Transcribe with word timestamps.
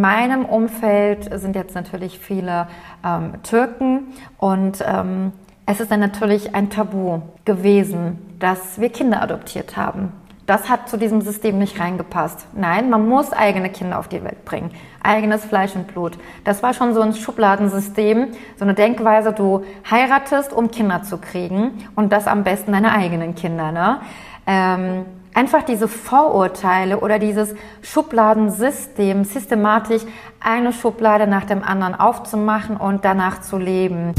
in 0.00 0.06
meinem 0.06 0.46
Umfeld 0.46 1.28
sind 1.38 1.54
jetzt 1.54 1.74
natürlich 1.74 2.18
viele 2.18 2.68
ähm, 3.04 3.34
Türken 3.42 4.14
und 4.38 4.82
ähm, 4.82 5.32
es 5.66 5.78
ist 5.78 5.90
dann 5.90 6.00
natürlich 6.00 6.54
ein 6.54 6.70
Tabu 6.70 7.20
gewesen, 7.44 8.16
dass 8.38 8.80
wir 8.80 8.88
Kinder 8.88 9.20
adoptiert 9.20 9.76
haben. 9.76 10.14
Das 10.46 10.70
hat 10.70 10.88
zu 10.88 10.96
diesem 10.96 11.20
System 11.20 11.58
nicht 11.58 11.78
reingepasst. 11.78 12.46
Nein, 12.54 12.88
man 12.88 13.06
muss 13.10 13.34
eigene 13.34 13.68
Kinder 13.68 13.98
auf 13.98 14.08
die 14.08 14.24
Welt 14.24 14.46
bringen. 14.46 14.70
Eigenes 15.02 15.44
Fleisch 15.44 15.76
und 15.76 15.86
Blut. 15.88 16.16
Das 16.44 16.62
war 16.62 16.72
schon 16.72 16.94
so 16.94 17.02
ein 17.02 17.12
Schubladensystem, 17.12 18.28
so 18.56 18.64
eine 18.64 18.72
Denkweise, 18.72 19.34
du 19.34 19.64
heiratest, 19.90 20.54
um 20.54 20.70
Kinder 20.70 21.02
zu 21.02 21.18
kriegen 21.18 21.72
und 21.94 22.10
das 22.10 22.26
am 22.26 22.42
besten 22.42 22.72
deine 22.72 22.92
eigenen 22.92 23.34
Kinder. 23.34 23.70
Ne? 23.70 24.00
Ähm, 24.46 25.04
einfach 25.34 25.62
diese 25.62 25.88
Vorurteile 25.88 27.00
oder 27.00 27.18
dieses 27.18 27.54
Schubladensystem, 27.82 29.24
systematisch 29.24 30.02
eine 30.40 30.72
Schublade 30.72 31.26
nach 31.26 31.44
dem 31.44 31.62
anderen 31.62 31.94
aufzumachen 31.94 32.76
und 32.76 33.04
danach 33.04 33.40
zu 33.40 33.58
leben. 33.58 34.14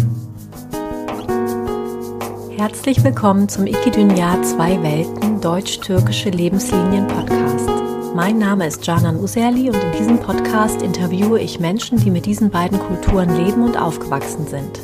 Herzlich 2.58 3.04
willkommen 3.04 3.50
zum 3.50 3.66
Ikidunya 3.66 4.42
Zwei 4.44 4.82
Welten 4.84 5.42
Deutsch-Türkische 5.42 6.30
Lebenslinien 6.30 7.08
Podcast. 7.08 7.70
Mein 8.14 8.38
Name 8.38 8.68
ist 8.68 8.86
Canan 8.86 9.20
Userli 9.20 9.70
und 9.70 9.84
in 9.84 9.92
diesem 9.98 10.20
Podcast 10.20 10.82
interviewe 10.82 11.40
ich 11.40 11.60
Menschen, 11.60 11.98
die 11.98 12.12
mit 12.12 12.26
diesen 12.26 12.52
beiden 12.52 12.78
Kulturen 12.78 13.36
leben 13.36 13.64
und 13.64 13.82
aufgewachsen 13.82 14.46
sind. 14.46 14.80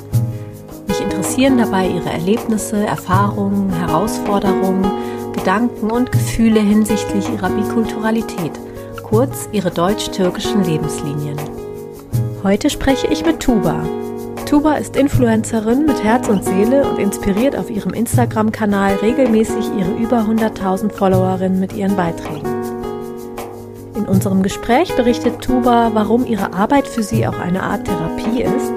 Mich 0.88 1.02
interessieren 1.02 1.58
dabei 1.58 1.88
ihre 1.88 2.10
Erlebnisse, 2.10 2.86
Erfahrungen, 2.86 3.70
Herausforderungen, 3.70 4.90
Gedanken 5.38 5.92
und 5.92 6.12
Gefühle 6.12 6.60
hinsichtlich 6.60 7.30
ihrer 7.30 7.50
Bikulturalität, 7.50 8.52
kurz 9.04 9.48
ihre 9.52 9.72
deutsch-türkischen 9.72 10.64
Lebenslinien. 10.64 11.38
Heute 12.44 12.70
spreche 12.70 13.08
ich 13.08 13.26
mit 13.26 13.40
Tuba, 13.40 13.84
Tuba 14.48 14.76
ist 14.76 14.96
Influencerin 14.96 15.86
mit 15.86 16.02
Herz 16.06 16.30
und 16.30 16.42
Seele 16.42 16.90
und 16.90 17.00
inspiriert 17.00 17.54
auf 17.58 17.70
ihrem 17.70 17.92
Instagram-Kanal 17.92 18.96
regelmäßig 19.02 19.66
ihre 19.78 19.92
über 20.02 20.20
100.000 20.22 20.90
Followerinnen 20.90 21.60
mit 21.60 21.74
ihren 21.74 21.98
Beiträgen. 21.98 22.48
In 23.94 24.06
unserem 24.06 24.44
Gespräch 24.44 24.96
berichtet 24.96 25.42
Tuba, 25.42 25.92
warum 25.94 26.26
ihre 26.26 26.54
Arbeit 26.54 26.88
für 26.88 27.04
sie 27.04 27.28
auch 27.28 27.38
eine 27.38 27.62
Art 27.62 27.84
Therapie 27.84 28.44
ist, 28.44 28.72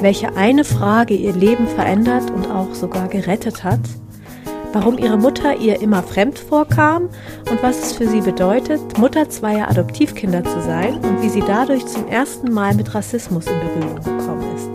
welche 0.00 0.34
eine 0.36 0.64
Frage 0.64 1.12
ihr 1.12 1.34
Leben 1.34 1.68
verändert 1.68 2.30
und 2.30 2.50
auch 2.50 2.72
sogar 2.72 3.08
gerettet 3.08 3.62
hat, 3.62 3.80
warum 4.74 4.98
ihre 4.98 5.16
Mutter 5.16 5.56
ihr 5.56 5.80
immer 5.80 6.02
fremd 6.02 6.38
vorkam 6.38 7.08
und 7.48 7.62
was 7.62 7.78
es 7.78 7.92
für 7.92 8.08
sie 8.08 8.20
bedeutet, 8.20 8.98
Mutter 8.98 9.30
zweier 9.30 9.70
Adoptivkinder 9.70 10.42
zu 10.42 10.60
sein 10.62 10.96
und 10.96 11.22
wie 11.22 11.28
sie 11.28 11.42
dadurch 11.46 11.86
zum 11.86 12.08
ersten 12.08 12.52
Mal 12.52 12.74
mit 12.74 12.92
Rassismus 12.92 13.46
in 13.46 13.60
Berührung 13.60 13.94
gekommen 14.02 14.56
ist. 14.56 14.70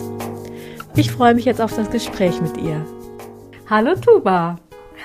Ich 0.96 1.12
freue 1.12 1.36
mich 1.36 1.44
jetzt 1.44 1.60
auf 1.60 1.76
das 1.76 1.92
Gespräch 1.92 2.42
mit 2.42 2.56
ihr. 2.58 2.86
Hallo 3.70 3.94
Tuba. 3.96 4.58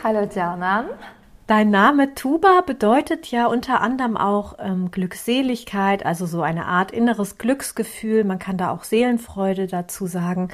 Hallo 0.04 0.28
Janan. 0.32 0.86
Dein 1.48 1.70
Name 1.70 2.14
Tuba 2.14 2.60
bedeutet 2.60 3.26
ja 3.32 3.46
unter 3.46 3.80
anderem 3.80 4.16
auch 4.16 4.54
ähm, 4.60 4.92
Glückseligkeit, 4.92 6.06
also 6.06 6.24
so 6.24 6.40
eine 6.40 6.66
Art 6.66 6.92
inneres 6.92 7.36
Glücksgefühl. 7.36 8.22
Man 8.22 8.38
kann 8.38 8.56
da 8.56 8.70
auch 8.70 8.84
Seelenfreude 8.84 9.66
dazu 9.66 10.06
sagen. 10.06 10.48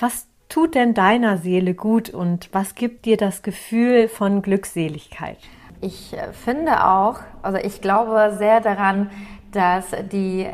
Was 0.00 0.27
tut 0.48 0.74
denn 0.74 0.94
deiner 0.94 1.36
Seele 1.36 1.74
gut 1.74 2.10
und 2.10 2.48
was 2.52 2.74
gibt 2.74 3.04
dir 3.04 3.16
das 3.16 3.42
Gefühl 3.42 4.08
von 4.08 4.42
Glückseligkeit? 4.42 5.38
Ich 5.80 6.12
äh, 6.14 6.32
finde 6.32 6.84
auch, 6.84 7.20
also 7.42 7.58
ich 7.58 7.80
glaube 7.80 8.34
sehr 8.38 8.60
daran, 8.60 9.10
dass 9.52 9.86
die 10.12 10.46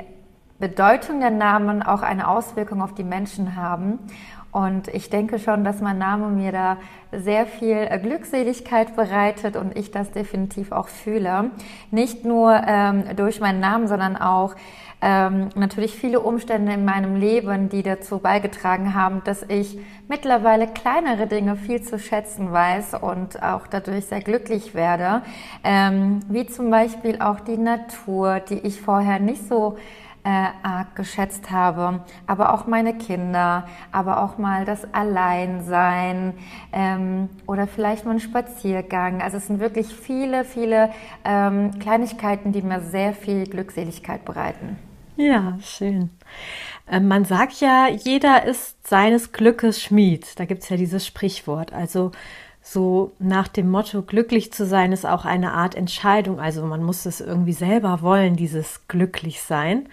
Bedeutung 0.58 1.20
der 1.20 1.30
Namen 1.30 1.82
auch 1.82 2.02
eine 2.02 2.28
Auswirkung 2.28 2.82
auf 2.82 2.94
die 2.94 3.04
Menschen 3.04 3.56
haben. 3.56 3.98
Und 4.52 4.86
ich 4.88 5.10
denke 5.10 5.40
schon, 5.40 5.64
dass 5.64 5.80
mein 5.80 5.98
Name 5.98 6.28
mir 6.28 6.52
da 6.52 6.76
sehr 7.10 7.44
viel 7.44 7.86
Glückseligkeit 7.98 8.94
bereitet 8.94 9.56
und 9.56 9.76
ich 9.76 9.90
das 9.90 10.12
definitiv 10.12 10.70
auch 10.70 10.86
fühle. 10.86 11.50
Nicht 11.90 12.24
nur 12.24 12.62
ähm, 12.64 13.04
durch 13.16 13.40
meinen 13.40 13.58
Namen, 13.58 13.88
sondern 13.88 14.16
auch 14.16 14.54
ähm, 15.06 15.50
natürlich 15.54 15.94
viele 15.94 16.20
Umstände 16.20 16.72
in 16.72 16.86
meinem 16.86 17.16
Leben, 17.16 17.68
die 17.68 17.82
dazu 17.82 18.20
beigetragen 18.20 18.94
haben, 18.94 19.20
dass 19.24 19.42
ich 19.42 19.78
mittlerweile 20.08 20.66
kleinere 20.66 21.26
Dinge 21.26 21.56
viel 21.56 21.82
zu 21.82 21.98
schätzen 21.98 22.50
weiß 22.50 22.94
und 22.94 23.42
auch 23.42 23.66
dadurch 23.66 24.06
sehr 24.06 24.22
glücklich 24.22 24.74
werde. 24.74 25.20
Ähm, 25.62 26.20
wie 26.30 26.46
zum 26.46 26.70
Beispiel 26.70 27.20
auch 27.20 27.40
die 27.40 27.58
Natur, 27.58 28.40
die 28.40 28.60
ich 28.60 28.80
vorher 28.80 29.20
nicht 29.20 29.46
so 29.46 29.76
äh, 30.24 30.28
arg 30.62 30.96
geschätzt 30.96 31.50
habe, 31.50 32.00
aber 32.26 32.54
auch 32.54 32.66
meine 32.66 32.94
Kinder, 32.94 33.68
aber 33.92 34.22
auch 34.22 34.38
mal 34.38 34.64
das 34.64 34.88
Alleinsein 34.94 36.32
ähm, 36.72 37.28
oder 37.46 37.66
vielleicht 37.66 38.06
mal 38.06 38.12
ein 38.12 38.20
Spaziergang. 38.20 39.20
Also 39.20 39.36
es 39.36 39.48
sind 39.48 39.60
wirklich 39.60 39.88
viele, 39.88 40.46
viele 40.46 40.88
ähm, 41.26 41.78
Kleinigkeiten, 41.78 42.52
die 42.52 42.62
mir 42.62 42.80
sehr 42.80 43.12
viel 43.12 43.46
Glückseligkeit 43.46 44.24
bereiten. 44.24 44.78
Ja, 45.16 45.58
schön. 45.62 46.10
Ähm, 46.90 47.08
man 47.08 47.24
sagt 47.24 47.60
ja, 47.60 47.88
jeder 47.88 48.44
ist 48.44 48.86
seines 48.86 49.32
Glückes 49.32 49.82
Schmied. 49.82 50.38
Da 50.38 50.44
gibt 50.44 50.62
es 50.62 50.68
ja 50.68 50.76
dieses 50.76 51.06
Sprichwort. 51.06 51.72
Also 51.72 52.12
so 52.60 53.12
nach 53.18 53.48
dem 53.48 53.70
Motto, 53.70 54.02
glücklich 54.02 54.52
zu 54.52 54.66
sein 54.66 54.92
ist 54.92 55.06
auch 55.06 55.24
eine 55.24 55.52
Art 55.52 55.74
Entscheidung. 55.74 56.40
Also 56.40 56.64
man 56.64 56.82
muss 56.82 57.06
es 57.06 57.20
irgendwie 57.20 57.52
selber 57.52 58.02
wollen, 58.02 58.36
dieses 58.36 58.88
glücklich 58.88 59.42
sein. 59.42 59.88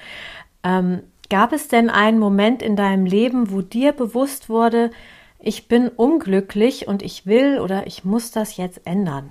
Ähm, 0.63 1.01
gab 1.29 1.53
es 1.53 1.67
denn 1.67 1.89
einen 1.89 2.19
Moment 2.19 2.61
in 2.61 2.75
deinem 2.75 3.05
Leben, 3.05 3.51
wo 3.51 3.61
dir 3.61 3.91
bewusst 3.91 4.49
wurde, 4.49 4.91
ich 5.37 5.67
bin 5.67 5.87
unglücklich 5.89 6.87
und 6.87 7.01
ich 7.01 7.25
will 7.25 7.59
oder 7.59 7.87
ich 7.87 8.05
muss 8.05 8.31
das 8.31 8.57
jetzt 8.57 8.85
ändern? 8.85 9.29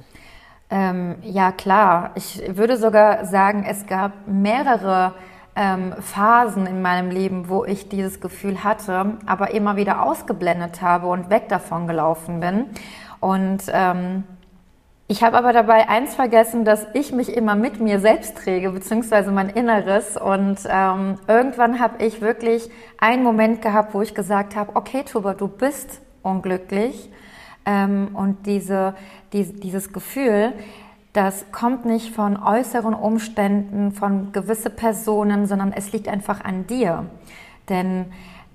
Ähm, 0.68 1.16
ja, 1.22 1.52
klar. 1.52 2.12
Ich 2.14 2.42
würde 2.56 2.76
sogar 2.76 3.24
sagen, 3.26 3.64
es 3.68 3.86
gab 3.86 4.26
mehrere 4.26 5.14
ähm, 5.56 5.94
Phasen 6.00 6.66
in 6.66 6.82
meinem 6.82 7.10
Leben, 7.10 7.48
wo 7.48 7.64
ich 7.64 7.88
dieses 7.88 8.20
Gefühl 8.20 8.64
hatte, 8.64 9.18
aber 9.26 9.52
immer 9.52 9.76
wieder 9.76 10.02
ausgeblendet 10.02 10.82
habe 10.82 11.06
und 11.08 11.30
weg 11.30 11.48
davon 11.48 11.86
gelaufen 11.86 12.40
bin. 12.40 12.66
Und 13.20 13.64
ähm, 13.72 14.24
ich 15.10 15.24
habe 15.24 15.36
aber 15.36 15.52
dabei 15.52 15.88
eins 15.88 16.14
vergessen, 16.14 16.64
dass 16.64 16.86
ich 16.94 17.10
mich 17.10 17.36
immer 17.36 17.56
mit 17.56 17.80
mir 17.80 17.98
selbst 17.98 18.36
träge, 18.36 18.70
beziehungsweise 18.70 19.32
mein 19.32 19.48
Inneres. 19.48 20.16
Und 20.16 20.58
ähm, 20.68 21.18
irgendwann 21.26 21.80
habe 21.80 22.04
ich 22.04 22.20
wirklich 22.20 22.70
einen 22.98 23.24
Moment 23.24 23.60
gehabt, 23.60 23.92
wo 23.92 24.02
ich 24.02 24.14
gesagt 24.14 24.54
habe, 24.54 24.76
okay, 24.76 25.02
Tuba, 25.02 25.34
du 25.34 25.48
bist 25.48 26.00
unglücklich. 26.22 27.10
Ähm, 27.66 28.10
und 28.14 28.46
diese, 28.46 28.94
die, 29.32 29.52
dieses 29.52 29.92
Gefühl, 29.92 30.52
das 31.12 31.50
kommt 31.50 31.84
nicht 31.84 32.14
von 32.14 32.40
äußeren 32.40 32.94
Umständen, 32.94 33.92
von 33.92 34.32
gewisse 34.32 34.70
Personen, 34.70 35.46
sondern 35.46 35.72
es 35.72 35.92
liegt 35.92 36.08
einfach 36.08 36.44
an 36.44 36.66
dir. 36.66 37.06
Denn 37.68 38.06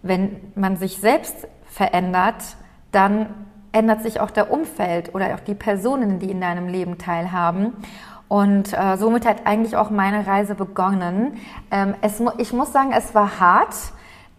wenn 0.01 0.37
man 0.55 0.77
sich 0.77 0.97
selbst 0.97 1.47
verändert, 1.65 2.55
dann 2.91 3.27
ändert 3.71 4.03
sich 4.03 4.21
auch 4.21 4.31
der 4.31 4.51
Umfeld 4.51 5.13
oder 5.13 5.35
auch 5.35 5.41
die 5.41 5.55
Personen, 5.55 6.19
die 6.19 6.31
in 6.31 6.39
deinem 6.39 6.67
Leben 6.69 6.97
teilhaben. 6.97 7.73
Und 8.27 8.73
äh, 8.73 8.95
somit 8.97 9.25
hat 9.25 9.45
eigentlich 9.45 9.75
auch 9.75 9.89
meine 9.89 10.25
Reise 10.25 10.55
begonnen. 10.55 11.37
Ähm, 11.71 11.93
es, 12.01 12.21
ich 12.37 12.53
muss 12.53 12.71
sagen, 12.71 12.91
es 12.95 13.13
war 13.13 13.39
hart, 13.39 13.75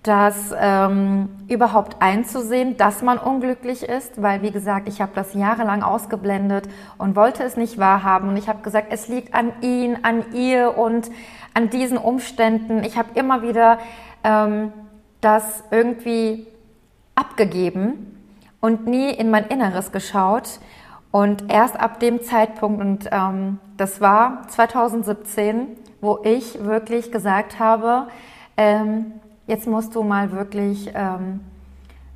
das 0.06 0.54
ähm, 0.58 1.28
überhaupt 1.48 1.96
einzusehen, 2.00 2.76
dass 2.76 3.02
man 3.02 3.18
unglücklich 3.18 3.82
ist, 3.82 4.22
weil 4.22 4.42
wie 4.42 4.50
gesagt, 4.50 4.88
ich 4.88 5.00
habe 5.00 5.12
das 5.14 5.34
jahrelang 5.34 5.82
ausgeblendet 5.82 6.68
und 6.98 7.16
wollte 7.16 7.42
es 7.42 7.56
nicht 7.56 7.78
wahrhaben. 7.78 8.28
Und 8.28 8.36
ich 8.36 8.48
habe 8.48 8.62
gesagt, 8.62 8.88
es 8.90 9.08
liegt 9.08 9.34
an 9.34 9.52
ihn, 9.62 9.98
an 10.02 10.32
ihr 10.32 10.78
und 10.78 11.10
an 11.54 11.70
diesen 11.70 11.98
Umständen. 11.98 12.84
Ich 12.84 12.96
habe 12.96 13.08
immer 13.14 13.42
wieder 13.42 13.78
ähm, 14.24 14.72
das 15.20 15.64
irgendwie 15.70 16.46
abgegeben 17.14 18.16
und 18.60 18.86
nie 18.86 19.10
in 19.10 19.30
mein 19.30 19.46
Inneres 19.46 19.92
geschaut. 19.92 20.60
Und 21.10 21.50
erst 21.50 21.80
ab 21.80 22.00
dem 22.00 22.22
Zeitpunkt, 22.22 22.80
und 22.80 23.08
ähm, 23.10 23.58
das 23.76 24.00
war 24.00 24.46
2017, 24.48 25.68
wo 26.00 26.20
ich 26.24 26.62
wirklich 26.62 27.10
gesagt 27.10 27.58
habe, 27.58 28.08
ähm, 28.56 29.12
jetzt 29.46 29.66
musst 29.66 29.94
du 29.94 30.02
mal 30.02 30.32
wirklich 30.32 30.90
ähm, 30.94 31.40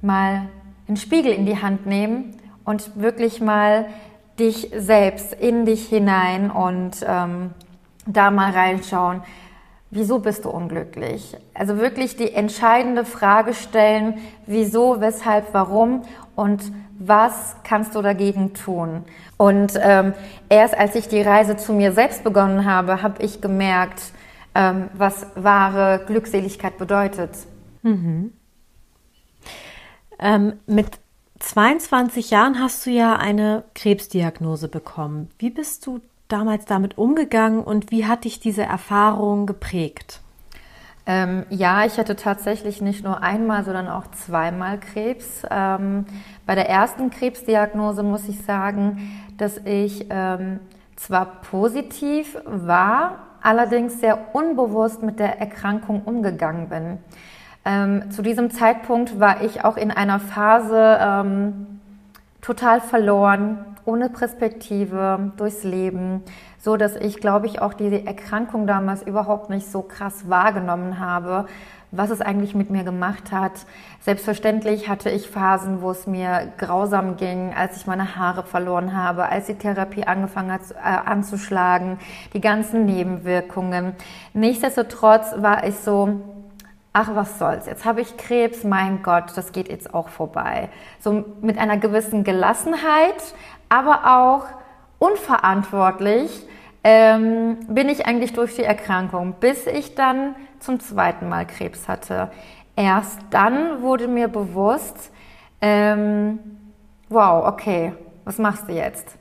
mal 0.02 0.48
einen 0.88 0.96
Spiegel 0.96 1.32
in 1.32 1.46
die 1.46 1.60
Hand 1.60 1.86
nehmen 1.86 2.36
und 2.64 3.00
wirklich 3.00 3.40
mal 3.40 3.86
dich 4.38 4.70
selbst 4.74 5.34
in 5.34 5.66
dich 5.66 5.88
hinein 5.88 6.50
und 6.50 7.04
ähm, 7.06 7.50
da 8.06 8.30
mal 8.30 8.50
reinschauen. 8.52 9.22
Wieso 9.92 10.20
bist 10.20 10.44
du 10.44 10.50
unglücklich? 10.50 11.36
Also 11.52 11.78
wirklich 11.78 12.16
die 12.16 12.32
entscheidende 12.32 13.04
Frage 13.04 13.54
stellen, 13.54 14.18
wieso, 14.46 15.00
weshalb, 15.00 15.52
warum 15.52 16.02
und 16.36 16.72
was 16.98 17.56
kannst 17.64 17.94
du 17.94 18.02
dagegen 18.02 18.54
tun? 18.54 19.04
Und 19.36 19.72
ähm, 19.82 20.14
erst 20.48 20.78
als 20.78 20.94
ich 20.94 21.08
die 21.08 21.22
Reise 21.22 21.56
zu 21.56 21.72
mir 21.72 21.92
selbst 21.92 22.22
begonnen 22.22 22.66
habe, 22.66 23.02
habe 23.02 23.22
ich 23.22 23.40
gemerkt, 23.40 24.12
ähm, 24.54 24.88
was 24.94 25.26
wahre 25.34 26.04
Glückseligkeit 26.06 26.78
bedeutet. 26.78 27.30
Mhm. 27.82 28.32
Ähm, 30.18 30.54
mit 30.66 30.98
22 31.38 32.30
Jahren 32.30 32.60
hast 32.60 32.84
du 32.84 32.90
ja 32.90 33.16
eine 33.16 33.64
Krebsdiagnose 33.74 34.68
bekommen. 34.68 35.30
Wie 35.38 35.50
bist 35.50 35.86
du 35.86 36.00
damals 36.28 36.66
damit 36.66 36.98
umgegangen 36.98 37.62
und 37.64 37.90
wie 37.90 38.06
hat 38.06 38.24
dich 38.24 38.40
diese 38.40 38.62
Erfahrung 38.62 39.46
geprägt? 39.46 40.20
Ähm, 41.06 41.44
ja, 41.48 41.86
ich 41.86 41.98
hatte 41.98 42.14
tatsächlich 42.14 42.82
nicht 42.82 43.02
nur 43.02 43.22
einmal, 43.22 43.64
sondern 43.64 43.88
auch 43.88 44.06
zweimal 44.12 44.78
Krebs. 44.78 45.42
Ähm, 45.50 46.04
bei 46.46 46.54
der 46.54 46.68
ersten 46.68 47.10
Krebsdiagnose 47.10 48.02
muss 48.02 48.28
ich 48.28 48.42
sagen, 48.42 49.10
dass 49.38 49.56
ich 49.64 50.06
ähm, 50.10 50.60
zwar 50.96 51.40
positiv 51.40 52.36
war, 52.44 53.29
allerdings 53.42 54.00
sehr 54.00 54.34
unbewusst 54.34 55.02
mit 55.02 55.18
der 55.18 55.40
Erkrankung 55.40 56.02
umgegangen 56.04 56.68
bin. 56.68 56.98
Ähm, 57.64 58.10
zu 58.10 58.22
diesem 58.22 58.50
Zeitpunkt 58.50 59.20
war 59.20 59.42
ich 59.42 59.64
auch 59.64 59.76
in 59.76 59.90
einer 59.90 60.18
Phase 60.18 60.98
ähm, 61.00 61.80
total 62.40 62.80
verloren, 62.80 63.64
ohne 63.84 64.08
Perspektive 64.08 65.32
durchs 65.36 65.64
Leben, 65.64 66.22
so 66.60 66.76
dass 66.76 66.94
ich, 66.96 67.20
glaube 67.20 67.46
ich, 67.46 67.60
auch 67.60 67.74
diese 67.74 68.06
Erkrankung 68.06 68.66
damals 68.66 69.02
überhaupt 69.02 69.50
nicht 69.50 69.70
so 69.70 69.82
krass 69.82 70.28
wahrgenommen 70.28 70.98
habe, 70.98 71.46
was 71.92 72.10
es 72.10 72.20
eigentlich 72.20 72.54
mit 72.54 72.70
mir 72.70 72.84
gemacht 72.84 73.32
hat. 73.32 73.52
Selbstverständlich 74.00 74.88
hatte 74.88 75.10
ich 75.10 75.28
Phasen, 75.28 75.82
wo 75.82 75.90
es 75.90 76.06
mir 76.06 76.52
grausam 76.58 77.16
ging, 77.16 77.52
als 77.54 77.76
ich 77.76 77.86
meine 77.86 78.16
Haare 78.16 78.44
verloren 78.44 78.96
habe, 78.96 79.28
als 79.28 79.46
die 79.46 79.54
Therapie 79.54 80.04
angefangen 80.04 80.52
hat 80.52 80.60
äh, 80.70 80.76
anzuschlagen, 80.84 81.98
die 82.32 82.40
ganzen 82.40 82.84
Nebenwirkungen. 82.84 83.94
Nichtsdestotrotz 84.34 85.34
war 85.38 85.66
ich 85.66 85.76
so, 85.76 86.20
ach 86.92 87.10
was 87.14 87.38
soll's, 87.38 87.66
jetzt 87.66 87.84
habe 87.84 88.02
ich 88.02 88.16
Krebs, 88.16 88.62
mein 88.62 89.02
Gott, 89.02 89.32
das 89.34 89.52
geht 89.52 89.68
jetzt 89.68 89.92
auch 89.92 90.10
vorbei. 90.10 90.68
So 91.00 91.24
mit 91.40 91.58
einer 91.58 91.78
gewissen 91.78 92.22
Gelassenheit, 92.22 93.34
aber 93.68 94.18
auch 94.20 94.46
unverantwortlich 94.98 96.46
ähm, 96.82 97.58
bin 97.68 97.88
ich 97.88 98.06
eigentlich 98.06 98.32
durch 98.32 98.56
die 98.56 98.64
Erkrankung, 98.64 99.34
bis 99.40 99.66
ich 99.66 99.94
dann 99.94 100.34
zum 100.58 100.80
zweiten 100.80 101.28
Mal 101.28 101.46
Krebs 101.46 101.88
hatte. 101.88 102.30
Erst 102.76 103.20
dann 103.30 103.82
wurde 103.82 104.08
mir 104.08 104.28
bewusst, 104.28 105.12
ähm, 105.60 106.38
wow, 107.08 107.46
okay, 107.46 107.92
was 108.24 108.38
machst 108.38 108.68
du 108.68 108.72
jetzt? 108.72 109.16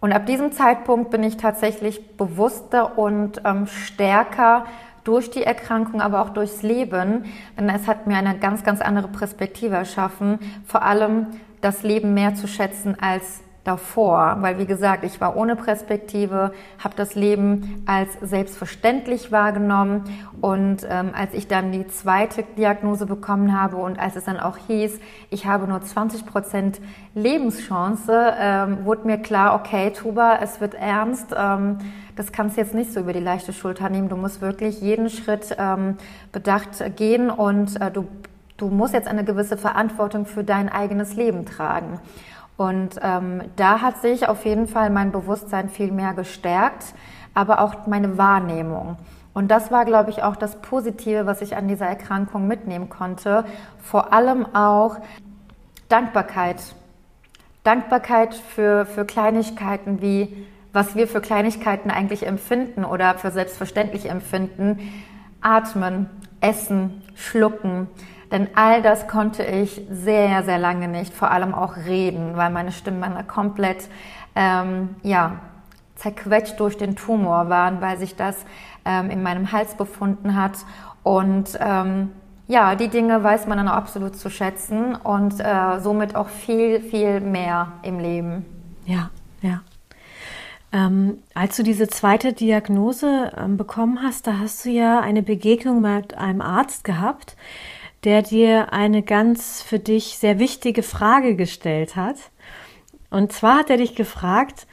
Und 0.00 0.12
ab 0.12 0.26
diesem 0.26 0.52
Zeitpunkt 0.52 1.10
bin 1.10 1.22
ich 1.22 1.36
tatsächlich 1.36 2.16
bewusster 2.16 2.98
und 2.98 3.40
ähm, 3.44 3.66
stärker 3.66 4.66
durch 5.04 5.30
die 5.30 5.44
Erkrankung, 5.44 6.00
aber 6.00 6.22
auch 6.22 6.30
durchs 6.30 6.62
Leben. 6.62 7.24
Denn 7.56 7.68
es 7.68 7.86
hat 7.86 8.06
mir 8.06 8.16
eine 8.16 8.38
ganz, 8.38 8.64
ganz 8.64 8.80
andere 8.80 9.08
Perspektive 9.08 9.76
erschaffen, 9.76 10.38
vor 10.66 10.82
allem 10.82 11.28
das 11.60 11.82
Leben 11.82 12.12
mehr 12.14 12.34
zu 12.34 12.46
schätzen 12.46 12.96
als 13.00 13.43
davor, 13.64 14.36
weil 14.40 14.58
wie 14.58 14.66
gesagt, 14.66 15.04
ich 15.04 15.20
war 15.20 15.36
ohne 15.36 15.56
Perspektive, 15.56 16.52
habe 16.78 16.94
das 16.96 17.14
Leben 17.14 17.82
als 17.86 18.10
selbstverständlich 18.20 19.32
wahrgenommen 19.32 20.04
und 20.42 20.86
ähm, 20.88 21.12
als 21.14 21.32
ich 21.32 21.48
dann 21.48 21.72
die 21.72 21.86
zweite 21.86 22.44
Diagnose 22.58 23.06
bekommen 23.06 23.58
habe 23.58 23.76
und 23.76 23.98
als 23.98 24.16
es 24.16 24.24
dann 24.24 24.38
auch 24.38 24.58
hieß, 24.66 25.00
ich 25.30 25.46
habe 25.46 25.66
nur 25.66 25.82
20 25.82 26.26
Prozent 26.26 26.80
Lebenschance, 27.14 28.34
ähm, 28.38 28.84
wurde 28.84 29.06
mir 29.06 29.18
klar, 29.18 29.54
okay, 29.54 29.90
Tuba, 29.90 30.38
es 30.42 30.60
wird 30.60 30.74
ernst. 30.74 31.34
Ähm, 31.36 31.78
das 32.16 32.32
kannst 32.32 32.56
du 32.56 32.60
jetzt 32.60 32.74
nicht 32.74 32.92
so 32.92 33.00
über 33.00 33.12
die 33.12 33.20
leichte 33.20 33.52
Schulter 33.52 33.88
nehmen. 33.88 34.08
Du 34.08 34.16
musst 34.16 34.40
wirklich 34.40 34.80
jeden 34.80 35.10
Schritt 35.10 35.56
ähm, 35.58 35.96
bedacht 36.32 36.82
gehen 36.96 37.30
und 37.30 37.80
äh, 37.80 37.90
du, 37.90 38.06
du 38.56 38.68
musst 38.68 38.94
jetzt 38.94 39.08
eine 39.08 39.24
gewisse 39.24 39.56
Verantwortung 39.56 40.26
für 40.26 40.44
dein 40.44 40.68
eigenes 40.68 41.14
Leben 41.14 41.44
tragen. 41.44 41.98
Und 42.56 43.00
ähm, 43.02 43.42
da 43.56 43.80
hat 43.80 44.00
sich 44.00 44.28
auf 44.28 44.44
jeden 44.44 44.68
Fall 44.68 44.90
mein 44.90 45.10
Bewusstsein 45.10 45.68
viel 45.68 45.90
mehr 45.90 46.14
gestärkt, 46.14 46.94
aber 47.34 47.60
auch 47.60 47.86
meine 47.86 48.16
Wahrnehmung. 48.16 48.96
Und 49.32 49.48
das 49.48 49.72
war, 49.72 49.84
glaube 49.84 50.10
ich, 50.10 50.22
auch 50.22 50.36
das 50.36 50.62
Positive, 50.62 51.26
was 51.26 51.42
ich 51.42 51.56
an 51.56 51.66
dieser 51.66 51.86
Erkrankung 51.86 52.46
mitnehmen 52.46 52.88
konnte. 52.88 53.44
Vor 53.82 54.12
allem 54.12 54.46
auch 54.54 54.98
Dankbarkeit. 55.88 56.62
Dankbarkeit 57.64 58.34
für, 58.34 58.86
für 58.86 59.04
Kleinigkeiten 59.04 60.00
wie, 60.00 60.46
was 60.72 60.94
wir 60.94 61.08
für 61.08 61.20
Kleinigkeiten 61.20 61.90
eigentlich 61.90 62.26
empfinden 62.26 62.84
oder 62.84 63.14
für 63.14 63.32
selbstverständlich 63.32 64.08
empfinden. 64.08 64.78
Atmen, 65.40 66.08
essen, 66.40 67.02
schlucken. 67.16 67.88
Denn 68.30 68.48
all 68.54 68.82
das 68.82 69.06
konnte 69.06 69.44
ich 69.44 69.82
sehr, 69.90 70.42
sehr 70.42 70.58
lange 70.58 70.88
nicht, 70.88 71.12
vor 71.12 71.30
allem 71.30 71.54
auch 71.54 71.76
reden, 71.76 72.36
weil 72.36 72.50
meine 72.50 72.72
Stimmbänder 72.72 73.22
komplett 73.22 73.88
ähm, 74.34 74.90
ja, 75.02 75.40
zerquetscht 75.96 76.58
durch 76.58 76.76
den 76.76 76.96
Tumor 76.96 77.48
waren, 77.48 77.80
weil 77.80 77.98
sich 77.98 78.16
das 78.16 78.44
ähm, 78.84 79.10
in 79.10 79.22
meinem 79.22 79.52
Hals 79.52 79.74
befunden 79.74 80.34
hat. 80.34 80.52
Und 81.02 81.58
ähm, 81.60 82.10
ja, 82.46 82.74
die 82.74 82.88
Dinge 82.88 83.22
weiß 83.22 83.46
man 83.46 83.58
dann 83.58 83.68
absolut 83.68 84.16
zu 84.16 84.28
schätzen 84.28 84.94
und 84.96 85.40
äh, 85.40 85.80
somit 85.80 86.14
auch 86.14 86.28
viel, 86.28 86.80
viel 86.80 87.20
mehr 87.20 87.72
im 87.82 87.98
Leben. 87.98 88.44
Ja, 88.84 89.10
ja. 89.40 89.60
Ähm, 90.72 91.18
als 91.34 91.56
du 91.56 91.62
diese 91.62 91.86
zweite 91.86 92.32
Diagnose 92.32 93.32
ähm, 93.36 93.56
bekommen 93.56 94.00
hast, 94.02 94.26
da 94.26 94.38
hast 94.40 94.64
du 94.64 94.70
ja 94.70 95.00
eine 95.00 95.22
Begegnung 95.22 95.80
mit 95.80 96.14
einem 96.14 96.40
Arzt 96.40 96.82
gehabt, 96.82 97.36
der 98.04 98.22
dir 98.22 98.72
eine 98.72 99.02
ganz 99.02 99.62
für 99.62 99.78
dich 99.78 100.18
sehr 100.18 100.38
wichtige 100.38 100.82
Frage 100.82 101.36
gestellt 101.36 101.96
hat. 101.96 102.16
Und 103.10 103.32
zwar 103.32 103.58
hat 103.58 103.70
er 103.70 103.78
dich 103.78 103.94
gefragt, 103.94 104.66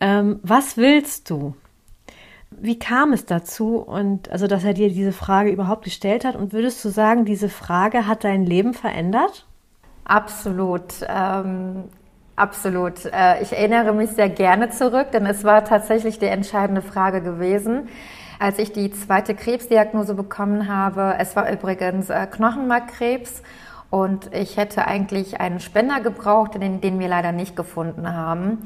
ähm, 0.00 0.40
was 0.42 0.76
willst 0.76 1.30
du? 1.30 1.54
Wie 2.50 2.78
kam 2.78 3.12
es 3.12 3.24
dazu 3.24 3.76
und 3.76 4.30
also, 4.30 4.46
dass 4.46 4.64
er 4.64 4.74
dir 4.74 4.88
diese 4.88 5.12
Frage 5.12 5.50
überhaupt 5.50 5.84
gestellt 5.84 6.24
hat? 6.24 6.36
Und 6.36 6.52
würdest 6.52 6.84
du 6.84 6.90
sagen, 6.90 7.24
diese 7.24 7.48
Frage 7.48 8.06
hat 8.06 8.24
dein 8.24 8.44
Leben 8.44 8.74
verändert? 8.74 9.46
Absolut. 10.04 10.82
Ähm, 11.08 11.84
absolut. 12.36 13.04
Äh, 13.06 13.42
ich 13.42 13.52
erinnere 13.52 13.94
mich 13.94 14.10
sehr 14.10 14.28
gerne 14.28 14.70
zurück, 14.70 15.12
denn 15.12 15.24
es 15.26 15.44
war 15.44 15.64
tatsächlich 15.64 16.18
die 16.18 16.26
entscheidende 16.26 16.82
Frage 16.82 17.22
gewesen 17.22 17.88
als 18.42 18.58
ich 18.58 18.72
die 18.72 18.90
zweite 18.90 19.36
Krebsdiagnose 19.36 20.14
bekommen 20.14 20.66
habe. 20.66 21.14
Es 21.18 21.36
war 21.36 21.48
übrigens 21.48 22.10
äh, 22.10 22.26
Knochenmarkkrebs 22.26 23.40
und 23.88 24.34
ich 24.34 24.56
hätte 24.56 24.88
eigentlich 24.88 25.40
einen 25.40 25.60
Spender 25.60 26.00
gebraucht, 26.00 26.54
den, 26.54 26.80
den 26.80 26.98
wir 26.98 27.06
leider 27.06 27.30
nicht 27.30 27.54
gefunden 27.54 28.12
haben. 28.12 28.58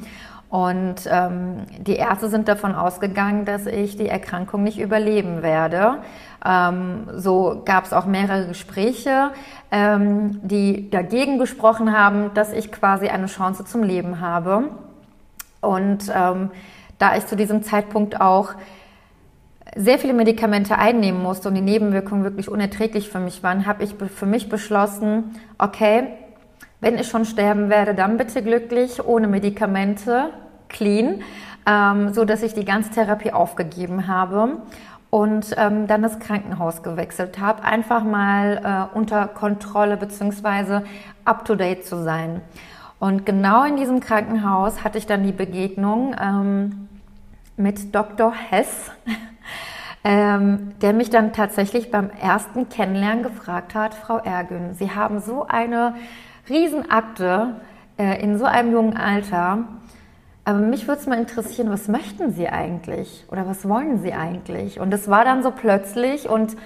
Und 0.48 1.06
ähm, 1.10 1.64
die 1.78 1.96
Ärzte 1.96 2.30
sind 2.30 2.48
davon 2.48 2.74
ausgegangen, 2.74 3.44
dass 3.44 3.66
ich 3.66 3.98
die 3.98 4.08
Erkrankung 4.08 4.62
nicht 4.62 4.78
überleben 4.78 5.42
werde. 5.42 5.98
Ähm, 6.42 7.08
so 7.14 7.60
gab 7.66 7.84
es 7.84 7.92
auch 7.92 8.06
mehrere 8.06 8.46
Gespräche, 8.46 9.32
ähm, 9.70 10.40
die 10.42 10.88
dagegen 10.88 11.38
gesprochen 11.38 11.94
haben, 11.94 12.32
dass 12.32 12.54
ich 12.54 12.72
quasi 12.72 13.08
eine 13.08 13.26
Chance 13.26 13.66
zum 13.66 13.82
Leben 13.82 14.20
habe. 14.22 14.70
Und 15.60 16.10
ähm, 16.14 16.50
da 16.98 17.14
ich 17.16 17.26
zu 17.26 17.36
diesem 17.36 17.62
Zeitpunkt 17.62 18.22
auch 18.22 18.54
sehr 19.74 19.98
viele 19.98 20.12
Medikamente 20.12 20.78
einnehmen 20.78 21.22
musste 21.22 21.48
und 21.48 21.54
die 21.54 21.60
Nebenwirkungen 21.60 22.22
wirklich 22.22 22.48
unerträglich 22.48 23.08
für 23.08 23.18
mich 23.18 23.42
waren, 23.42 23.66
habe 23.66 23.82
ich 23.82 23.94
für 23.94 24.26
mich 24.26 24.48
beschlossen, 24.48 25.34
okay, 25.58 26.08
wenn 26.80 26.98
ich 26.98 27.08
schon 27.08 27.24
sterben 27.24 27.68
werde, 27.68 27.94
dann 27.94 28.16
bitte 28.16 28.42
glücklich, 28.42 29.04
ohne 29.04 29.26
Medikamente, 29.26 30.30
clean, 30.68 31.22
ähm, 31.66 32.12
so 32.12 32.24
dass 32.24 32.42
ich 32.42 32.54
die 32.54 32.64
Ganztherapie 32.64 33.32
aufgegeben 33.32 34.06
habe 34.06 34.58
und 35.10 35.54
ähm, 35.56 35.86
dann 35.86 36.02
das 36.02 36.18
Krankenhaus 36.18 36.82
gewechselt 36.82 37.38
habe, 37.38 37.64
einfach 37.64 38.04
mal 38.04 38.88
äh, 38.92 38.96
unter 38.96 39.26
Kontrolle 39.28 39.96
beziehungsweise 39.96 40.84
up 41.24 41.44
to 41.44 41.54
date 41.54 41.84
zu 41.86 42.02
sein. 42.02 42.40
Und 42.98 43.26
genau 43.26 43.64
in 43.64 43.76
diesem 43.76 44.00
Krankenhaus 44.00 44.84
hatte 44.84 44.98
ich 44.98 45.06
dann 45.06 45.22
die 45.22 45.32
Begegnung 45.32 46.14
ähm, 46.20 46.88
mit 47.56 47.94
Dr. 47.94 48.32
Hess 48.32 48.90
ähm, 50.06 50.70
der 50.82 50.92
mich 50.92 51.10
dann 51.10 51.32
tatsächlich 51.32 51.90
beim 51.90 52.10
ersten 52.10 52.68
Kennenlernen 52.68 53.24
gefragt 53.24 53.74
hat, 53.74 53.92
Frau 53.92 54.18
Ergün, 54.18 54.74
Sie 54.74 54.92
haben 54.92 55.18
so 55.18 55.48
eine 55.48 55.96
Riesenakte 56.48 57.56
äh, 57.98 58.22
in 58.22 58.38
so 58.38 58.44
einem 58.44 58.70
jungen 58.70 58.96
Alter. 58.96 59.64
Aber 60.44 60.58
mich 60.58 60.86
würde 60.86 61.00
es 61.00 61.08
mal 61.08 61.18
interessieren, 61.18 61.70
was 61.70 61.88
möchten 61.88 62.30
Sie 62.30 62.48
eigentlich? 62.48 63.24
Oder 63.32 63.48
was 63.48 63.68
wollen 63.68 64.00
Sie 64.00 64.12
eigentlich? 64.12 64.78
Und 64.78 64.94
es 64.94 65.10
war 65.10 65.24
dann 65.24 65.42
so 65.42 65.50
plötzlich 65.50 66.28
und 66.28 66.56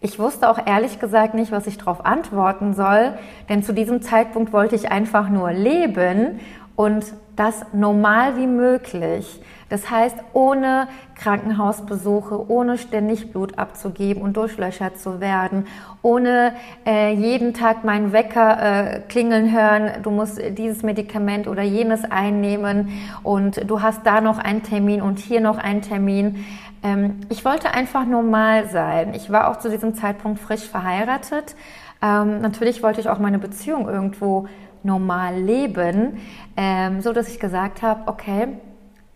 ich 0.00 0.18
wusste 0.18 0.50
auch 0.50 0.58
ehrlich 0.66 0.98
gesagt 0.98 1.34
nicht, 1.34 1.52
was 1.52 1.68
ich 1.68 1.78
darauf 1.78 2.04
antworten 2.04 2.74
soll, 2.74 3.12
denn 3.48 3.62
zu 3.62 3.72
diesem 3.72 4.02
Zeitpunkt 4.02 4.52
wollte 4.52 4.74
ich 4.74 4.90
einfach 4.90 5.28
nur 5.28 5.52
leben 5.52 6.40
und 6.74 7.04
das 7.36 7.64
normal 7.72 8.36
wie 8.36 8.48
möglich. 8.48 9.40
Das 9.68 9.90
heißt, 9.90 10.16
ohne 10.32 10.88
Krankenhausbesuche, 11.14 12.50
ohne 12.50 12.78
ständig 12.78 13.32
Blut 13.32 13.58
abzugeben 13.58 14.22
und 14.22 14.36
durchlöchert 14.36 14.98
zu 14.98 15.20
werden, 15.20 15.66
ohne 16.02 16.54
äh, 16.86 17.12
jeden 17.12 17.54
Tag 17.54 17.84
meinen 17.84 18.12
Wecker 18.12 18.58
äh, 18.60 19.00
klingeln 19.08 19.52
hören, 19.52 20.02
du 20.02 20.10
musst 20.10 20.40
dieses 20.56 20.82
Medikament 20.82 21.48
oder 21.48 21.62
jenes 21.62 22.04
einnehmen 22.04 22.88
und 23.22 23.68
du 23.68 23.82
hast 23.82 24.06
da 24.06 24.20
noch 24.20 24.38
einen 24.38 24.62
Termin 24.62 25.02
und 25.02 25.18
hier 25.18 25.40
noch 25.40 25.58
einen 25.58 25.82
Termin. 25.82 26.46
Ähm, 26.82 27.20
ich 27.28 27.44
wollte 27.44 27.74
einfach 27.74 28.06
normal 28.06 28.68
sein. 28.68 29.12
Ich 29.14 29.30
war 29.30 29.50
auch 29.50 29.58
zu 29.58 29.68
diesem 29.68 29.94
Zeitpunkt 29.94 30.40
frisch 30.40 30.66
verheiratet. 30.66 31.56
Ähm, 32.00 32.40
natürlich 32.40 32.82
wollte 32.82 33.00
ich 33.00 33.08
auch 33.08 33.18
meine 33.18 33.38
Beziehung 33.38 33.88
irgendwo 33.88 34.46
normal 34.82 35.36
leben, 35.36 36.18
ähm, 36.56 37.00
so 37.00 37.12
dass 37.12 37.28
ich 37.28 37.40
gesagt 37.40 37.82
habe, 37.82 38.02
okay, 38.06 38.48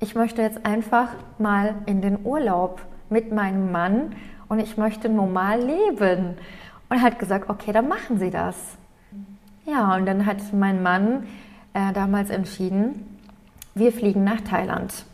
ich 0.02 0.16
möchte 0.16 0.42
jetzt 0.42 0.66
einfach 0.66 1.10
mal 1.38 1.76
in 1.86 2.02
den 2.02 2.26
Urlaub 2.26 2.80
mit 3.08 3.30
meinem 3.30 3.70
Mann 3.70 4.16
und 4.48 4.58
ich 4.58 4.76
möchte 4.76 5.08
normal 5.08 5.60
leben. 5.60 6.36
Und 6.88 6.96
er 6.96 7.02
hat 7.02 7.20
gesagt, 7.20 7.48
okay, 7.48 7.72
dann 7.72 7.86
machen 7.86 8.18
Sie 8.18 8.30
das. 8.30 8.56
Ja, 9.64 9.94
und 9.94 10.04
dann 10.06 10.26
hat 10.26 10.38
mein 10.52 10.82
Mann 10.82 11.28
äh, 11.72 11.92
damals 11.92 12.30
entschieden, 12.30 13.16
wir 13.76 13.92
fliegen 13.92 14.24
nach 14.24 14.40
Thailand. 14.40 15.04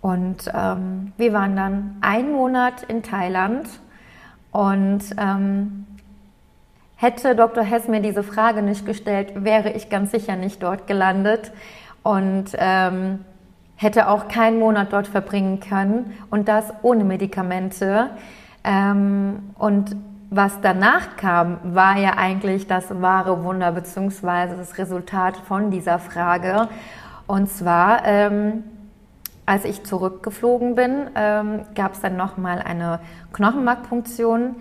Und 0.00 0.50
ähm, 0.54 1.12
wir 1.18 1.34
waren 1.34 1.54
dann 1.54 1.96
einen 2.00 2.32
Monat 2.32 2.84
in 2.84 3.02
Thailand 3.02 3.68
und 4.50 5.02
ähm, 5.18 5.86
hätte 6.96 7.36
Dr. 7.36 7.62
Hess 7.62 7.86
mir 7.86 8.00
diese 8.00 8.22
Frage 8.22 8.62
nicht 8.62 8.86
gestellt, 8.86 9.44
wäre 9.44 9.72
ich 9.72 9.90
ganz 9.90 10.10
sicher 10.10 10.36
nicht 10.36 10.62
dort 10.62 10.86
gelandet. 10.86 11.52
Und 12.02 12.46
ähm, 12.56 13.18
hätte 13.76 14.08
auch 14.08 14.28
keinen 14.28 14.58
Monat 14.58 14.92
dort 14.92 15.06
verbringen 15.06 15.60
können 15.60 16.14
und 16.30 16.48
das 16.48 16.72
ohne 16.82 17.04
Medikamente. 17.04 18.10
Ähm, 18.64 19.50
und 19.58 19.96
was 20.30 20.60
danach 20.60 21.16
kam, 21.16 21.58
war 21.62 21.98
ja 21.98 22.14
eigentlich 22.16 22.66
das 22.66 23.00
wahre 23.00 23.44
Wunder 23.44 23.70
beziehungsweise 23.72 24.56
das 24.56 24.76
Resultat 24.78 25.36
von 25.36 25.70
dieser 25.70 25.98
Frage. 25.98 26.68
Und 27.26 27.48
zwar, 27.48 28.04
ähm, 28.04 28.64
als 29.44 29.64
ich 29.64 29.84
zurückgeflogen 29.84 30.74
bin, 30.74 31.10
ähm, 31.14 31.60
gab 31.74 31.92
es 31.92 32.00
dann 32.00 32.16
nochmal 32.16 32.60
eine 32.60 32.98
Knochenmarkpunktion 33.32 34.56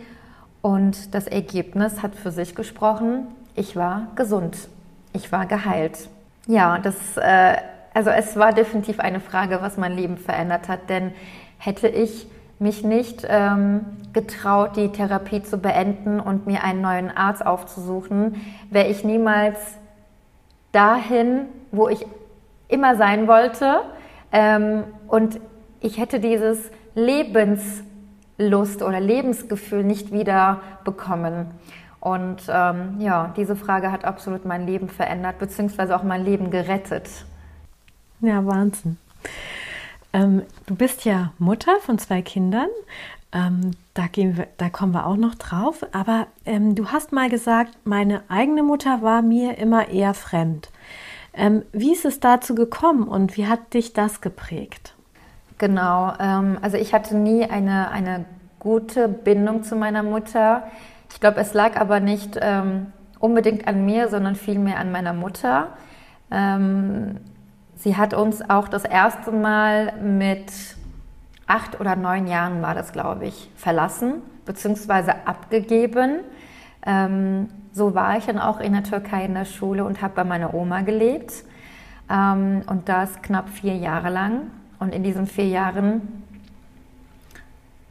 und 0.62 1.16
das 1.16 1.28
Ergebnis 1.28 2.04
hat 2.04 2.16
für 2.16 2.32
sich 2.32 2.54
gesprochen. 2.54 3.28
Ich 3.56 3.76
war 3.76 4.08
gesund, 4.16 4.70
ich 5.14 5.32
war 5.32 5.46
geheilt. 5.46 6.10
Ja, 6.48 6.78
das 6.78 6.96
äh, 7.18 7.56
also 7.96 8.10
es 8.10 8.36
war 8.36 8.52
definitiv 8.52 9.00
eine 9.00 9.22
Frage, 9.22 9.60
was 9.62 9.78
mein 9.78 9.94
Leben 9.94 10.18
verändert 10.18 10.68
hat, 10.68 10.90
denn 10.90 11.14
hätte 11.58 11.88
ich 11.88 12.28
mich 12.60 12.84
nicht 12.84 13.25
ähm, 13.28 13.86
getraut, 14.12 14.75
die 14.75 14.90
Therapie 14.90 15.42
zu 15.42 15.58
beenden 15.58 16.20
und 16.20 16.46
mir 16.46 16.66
einen 16.66 16.82
neuen 16.82 17.10
Arzt 17.10 17.46
aufzusuchen, 17.46 18.36
wäre 18.70 18.88
ich 18.88 19.06
niemals 19.06 19.58
dahin, 20.74 21.46
wo 21.72 21.88
ich 21.88 22.06
immer 22.68 22.98
sein 22.98 23.30
wollte. 23.30 23.80
Ähm, 24.34 24.84
und 25.08 25.40
ich 25.80 25.98
hätte 25.98 26.20
dieses 26.20 26.70
Lebenslust 26.96 28.82
oder 28.82 29.00
Lebensgefühl 29.00 29.86
nicht 29.86 30.12
wieder 30.12 30.60
bekommen. 30.84 31.52
Und 32.02 32.42
ähm, 32.50 32.98
ja, 33.00 33.34
diese 33.38 33.56
Frage 33.56 33.90
hat 33.90 34.04
absolut 34.04 34.44
mein 34.44 34.68
Leben 34.68 34.90
verändert, 34.90 35.40
beziehungsweise 35.40 35.96
auch 35.96 36.04
mein 36.04 36.25
Leben 36.25 36.52
gerettet. 36.52 37.10
Ja, 38.22 38.46
Wahnsinn. 38.46 38.98
Ähm, 40.14 40.44
du 40.66 40.76
bist 40.76 41.06
ja 41.06 41.34
Mutter 41.40 41.80
von 41.82 42.00
zwei 42.00 42.22
Kindern. 42.22 42.70
Ähm, 43.32 43.72
da, 43.94 44.08
gehen 44.08 44.38
wir, 44.38 44.48
da 44.58 44.70
kommen 44.70 44.94
wir 44.94 45.06
auch 45.06 45.18
noch 45.18 45.36
drauf. 45.36 45.86
Aber 45.92 46.28
ähm, 46.46 46.76
du 46.76 46.88
hast 46.88 47.12
mal 47.12 47.30
gesagt, 47.30 47.72
meine 47.84 48.24
eigene 48.30 48.64
Mutter 48.64 49.02
war 49.02 49.22
mir 49.22 49.58
immer 49.58 49.90
eher 49.90 50.14
fremd. 50.14 50.70
Ähm, 51.34 51.64
wie 51.74 51.92
ist 51.92 52.06
es 52.06 52.22
dazu 52.22 52.56
gekommen 52.56 53.08
und 53.08 53.36
wie 53.36 53.48
hat 53.48 53.74
dich 53.74 53.92
das 53.92 54.22
geprägt? 54.22 54.94
Genau, 55.58 56.14
ähm, 56.20 56.58
also 56.62 56.78
ich 56.78 56.94
hatte 56.94 57.16
nie 57.18 57.44
eine, 57.44 57.92
eine 57.92 58.26
gute 58.60 59.10
Bindung 59.10 59.64
zu 59.64 59.76
meiner 59.76 60.04
Mutter. 60.04 60.64
Ich 61.12 61.20
glaube, 61.20 61.40
es 61.42 61.54
lag 61.54 61.78
aber 61.78 62.00
nicht 62.00 62.38
ähm, 62.42 62.88
unbedingt 63.20 63.68
an 63.68 63.86
mir, 63.86 64.10
sondern 64.10 64.36
vielmehr 64.36 64.80
an 64.80 64.92
meiner 64.92 65.14
Mutter. 65.14 65.70
Sie 67.86 67.96
hat 67.96 68.15
uns 68.15 68.42
auch 68.50 68.68
das 68.68 68.84
erste 68.84 69.32
Mal 69.32 69.94
mit 70.01 70.51
acht 71.46 71.80
oder 71.80 71.96
neun 71.96 72.25
Jahren 72.25 72.63
war 72.63 72.74
das, 72.74 72.92
glaube 72.92 73.27
ich, 73.27 73.51
verlassen 73.56 74.24
bzw. 74.48 75.12
abgegeben. 75.25 76.22
Ähm, 76.84 77.48
so 77.74 77.94
war 77.94 78.18
ich 78.18 78.25
dann 78.25 78.39
auch 78.39 78.60
in 78.60 78.74
der 78.74 78.82
Türkei 78.82 79.24
in 79.25 79.36
der 79.36 79.46
Schule 79.46 79.86
und 79.86 80.01
habe 80.01 80.15
bei 80.15 80.24
meiner 80.24 80.56
Oma 80.56 80.82
gelebt. 80.82 81.44
Ähm, 82.10 82.63
und 82.65 82.89
das 82.89 83.22
knapp 83.22 83.50
vier 83.50 83.75
Jahre 83.75 84.10
lang. 84.10 84.50
Und 84.80 84.92
in 84.92 85.04
diesen 85.04 85.27
vier 85.27 85.48
Jahren, 85.48 86.24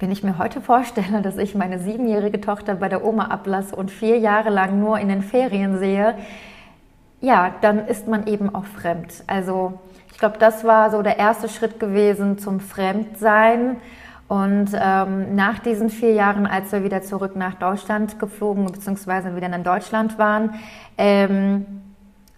wenn 0.01 0.11
ich 0.11 0.25
mir 0.25 0.39
heute 0.39 0.61
vorstelle, 0.61 1.23
dass 1.23 1.39
ich 1.39 1.55
meine 1.55 1.79
siebenjährige 1.79 2.41
Tochter 2.41 2.75
bei 2.75 2.89
der 2.89 3.05
Oma 3.05 3.27
ablasse 3.27 3.77
und 3.77 3.93
vier 3.93 4.19
Jahre 4.19 4.51
lang 4.51 4.81
nur 4.81 4.99
in 4.99 5.09
den 5.09 5.23
Ferien 5.23 5.79
sehe, 5.79 6.17
ja, 7.25 7.55
dann 7.63 7.87
ist 7.87 8.07
man 8.07 8.27
eben 8.27 8.55
auch 8.55 8.67
fremd. 8.67 9.25
Also 9.27 9.79
ich 10.13 10.19
glaube, 10.19 10.37
das 10.39 10.63
war 10.63 10.91
so 10.91 11.01
der 11.01 11.19
erste 11.19 11.49
Schritt 11.49 11.81
gewesen 11.81 12.39
zum 12.39 12.61
Fremdsein. 12.61 13.77
Und 14.29 14.71
ähm, 14.75 15.35
nach 15.35 15.59
diesen 15.59 15.89
vier 15.91 16.13
Jahren, 16.13 16.47
als 16.47 16.71
wir 16.73 16.85
wieder 16.85 17.03
zurück 17.03 17.35
nach 17.35 17.55
Deutschland 17.55 18.19
geflogen 18.19 18.67
bzw. 18.67 19.37
wieder 19.37 19.55
in 19.55 19.65
Deutschland 19.65 20.19
waren, 20.19 20.55
ähm, 20.99 21.67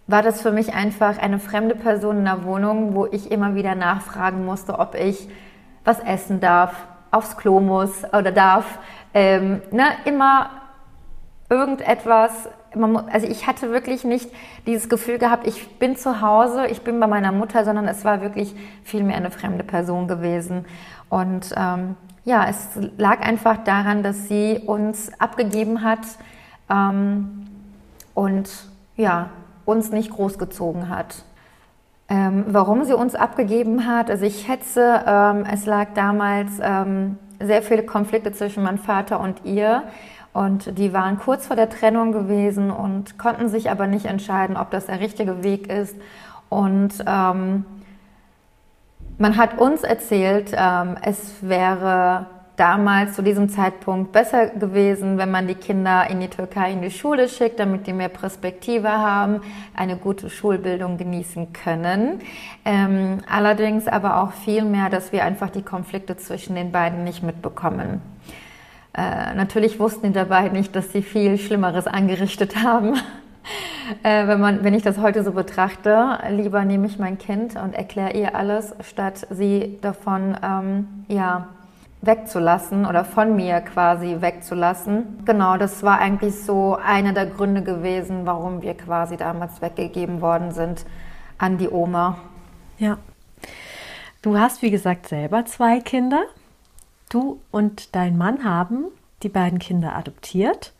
war 0.07 0.23
das 0.23 0.40
für 0.40 0.52
mich 0.52 0.75
einfach 0.75 1.19
eine 1.19 1.40
fremde 1.40 1.75
Person 1.75 2.19
in 2.19 2.25
der 2.25 2.45
Wohnung, 2.45 2.95
wo 2.95 3.07
ich 3.07 3.33
immer 3.33 3.57
wieder 3.57 3.75
nachfragen 3.75 4.45
musste, 4.45 4.78
ob 4.78 4.95
ich 4.95 5.28
was 5.85 5.99
essen 6.00 6.38
darf, 6.38 6.73
aufs 7.11 7.37
Klo 7.37 7.59
muss 7.59 8.05
oder 8.12 8.31
darf. 8.31 8.78
Ähm, 9.14 9.62
ne, 9.73 9.85
immer 10.05 10.50
irgendetwas 11.49 12.49
also 12.73 13.26
ich 13.26 13.46
hatte 13.46 13.70
wirklich 13.70 14.04
nicht 14.04 14.30
dieses 14.66 14.88
Gefühl 14.88 15.18
gehabt, 15.18 15.46
ich 15.46 15.78
bin 15.78 15.96
zu 15.96 16.20
Hause, 16.20 16.66
ich 16.66 16.82
bin 16.82 17.00
bei 17.00 17.06
meiner 17.06 17.32
Mutter, 17.32 17.64
sondern 17.64 17.88
es 17.88 18.04
war 18.04 18.20
wirklich 18.20 18.54
vielmehr 18.85 19.16
eine 19.16 19.30
fremde 19.30 19.64
Person 19.64 20.08
gewesen. 20.08 20.66
Und 21.08 21.54
ähm, 21.56 21.96
ja, 22.25 22.46
es 22.49 22.68
lag 22.99 23.20
einfach 23.20 23.58
daran, 23.58 24.02
dass 24.02 24.28
sie 24.28 24.61
uns 24.66 25.12
abgegeben 25.20 25.82
hat 25.82 26.00
ähm, 26.68 27.46
und 28.14 28.50
ja, 28.96 29.30
uns 29.64 29.90
nicht 29.90 30.11
großgezogen 30.11 30.88
hat. 30.88 31.25
Ähm, 32.08 32.44
warum 32.49 32.85
sie 32.85 32.94
uns 32.94 33.14
abgegeben 33.14 33.87
hat, 33.87 34.11
also 34.11 34.25
ich 34.25 34.46
schätze, 34.46 35.02
ähm, 35.06 35.44
es 35.50 35.66
lag 35.66 35.88
damals 35.94 36.52
ähm, 36.61 37.18
sehr 37.40 37.62
viele 37.62 37.82
Konflikte 37.82 38.32
zwischen 38.32 38.62
meinem 38.62 38.78
Vater 38.78 39.20
und 39.20 39.44
ihr. 39.44 39.82
Und 40.37 40.76
die 40.76 40.93
waren 40.93 41.19
kurz 41.19 41.47
vor 41.47 41.57
der 41.57 41.71
Trennung 41.71 42.12
gewesen 42.12 42.71
und 42.71 43.19
konnten 43.19 43.49
sich 43.49 43.71
aber 43.71 43.87
nicht 43.87 44.05
entscheiden, 44.05 44.59
ob 44.59 44.71
das 44.71 44.85
der 44.85 45.00
richtige 45.00 45.43
Weg 45.43 45.73
ist. 45.73 45.97
Und 46.50 46.93
ähm, 47.07 47.64
man 49.16 49.38
hat 49.38 49.57
uns 49.57 49.83
erzählt, 49.83 50.52
ähm, 50.55 50.99
es 51.00 51.37
wäre 51.40 52.26
damals 52.57 53.14
zu 53.14 53.23
diesem 53.23 53.49
Zeitpunkt 53.49 54.12
besser 54.12 54.49
gewesen, 54.49 55.16
wenn 55.16 55.31
man 55.31 55.49
die 55.49 55.55
Kinder 55.55 56.11
in 56.11 56.21
die 56.21 56.28
Türkei 56.28 56.71
in 56.71 56.83
die 56.83 56.90
Schule 56.90 57.31
schickt, 57.31 57.59
damit 57.59 57.87
die 57.87 57.95
mehr 57.95 58.11
Perspektive 58.11 58.90
haben, 58.90 59.40
eine 59.75 59.97
gute 59.97 60.28
Schulbildung 60.28 60.99
genießen 60.99 61.55
können. 61.55 62.21
Ähm, 62.66 63.21
allerdings 63.26 63.88
aber 63.88 64.23
auch 64.23 64.33
viel 64.33 64.66
mehr, 64.66 64.90
dass 64.90 65.12
wir 65.12 65.25
einfach 65.25 65.49
die 65.49 65.62
Konflikte 65.62 66.19
zwischen 66.19 66.57
den 66.57 66.73
beiden 66.73 67.05
nicht 67.05 67.23
mitbekommen. 67.23 68.02
Äh, 68.96 69.34
natürlich 69.34 69.78
wussten 69.78 70.06
die 70.06 70.12
dabei 70.12 70.48
nicht, 70.48 70.74
dass 70.74 70.90
sie 70.92 71.02
viel 71.02 71.36
Schlimmeres 71.38 71.86
angerichtet 71.86 72.62
haben. 72.62 72.94
äh, 74.02 74.26
wenn, 74.26 74.40
man, 74.40 74.64
wenn 74.64 74.72
ich 74.72 74.82
das 74.82 74.98
heute 74.98 75.22
so 75.22 75.32
betrachte, 75.32 76.18
lieber 76.30 76.64
nehme 76.64 76.86
ich 76.86 76.98
mein 76.98 77.18
Kind 77.18 77.56
und 77.56 77.74
erkläre 77.74 78.12
ihr 78.12 78.34
alles, 78.34 78.74
statt 78.80 79.26
sie 79.30 79.78
davon 79.82 80.36
ähm, 80.42 81.04
ja, 81.08 81.48
wegzulassen 82.00 82.86
oder 82.86 83.04
von 83.04 83.36
mir 83.36 83.60
quasi 83.60 84.16
wegzulassen. 84.20 85.24
Genau, 85.26 85.58
das 85.58 85.82
war 85.82 85.98
eigentlich 85.98 86.34
so 86.40 86.76
einer 86.76 87.12
der 87.12 87.26
Gründe 87.26 87.62
gewesen, 87.62 88.24
warum 88.24 88.62
wir 88.62 88.74
quasi 88.74 89.18
damals 89.18 89.60
weggegeben 89.60 90.22
worden 90.22 90.52
sind 90.52 90.86
an 91.36 91.58
die 91.58 91.68
Oma. 91.68 92.18
Ja. 92.78 92.96
Du 94.22 94.38
hast, 94.38 94.62
wie 94.62 94.70
gesagt, 94.70 95.08
selber 95.08 95.44
zwei 95.44 95.80
Kinder. 95.80 96.22
Du 97.08 97.40
und 97.50 97.94
dein 97.94 98.18
Mann 98.18 98.44
haben 98.44 98.86
die 99.22 99.28
beiden 99.28 99.58
Kinder 99.58 99.96
adoptiert 99.96 100.72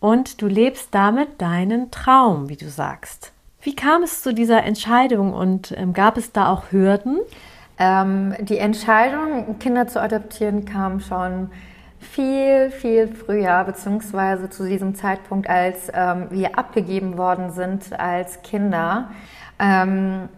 und 0.00 0.42
du 0.42 0.46
lebst 0.46 0.88
damit 0.92 1.40
deinen 1.40 1.90
Traum, 1.90 2.48
wie 2.48 2.56
du 2.56 2.68
sagst. 2.68 3.32
Wie 3.62 3.76
kam 3.76 4.02
es 4.02 4.22
zu 4.22 4.32
dieser 4.32 4.64
Entscheidung 4.64 5.32
und 5.32 5.72
ähm, 5.76 5.92
gab 5.92 6.16
es 6.16 6.32
da 6.32 6.50
auch 6.50 6.72
Hürden? 6.72 7.18
Ähm, 7.78 8.34
die 8.40 8.58
Entscheidung, 8.58 9.58
Kinder 9.58 9.86
zu 9.86 10.00
adoptieren, 10.00 10.64
kam 10.64 11.00
schon 11.00 11.50
viel, 11.98 12.70
viel 12.70 13.08
früher, 13.08 13.62
beziehungsweise 13.64 14.48
zu 14.48 14.66
diesem 14.66 14.94
Zeitpunkt, 14.94 15.48
als 15.48 15.90
ähm, 15.92 16.28
wir 16.30 16.58
abgegeben 16.58 17.18
worden 17.18 17.52
sind 17.52 17.98
als 17.98 18.42
Kinder. 18.42 19.10
Ähm, 19.58 20.30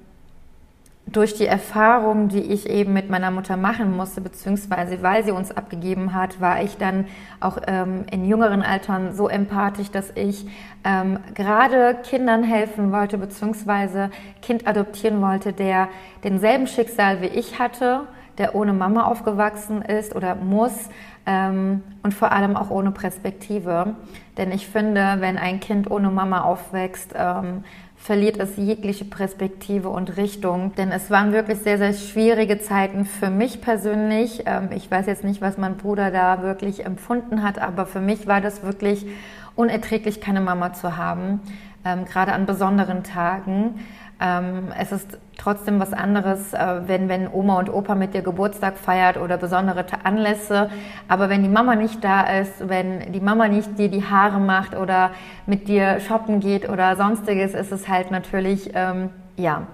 durch 1.12 1.34
die 1.34 1.46
Erfahrung, 1.46 2.28
die 2.28 2.40
ich 2.40 2.68
eben 2.68 2.92
mit 2.92 3.10
meiner 3.10 3.30
Mutter 3.30 3.56
machen 3.56 3.94
musste, 3.96 4.20
beziehungsweise 4.20 5.02
weil 5.02 5.24
sie 5.24 5.30
uns 5.30 5.50
abgegeben 5.50 6.14
hat, 6.14 6.40
war 6.40 6.62
ich 6.62 6.78
dann 6.78 7.06
auch 7.40 7.58
ähm, 7.66 8.04
in 8.10 8.24
jüngeren 8.24 8.62
Altern 8.62 9.12
so 9.12 9.28
empathisch, 9.28 9.90
dass 9.90 10.10
ich 10.14 10.46
ähm, 10.84 11.18
gerade 11.34 11.96
Kindern 12.02 12.42
helfen 12.42 12.92
wollte, 12.92 13.18
beziehungsweise 13.18 14.10
Kind 14.40 14.66
adoptieren 14.66 15.20
wollte, 15.20 15.52
der 15.52 15.88
denselben 16.24 16.66
Schicksal 16.66 17.20
wie 17.20 17.26
ich 17.26 17.58
hatte, 17.58 18.06
der 18.38 18.54
ohne 18.54 18.72
Mama 18.72 19.04
aufgewachsen 19.04 19.82
ist 19.82 20.16
oder 20.16 20.34
muss 20.34 20.88
ähm, 21.26 21.82
und 22.02 22.14
vor 22.14 22.32
allem 22.32 22.56
auch 22.56 22.70
ohne 22.70 22.90
Perspektive. 22.90 23.94
Denn 24.38 24.50
ich 24.50 24.66
finde, 24.66 25.16
wenn 25.18 25.36
ein 25.36 25.60
Kind 25.60 25.90
ohne 25.90 26.10
Mama 26.10 26.40
aufwächst, 26.40 27.12
ähm, 27.14 27.64
verliert 28.02 28.36
es 28.38 28.56
jegliche 28.56 29.04
Perspektive 29.04 29.88
und 29.88 30.16
Richtung. 30.16 30.74
Denn 30.74 30.90
es 30.90 31.08
waren 31.08 31.32
wirklich 31.32 31.60
sehr, 31.60 31.78
sehr 31.78 31.92
schwierige 31.92 32.60
Zeiten 32.60 33.04
für 33.04 33.30
mich 33.30 33.60
persönlich. 33.60 34.42
Ähm, 34.44 34.70
ich 34.74 34.90
weiß 34.90 35.06
jetzt 35.06 35.22
nicht, 35.22 35.40
was 35.40 35.56
mein 35.56 35.76
Bruder 35.76 36.10
da 36.10 36.42
wirklich 36.42 36.84
empfunden 36.84 37.44
hat, 37.44 37.60
aber 37.60 37.86
für 37.86 38.00
mich 38.00 38.26
war 38.26 38.40
das 38.40 38.64
wirklich 38.64 39.06
unerträglich, 39.54 40.20
keine 40.20 40.40
Mama 40.40 40.72
zu 40.72 40.96
haben, 40.96 41.40
ähm, 41.84 42.04
gerade 42.04 42.32
an 42.32 42.44
besonderen 42.44 43.04
Tagen. 43.04 43.78
Ähm, 44.22 44.68
es 44.78 44.92
ist 44.92 45.18
trotzdem 45.36 45.80
was 45.80 45.92
anderes, 45.92 46.52
äh, 46.52 46.82
wenn, 46.86 47.08
wenn 47.08 47.26
Oma 47.26 47.58
und 47.58 47.72
Opa 47.72 47.96
mit 47.96 48.14
dir 48.14 48.22
Geburtstag 48.22 48.78
feiert 48.78 49.16
oder 49.16 49.36
besondere 49.36 49.84
Anlässe. 50.04 50.70
Aber 51.08 51.28
wenn 51.28 51.42
die 51.42 51.48
Mama 51.48 51.74
nicht 51.74 52.04
da 52.04 52.20
ist, 52.20 52.68
wenn 52.68 53.12
die 53.12 53.20
Mama 53.20 53.48
nicht 53.48 53.76
dir 53.78 53.88
die 53.88 54.04
Haare 54.04 54.38
macht 54.38 54.76
oder 54.76 55.10
mit 55.46 55.66
dir 55.66 55.98
shoppen 55.98 56.38
geht 56.38 56.68
oder 56.68 56.94
sonstiges, 56.94 57.54
ist 57.54 57.72
es 57.72 57.88
halt 57.88 58.12
natürlich, 58.12 58.70
ähm, 58.74 59.10
ja, 59.36 59.66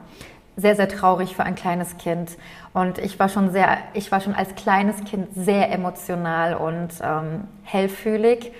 sehr, 0.56 0.74
sehr 0.74 0.88
traurig 0.88 1.36
für 1.36 1.44
ein 1.44 1.54
kleines 1.54 1.98
Kind. 1.98 2.30
Und 2.72 2.98
ich 2.98 3.20
war 3.20 3.28
schon 3.28 3.50
sehr, 3.50 3.76
ich 3.92 4.10
war 4.10 4.20
schon 4.20 4.34
als 4.34 4.54
kleines 4.54 5.04
Kind 5.04 5.28
sehr 5.34 5.70
emotional 5.70 6.54
und 6.54 6.88
ähm, 7.02 7.44
hellfühlig 7.64 8.50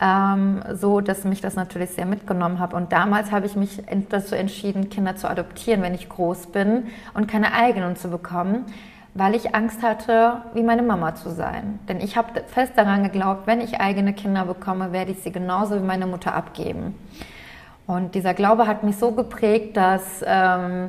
ähm, 0.00 0.62
so 0.72 1.00
dass 1.00 1.24
mich 1.24 1.40
das 1.40 1.54
natürlich 1.54 1.90
sehr 1.90 2.06
mitgenommen 2.06 2.58
habe. 2.58 2.76
Und 2.76 2.92
damals 2.92 3.32
habe 3.32 3.46
ich 3.46 3.56
mich 3.56 3.82
dazu 4.08 4.34
entschieden, 4.34 4.90
Kinder 4.90 5.16
zu 5.16 5.28
adoptieren, 5.28 5.82
wenn 5.82 5.94
ich 5.94 6.08
groß 6.08 6.48
bin 6.48 6.84
und 7.14 7.28
keine 7.28 7.54
eigenen 7.54 7.96
zu 7.96 8.08
bekommen, 8.08 8.66
weil 9.14 9.34
ich 9.34 9.54
Angst 9.54 9.82
hatte, 9.82 10.38
wie 10.54 10.62
meine 10.62 10.82
Mama 10.82 11.14
zu 11.14 11.30
sein. 11.30 11.78
Denn 11.88 12.00
ich 12.00 12.16
habe 12.16 12.42
fest 12.48 12.72
daran 12.76 13.04
geglaubt, 13.04 13.46
wenn 13.46 13.60
ich 13.60 13.80
eigene 13.80 14.12
Kinder 14.12 14.44
bekomme, 14.44 14.92
werde 14.92 15.12
ich 15.12 15.20
sie 15.20 15.30
genauso 15.30 15.76
wie 15.76 15.86
meine 15.86 16.06
Mutter 16.06 16.34
abgeben. 16.34 16.94
Und 17.86 18.14
dieser 18.14 18.34
Glaube 18.34 18.66
hat 18.66 18.82
mich 18.82 18.96
so 18.96 19.12
geprägt, 19.12 19.76
dass 19.76 20.24
ähm, 20.26 20.88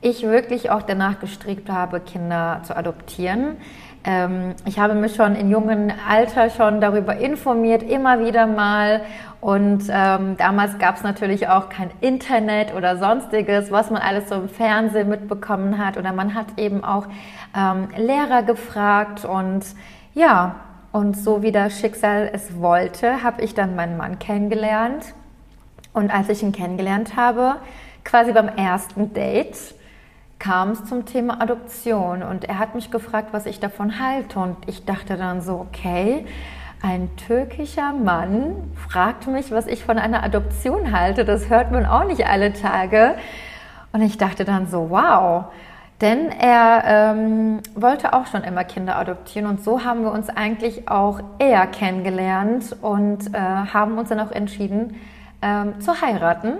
ich 0.00 0.22
wirklich 0.22 0.70
auch 0.70 0.82
danach 0.82 1.20
gestrebt 1.20 1.70
habe, 1.70 2.00
Kinder 2.00 2.62
zu 2.64 2.76
adoptieren. 2.76 3.58
Ähm, 4.04 4.54
ich 4.64 4.78
habe 4.78 4.94
mich 4.94 5.14
schon 5.14 5.34
in 5.36 5.50
jungen 5.50 5.92
Alter 6.08 6.50
schon 6.50 6.80
darüber 6.80 7.16
informiert, 7.16 7.82
immer 7.82 8.20
wieder 8.20 8.46
mal. 8.46 9.02
Und 9.40 9.84
ähm, 9.90 10.36
damals 10.36 10.78
gab 10.78 10.96
es 10.96 11.02
natürlich 11.02 11.48
auch 11.48 11.68
kein 11.68 11.90
Internet 12.00 12.74
oder 12.74 12.96
sonstiges, 12.96 13.70
was 13.70 13.90
man 13.90 14.02
alles 14.02 14.28
so 14.28 14.36
im 14.36 14.48
Fernsehen 14.48 15.08
mitbekommen 15.08 15.78
hat. 15.78 15.96
Oder 15.96 16.12
man 16.12 16.34
hat 16.34 16.46
eben 16.56 16.84
auch 16.84 17.06
ähm, 17.56 17.88
Lehrer 17.96 18.42
gefragt. 18.42 19.24
Und 19.24 19.64
ja, 20.14 20.56
und 20.92 21.16
so 21.16 21.42
wie 21.42 21.52
das 21.52 21.78
Schicksal 21.78 22.30
es 22.32 22.60
wollte, 22.60 23.22
habe 23.22 23.42
ich 23.42 23.54
dann 23.54 23.76
meinen 23.76 23.96
Mann 23.96 24.18
kennengelernt. 24.18 25.14
Und 25.92 26.12
als 26.12 26.28
ich 26.28 26.42
ihn 26.42 26.52
kennengelernt 26.52 27.16
habe, 27.16 27.56
quasi 28.04 28.32
beim 28.32 28.48
ersten 28.48 29.12
Date, 29.12 29.56
kam 30.40 30.70
es 30.70 30.84
zum 30.86 31.04
Thema 31.04 31.40
Adoption 31.40 32.24
und 32.24 32.46
er 32.46 32.58
hat 32.58 32.74
mich 32.74 32.90
gefragt, 32.90 33.28
was 33.30 33.46
ich 33.46 33.60
davon 33.60 34.00
halte 34.00 34.40
und 34.40 34.56
ich 34.66 34.84
dachte 34.84 35.16
dann 35.16 35.42
so, 35.42 35.66
okay, 35.68 36.26
ein 36.82 37.14
türkischer 37.16 37.92
Mann 37.92 38.56
fragt 38.88 39.26
mich, 39.26 39.52
was 39.52 39.66
ich 39.66 39.84
von 39.84 39.98
einer 39.98 40.24
Adoption 40.24 40.98
halte. 40.98 41.26
Das 41.26 41.50
hört 41.50 41.70
man 41.70 41.84
auch 41.84 42.04
nicht 42.04 42.26
alle 42.26 42.54
Tage. 42.54 43.16
Und 43.92 44.00
ich 44.00 44.16
dachte 44.16 44.46
dann 44.46 44.66
so, 44.66 44.88
wow. 44.88 45.44
Denn 46.00 46.30
er 46.30 46.84
ähm, 46.86 47.60
wollte 47.74 48.14
auch 48.14 48.26
schon 48.26 48.42
immer 48.42 48.64
Kinder 48.64 48.96
adoptieren 48.96 49.46
und 49.46 49.62
so 49.62 49.84
haben 49.84 50.04
wir 50.04 50.12
uns 50.12 50.30
eigentlich 50.30 50.88
auch 50.88 51.20
eher 51.38 51.66
kennengelernt 51.66 52.74
und 52.80 53.34
äh, 53.34 53.38
haben 53.38 53.98
uns 53.98 54.08
dann 54.08 54.20
auch 54.20 54.30
entschieden 54.30 54.96
ähm, 55.42 55.78
zu 55.82 56.00
heiraten. 56.00 56.54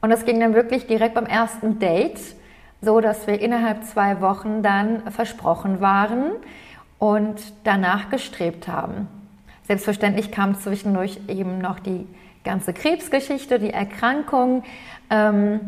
Und 0.00 0.08
das 0.08 0.24
ging 0.24 0.40
dann 0.40 0.54
wirklich 0.54 0.86
direkt 0.86 1.14
beim 1.14 1.26
ersten 1.26 1.78
Date 1.78 2.37
so 2.80 3.00
dass 3.00 3.26
wir 3.26 3.40
innerhalb 3.40 3.84
zwei 3.84 4.20
Wochen 4.20 4.62
dann 4.62 5.10
versprochen 5.10 5.80
waren 5.80 6.32
und 6.98 7.40
danach 7.64 8.10
gestrebt 8.10 8.68
haben. 8.68 9.08
Selbstverständlich 9.66 10.30
kam 10.30 10.58
zwischendurch 10.58 11.20
eben 11.28 11.58
noch 11.58 11.78
die 11.78 12.06
ganze 12.44 12.72
Krebsgeschichte, 12.72 13.58
die 13.58 13.70
Erkrankung, 13.70 14.62
ähm, 15.10 15.60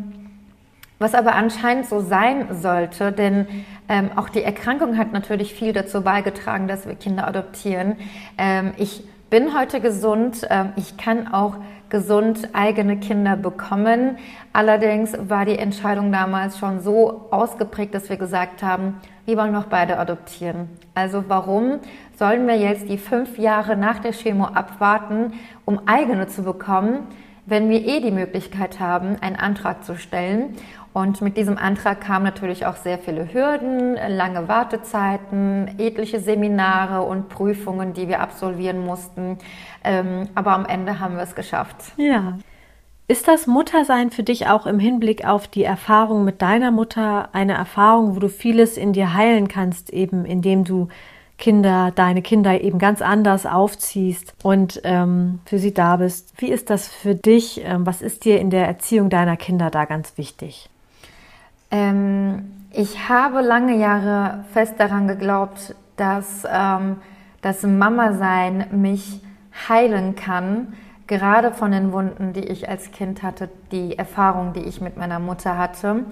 was 0.99 1.15
aber 1.15 1.35
anscheinend 1.35 1.87
so 1.87 1.99
sein 1.99 2.47
sollte, 2.61 3.11
denn 3.11 3.47
ähm, 3.89 4.11
auch 4.15 4.29
die 4.29 4.43
Erkrankung 4.43 4.97
hat 4.97 5.11
natürlich 5.13 5.53
viel 5.53 5.73
dazu 5.73 6.01
beigetragen, 6.01 6.67
dass 6.67 6.87
wir 6.87 6.95
Kinder 6.95 7.27
adoptieren. 7.27 7.97
Ähm, 8.37 8.73
ich 8.77 9.03
bin 9.29 9.57
heute 9.57 9.81
gesund, 9.81 10.47
ähm, 10.49 10.73
ich 10.75 10.97
kann 10.97 11.33
auch 11.33 11.55
gesund 11.91 12.49
eigene 12.53 12.97
Kinder 12.97 13.35
bekommen. 13.35 14.17
Allerdings 14.53 15.13
war 15.29 15.45
die 15.45 15.59
Entscheidung 15.59 16.11
damals 16.11 16.57
schon 16.57 16.79
so 16.79 17.27
ausgeprägt, 17.29 17.93
dass 17.93 18.09
wir 18.09 18.17
gesagt 18.17 18.63
haben, 18.63 18.95
wir 19.25 19.37
wollen 19.37 19.51
noch 19.51 19.65
beide 19.65 19.99
adoptieren. 19.99 20.69
Also 20.95 21.25
warum 21.27 21.79
sollen 22.17 22.47
wir 22.47 22.57
jetzt 22.57 22.89
die 22.89 22.97
fünf 22.97 23.37
Jahre 23.37 23.77
nach 23.77 23.99
der 23.99 24.13
Chemo 24.13 24.45
abwarten, 24.45 25.33
um 25.65 25.81
eigene 25.85 26.27
zu 26.27 26.41
bekommen, 26.41 27.07
wenn 27.45 27.69
wir 27.69 27.85
eh 27.85 27.99
die 27.99 28.11
Möglichkeit 28.11 28.79
haben, 28.79 29.17
einen 29.21 29.35
Antrag 29.35 29.83
zu 29.83 29.95
stellen? 29.97 30.55
Und 30.93 31.21
mit 31.21 31.37
diesem 31.37 31.57
Antrag 31.57 32.01
kamen 32.01 32.25
natürlich 32.25 32.65
auch 32.65 32.75
sehr 32.75 32.97
viele 32.97 33.33
Hürden, 33.33 33.95
lange 33.95 34.47
Wartezeiten, 34.47 35.75
etliche 35.77 36.19
Seminare 36.19 37.03
und 37.03 37.29
Prüfungen, 37.29 37.93
die 37.93 38.09
wir 38.09 38.19
absolvieren 38.19 38.85
mussten. 38.85 39.37
Ähm, 39.83 40.27
aber 40.35 40.51
am 40.51 40.65
Ende 40.65 40.99
haben 40.99 41.15
wir 41.15 41.23
es 41.23 41.35
geschafft. 41.35 41.93
Ja. 41.95 42.37
Ist 43.07 43.27
das 43.27 43.47
Muttersein 43.47 44.09
für 44.09 44.23
dich 44.23 44.47
auch 44.47 44.65
im 44.65 44.79
Hinblick 44.79 45.25
auf 45.25 45.47
die 45.47 45.63
Erfahrung 45.63 46.23
mit 46.23 46.41
deiner 46.41 46.71
Mutter 46.71 47.29
eine 47.33 47.53
Erfahrung, 47.53 48.15
wo 48.15 48.19
du 48.19 48.29
vieles 48.29 48.77
in 48.77 48.93
dir 48.93 49.13
heilen 49.13 49.47
kannst, 49.47 49.91
eben 49.91 50.23
indem 50.25 50.63
du 50.63 50.87
Kinder, 51.37 51.91
deine 51.93 52.21
Kinder 52.21 52.61
eben 52.61 52.79
ganz 52.79 53.01
anders 53.01 53.45
aufziehst 53.45 54.35
und 54.43 54.79
ähm, 54.85 55.39
für 55.43 55.57
sie 55.57 55.73
da 55.73 55.97
bist? 55.97 56.33
Wie 56.37 56.51
ist 56.51 56.69
das 56.69 56.87
für 56.87 57.15
dich? 57.15 57.61
Ähm, 57.65 57.85
was 57.85 58.01
ist 58.01 58.23
dir 58.23 58.39
in 58.39 58.49
der 58.49 58.67
Erziehung 58.67 59.09
deiner 59.09 59.35
Kinder 59.35 59.71
da 59.71 59.85
ganz 59.85 60.17
wichtig? 60.17 60.69
Ähm, 61.71 62.51
ich 62.71 63.09
habe 63.09 63.41
lange 63.41 63.77
Jahre 63.77 64.45
fest 64.53 64.75
daran 64.77 65.07
geglaubt, 65.07 65.75
dass 65.97 66.45
ähm, 66.49 66.97
das 67.41 67.63
Mama-Sein 67.63 68.67
mich 68.71 69.21
heilen 69.67 70.15
kann, 70.15 70.73
gerade 71.07 71.51
von 71.51 71.71
den 71.71 71.91
Wunden, 71.91 72.33
die 72.33 72.45
ich 72.45 72.69
als 72.69 72.91
Kind 72.91 73.23
hatte, 73.23 73.49
die 73.71 73.97
Erfahrung, 73.97 74.53
die 74.53 74.61
ich 74.61 74.79
mit 74.79 74.97
meiner 74.97 75.19
Mutter 75.19 75.57
hatte. 75.57 76.05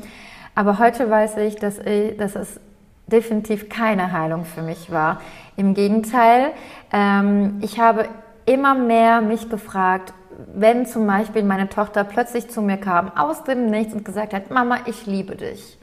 Aber 0.55 0.79
heute 0.79 1.09
weiß 1.09 1.37
ich, 1.37 1.55
dass, 1.55 1.79
ich, 1.79 2.17
dass 2.17 2.35
es 2.35 2.59
definitiv 3.07 3.69
keine 3.69 4.11
Heilung 4.11 4.45
für 4.45 4.61
mich 4.61 4.91
war. 4.91 5.21
Im 5.55 5.73
Gegenteil, 5.73 6.51
ähm, 6.91 7.59
ich 7.61 7.79
habe 7.79 8.07
immer 8.45 8.75
mehr 8.75 9.21
mich 9.21 9.49
gefragt, 9.49 10.13
wenn 10.53 10.85
zum 10.85 11.05
Beispiel 11.07 11.43
meine 11.43 11.69
Tochter 11.69 12.03
plötzlich 12.03 12.49
zu 12.49 12.61
mir 12.61 12.77
kam, 12.77 13.15
aus 13.17 13.43
dem 13.43 13.69
Nichts 13.69 13.93
und 13.93 14.05
gesagt 14.05 14.33
hat, 14.33 14.51
Mama, 14.51 14.77
ich 14.85 15.05
liebe 15.05 15.35
dich. 15.35 15.77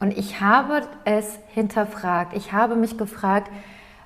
Und 0.00 0.16
ich 0.16 0.40
habe 0.40 0.82
es 1.04 1.38
hinterfragt. 1.48 2.36
Ich 2.36 2.52
habe 2.52 2.76
mich 2.76 2.98
gefragt, 2.98 3.50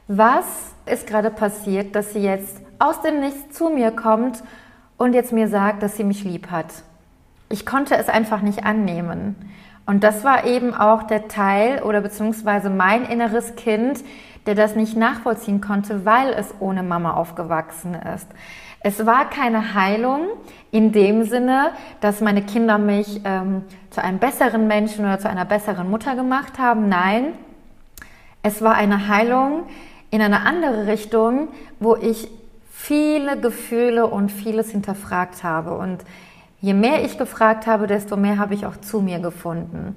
was 0.07 0.45
ist 0.87 1.07
gerade 1.07 1.31
passiert, 1.31 1.95
dass 1.95 2.13
sie 2.13 2.21
jetzt 2.21 2.61
aus 2.79 3.01
dem 3.03 3.21
Nichts 3.21 3.57
zu 3.57 3.69
mir 3.69 3.91
kommt 3.91 4.43
und 4.97 5.13
jetzt 5.13 5.33
mir 5.33 5.49
sagt, 5.49 5.83
dass 5.83 5.97
sie 5.97 6.05
mich 6.05 6.25
lieb 6.25 6.51
hat. 6.51 6.67
Ich 7.49 7.65
konnte 7.65 7.97
es 7.97 8.09
einfach 8.09 8.43
nicht 8.43 8.65
annehmen. 8.65 9.37
Und 9.87 10.05
das 10.05 10.23
war 10.23 10.45
eben 10.45 10.75
auch 10.75 11.05
der 11.05 11.29
Teil 11.29 11.83
oder 11.83 12.03
beziehungsweise 12.03 12.69
mein 12.69 13.05
inneres 13.05 13.57
Kind, 13.57 14.05
der 14.49 14.55
das 14.55 14.75
nicht 14.75 14.97
nachvollziehen 14.97 15.61
konnte, 15.61 16.07
weil 16.07 16.31
es 16.31 16.55
ohne 16.59 16.83
Mama 16.83 17.13
aufgewachsen 17.13 17.95
ist. 17.95 18.27
Es 18.81 19.05
war 19.05 19.29
keine 19.29 19.75
Heilung 19.75 20.23
in 20.71 20.91
dem 20.91 21.25
Sinne, 21.25 21.73
dass 22.01 22.23
meine 22.23 22.41
Kinder 22.41 22.79
mich 22.79 23.21
ähm, 23.25 23.65
zu 23.91 24.03
einem 24.03 24.19
besseren 24.19 24.67
Menschen 24.67 25.05
oder 25.05 25.19
zu 25.19 25.29
einer 25.29 25.45
besseren 25.45 25.91
Mutter 25.91 26.17
gemacht 26.17 26.59
haben. 26.59 26.89
Nein, 26.89 27.35
es 28.43 28.63
war 28.63 28.75
eine 28.75 29.09
Heilung 29.09 29.65
in 30.11 30.23
eine 30.23 30.47
andere 30.47 30.87
Richtung, 30.87 31.49
wo 31.79 31.97
ich 31.97 32.31
viele 32.73 33.39
Gefühle 33.39 34.07
und 34.07 34.33
vieles 34.33 34.71
hinterfragt 34.71 35.45
habe. 35.45 35.77
Und 35.77 35.99
je 36.63 36.73
mehr 36.73 37.05
ich 37.05 37.19
gefragt 37.19 37.67
habe, 37.67 37.87
desto 37.87 38.17
mehr 38.17 38.39
habe 38.39 38.55
ich 38.55 38.65
auch 38.65 38.79
zu 38.79 39.03
mir 39.03 39.19
gefunden. 39.19 39.95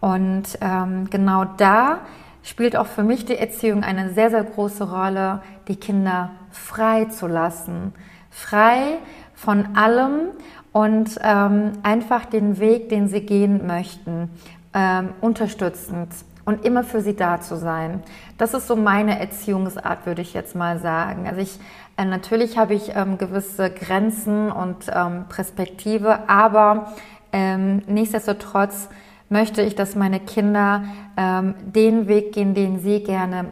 Und 0.00 0.58
ähm, 0.60 1.08
genau 1.10 1.44
da 1.44 2.00
spielt 2.44 2.76
auch 2.76 2.86
für 2.86 3.02
mich 3.02 3.24
die 3.24 3.36
Erziehung 3.36 3.82
eine 3.82 4.10
sehr, 4.10 4.30
sehr 4.30 4.44
große 4.44 4.88
Rolle, 4.88 5.42
die 5.66 5.76
Kinder 5.76 6.30
frei 6.52 7.06
zu 7.06 7.26
lassen. 7.26 7.92
Frei 8.30 8.98
von 9.34 9.76
allem 9.76 10.28
und 10.72 11.18
ähm, 11.22 11.72
einfach 11.82 12.26
den 12.26 12.58
Weg, 12.60 12.88
den 12.90 13.08
sie 13.08 13.22
gehen 13.22 13.66
möchten, 13.66 14.30
ähm, 14.74 15.10
unterstützend 15.20 16.12
und 16.44 16.64
immer 16.64 16.84
für 16.84 17.00
sie 17.00 17.16
da 17.16 17.40
zu 17.40 17.56
sein. 17.56 18.02
Das 18.38 18.54
ist 18.54 18.66
so 18.66 18.76
meine 18.76 19.18
Erziehungsart, 19.18 20.04
würde 20.04 20.22
ich 20.22 20.34
jetzt 20.34 20.54
mal 20.54 20.78
sagen. 20.78 21.26
Also 21.26 21.40
ich 21.40 21.58
äh, 21.96 22.04
natürlich 22.04 22.58
habe 22.58 22.74
ich 22.74 22.94
ähm, 22.94 23.18
gewisse 23.18 23.70
Grenzen 23.70 24.50
und 24.50 24.90
ähm, 24.92 25.26
Perspektive, 25.28 26.28
aber 26.28 26.92
ähm, 27.32 27.82
nichtsdestotrotz 27.86 28.88
möchte 29.28 29.62
ich, 29.62 29.74
dass 29.74 29.96
meine 29.96 30.20
Kinder 30.20 30.84
ähm, 31.16 31.54
den 31.64 32.08
Weg 32.08 32.32
gehen, 32.32 32.54
den 32.54 32.78
sie 32.78 33.02
gerne 33.02 33.46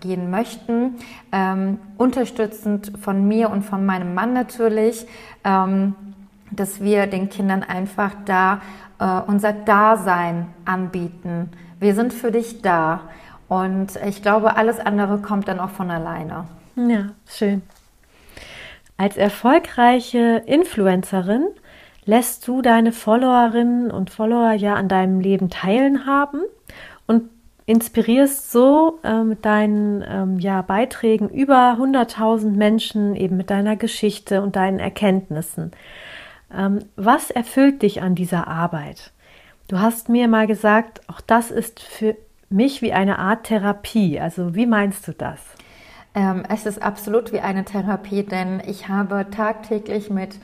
gehen 0.00 0.30
möchten, 0.30 0.96
ähm, 1.32 1.78
unterstützend 1.98 2.92
von 3.00 3.26
mir 3.26 3.50
und 3.50 3.62
von 3.62 3.84
meinem 3.84 4.14
Mann 4.14 4.32
natürlich, 4.32 5.06
ähm, 5.44 5.94
dass 6.50 6.80
wir 6.80 7.06
den 7.06 7.28
Kindern 7.28 7.62
einfach 7.62 8.12
da 8.24 8.60
äh, 8.98 9.20
unser 9.26 9.52
Dasein 9.52 10.46
anbieten. 10.64 11.50
Wir 11.80 11.94
sind 11.94 12.12
für 12.12 12.30
dich 12.30 12.62
da. 12.62 13.00
Und 13.48 13.96
ich 14.04 14.22
glaube, 14.22 14.56
alles 14.56 14.80
andere 14.80 15.18
kommt 15.18 15.48
dann 15.48 15.60
auch 15.60 15.70
von 15.70 15.90
alleine. 15.90 16.46
Ja, 16.76 17.10
schön. 17.28 17.62
Als 18.96 19.16
erfolgreiche 19.16 20.42
Influencerin 20.46 21.46
lässt 22.06 22.46
du 22.48 22.62
deine 22.62 22.92
Followerinnen 22.92 23.90
und 23.90 24.10
Follower 24.10 24.52
ja 24.52 24.74
an 24.74 24.88
deinem 24.88 25.20
Leben 25.20 25.50
teilhaben 25.50 26.40
und 27.06 27.28
inspirierst 27.66 28.52
so 28.52 29.00
äh, 29.02 29.24
mit 29.24 29.44
deinen 29.44 30.04
ähm, 30.08 30.38
ja, 30.38 30.62
Beiträgen 30.62 31.28
über 31.28 31.76
100.000 31.78 32.50
Menschen 32.52 33.16
eben 33.16 33.36
mit 33.36 33.50
deiner 33.50 33.74
Geschichte 33.74 34.40
und 34.40 34.54
deinen 34.54 34.78
Erkenntnissen. 34.78 35.72
Ähm, 36.56 36.84
was 36.94 37.32
erfüllt 37.32 37.82
dich 37.82 38.02
an 38.02 38.14
dieser 38.14 38.46
Arbeit? 38.46 39.10
Du 39.66 39.80
hast 39.80 40.08
mir 40.08 40.28
mal 40.28 40.46
gesagt, 40.46 41.00
auch 41.08 41.20
das 41.20 41.50
ist 41.50 41.80
für 41.80 42.16
mich 42.48 42.82
wie 42.82 42.92
eine 42.92 43.18
Art 43.18 43.44
Therapie. 43.44 44.20
Also 44.20 44.54
wie 44.54 44.66
meinst 44.66 45.08
du 45.08 45.12
das? 45.12 45.40
Ähm, 46.14 46.44
es 46.48 46.66
ist 46.66 46.80
absolut 46.80 47.32
wie 47.32 47.40
eine 47.40 47.64
Therapie, 47.64 48.22
denn 48.22 48.62
ich 48.64 48.88
habe 48.88 49.26
tagtäglich 49.28 50.08
mit 50.08 50.38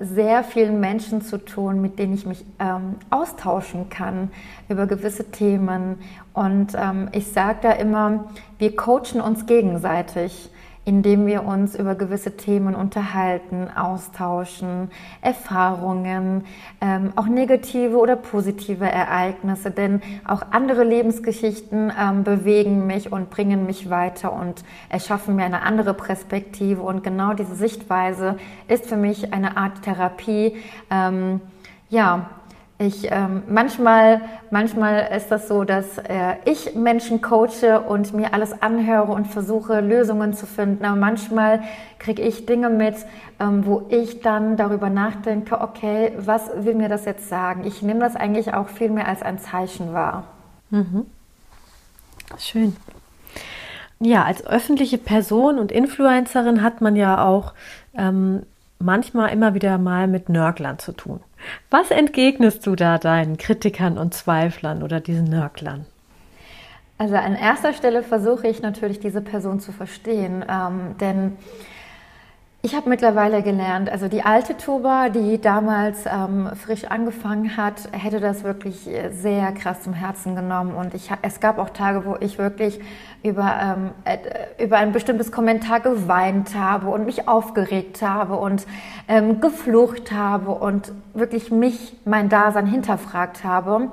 sehr 0.00 0.44
vielen 0.44 0.78
Menschen 0.78 1.22
zu 1.22 1.38
tun, 1.38 1.80
mit 1.80 1.98
denen 1.98 2.14
ich 2.14 2.24
mich 2.24 2.44
ähm, 2.60 2.94
austauschen 3.10 3.90
kann 3.90 4.30
über 4.68 4.86
gewisse 4.86 5.30
Themen. 5.32 5.98
Und 6.34 6.74
ähm, 6.76 7.08
ich 7.12 7.32
sage 7.32 7.58
da 7.62 7.72
immer, 7.72 8.26
wir 8.58 8.76
coachen 8.76 9.20
uns 9.20 9.46
gegenseitig 9.46 10.50
indem 10.90 11.24
wir 11.24 11.44
uns 11.44 11.76
über 11.76 11.94
gewisse 11.94 12.36
Themen 12.36 12.74
unterhalten, 12.74 13.68
austauschen, 13.72 14.90
Erfahrungen, 15.20 16.44
ähm, 16.80 17.12
auch 17.14 17.26
negative 17.26 17.96
oder 17.96 18.16
positive 18.16 18.90
Ereignisse, 18.90 19.70
denn 19.70 20.02
auch 20.26 20.42
andere 20.50 20.82
Lebensgeschichten 20.82 21.92
ähm, 21.96 22.24
bewegen 22.24 22.88
mich 22.88 23.12
und 23.12 23.30
bringen 23.30 23.66
mich 23.66 23.88
weiter 23.88 24.32
und 24.32 24.64
erschaffen 24.88 25.36
mir 25.36 25.44
eine 25.44 25.62
andere 25.62 25.94
Perspektive 25.94 26.82
und 26.82 27.04
genau 27.04 27.34
diese 27.34 27.54
Sichtweise 27.54 28.36
ist 28.66 28.86
für 28.86 28.96
mich 28.96 29.32
eine 29.32 29.56
Art 29.56 29.82
Therapie. 29.82 30.56
Ähm, 30.90 31.40
ja, 31.88 32.30
ich, 32.80 33.12
ähm, 33.12 33.42
manchmal, 33.46 34.22
manchmal 34.50 35.10
ist 35.14 35.30
das 35.30 35.48
so, 35.48 35.64
dass 35.64 35.98
äh, 35.98 36.36
ich 36.46 36.74
Menschen 36.74 37.20
coache 37.20 37.78
und 37.86 38.14
mir 38.14 38.32
alles 38.32 38.62
anhöre 38.62 39.12
und 39.12 39.26
versuche, 39.26 39.80
Lösungen 39.80 40.32
zu 40.32 40.46
finden. 40.46 40.86
Aber 40.86 40.96
manchmal 40.96 41.60
kriege 41.98 42.22
ich 42.22 42.46
Dinge 42.46 42.70
mit, 42.70 42.94
ähm, 43.38 43.66
wo 43.66 43.86
ich 43.90 44.22
dann 44.22 44.56
darüber 44.56 44.88
nachdenke, 44.88 45.60
okay, 45.60 46.12
was 46.16 46.50
will 46.64 46.74
mir 46.74 46.88
das 46.88 47.04
jetzt 47.04 47.28
sagen? 47.28 47.64
Ich 47.66 47.82
nehme 47.82 48.00
das 48.00 48.16
eigentlich 48.16 48.54
auch 48.54 48.68
viel 48.68 48.88
mehr 48.88 49.08
als 49.08 49.20
ein 49.20 49.38
Zeichen 49.38 49.92
wahr. 49.92 50.24
Mhm. 50.70 51.04
Schön. 52.38 52.74
Ja, 53.98 54.24
als 54.24 54.46
öffentliche 54.46 54.96
Person 54.96 55.58
und 55.58 55.70
Influencerin 55.70 56.62
hat 56.62 56.80
man 56.80 56.96
ja 56.96 57.22
auch 57.22 57.52
ähm, 57.92 58.46
manchmal 58.78 59.34
immer 59.34 59.52
wieder 59.52 59.76
mal 59.76 60.08
mit 60.08 60.30
Nörglern 60.30 60.78
zu 60.78 60.92
tun. 60.92 61.20
Was 61.70 61.90
entgegnest 61.90 62.66
du 62.66 62.76
da 62.76 62.98
deinen 62.98 63.36
Kritikern 63.36 63.98
und 63.98 64.14
Zweiflern 64.14 64.82
oder 64.82 65.00
diesen 65.00 65.24
Nörglern? 65.24 65.86
Also 66.98 67.14
an 67.14 67.34
erster 67.34 67.72
Stelle 67.72 68.02
versuche 68.02 68.46
ich 68.46 68.60
natürlich 68.60 69.00
diese 69.00 69.22
Person 69.22 69.58
zu 69.58 69.72
verstehen, 69.72 70.44
ähm, 70.48 70.96
denn 71.00 71.38
ich 72.62 72.74
habe 72.74 72.90
mittlerweile 72.90 73.42
gelernt, 73.42 73.88
also 73.88 74.08
die 74.08 74.22
alte 74.22 74.54
Tuba, 74.54 75.08
die 75.08 75.40
damals 75.40 76.04
ähm, 76.04 76.50
frisch 76.62 76.84
angefangen 76.84 77.56
hat, 77.56 77.88
hätte 77.92 78.20
das 78.20 78.44
wirklich 78.44 78.86
sehr 79.12 79.52
krass 79.52 79.82
zum 79.82 79.94
Herzen 79.94 80.36
genommen. 80.36 80.74
Und 80.74 80.92
ich, 80.92 81.10
es 81.22 81.40
gab 81.40 81.58
auch 81.58 81.70
Tage, 81.70 82.04
wo 82.04 82.16
ich 82.20 82.36
wirklich 82.36 82.78
über, 83.22 83.54
ähm, 83.62 83.90
äh, 84.04 84.62
über 84.62 84.76
ein 84.76 84.92
bestimmtes 84.92 85.32
Kommentar 85.32 85.80
geweint 85.80 86.54
habe 86.54 86.88
und 86.88 87.06
mich 87.06 87.28
aufgeregt 87.28 88.02
habe 88.02 88.36
und 88.36 88.66
ähm, 89.08 89.40
geflucht 89.40 90.12
habe 90.12 90.50
und 90.50 90.92
wirklich 91.14 91.50
mich, 91.50 91.96
mein 92.04 92.28
Dasein 92.28 92.66
hinterfragt 92.66 93.42
habe. 93.42 93.88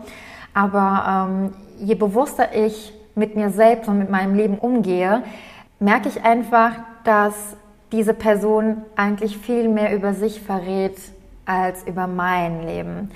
Aber 0.53 1.29
ähm, 1.29 1.53
je 1.79 1.95
bewusster 1.95 2.53
ich 2.53 2.91
mit 3.15 3.37
mir 3.37 3.49
selbst 3.49 3.87
und 3.87 3.97
mit 3.97 4.09
meinem 4.09 4.35
Leben 4.35 4.57
umgehe, 4.57 5.23
merke 5.79 6.09
ich 6.09 6.25
einfach, 6.25 6.71
dass 7.05 7.55
diese 7.91 8.13
Person 8.13 8.83
eigentlich 8.95 9.37
viel 9.37 9.69
mehr 9.69 9.95
über 9.95 10.13
sich 10.13 10.41
verrät 10.41 10.97
als 11.45 11.83
über 11.87 12.07
mein 12.07 12.65
Leben. 12.65 13.11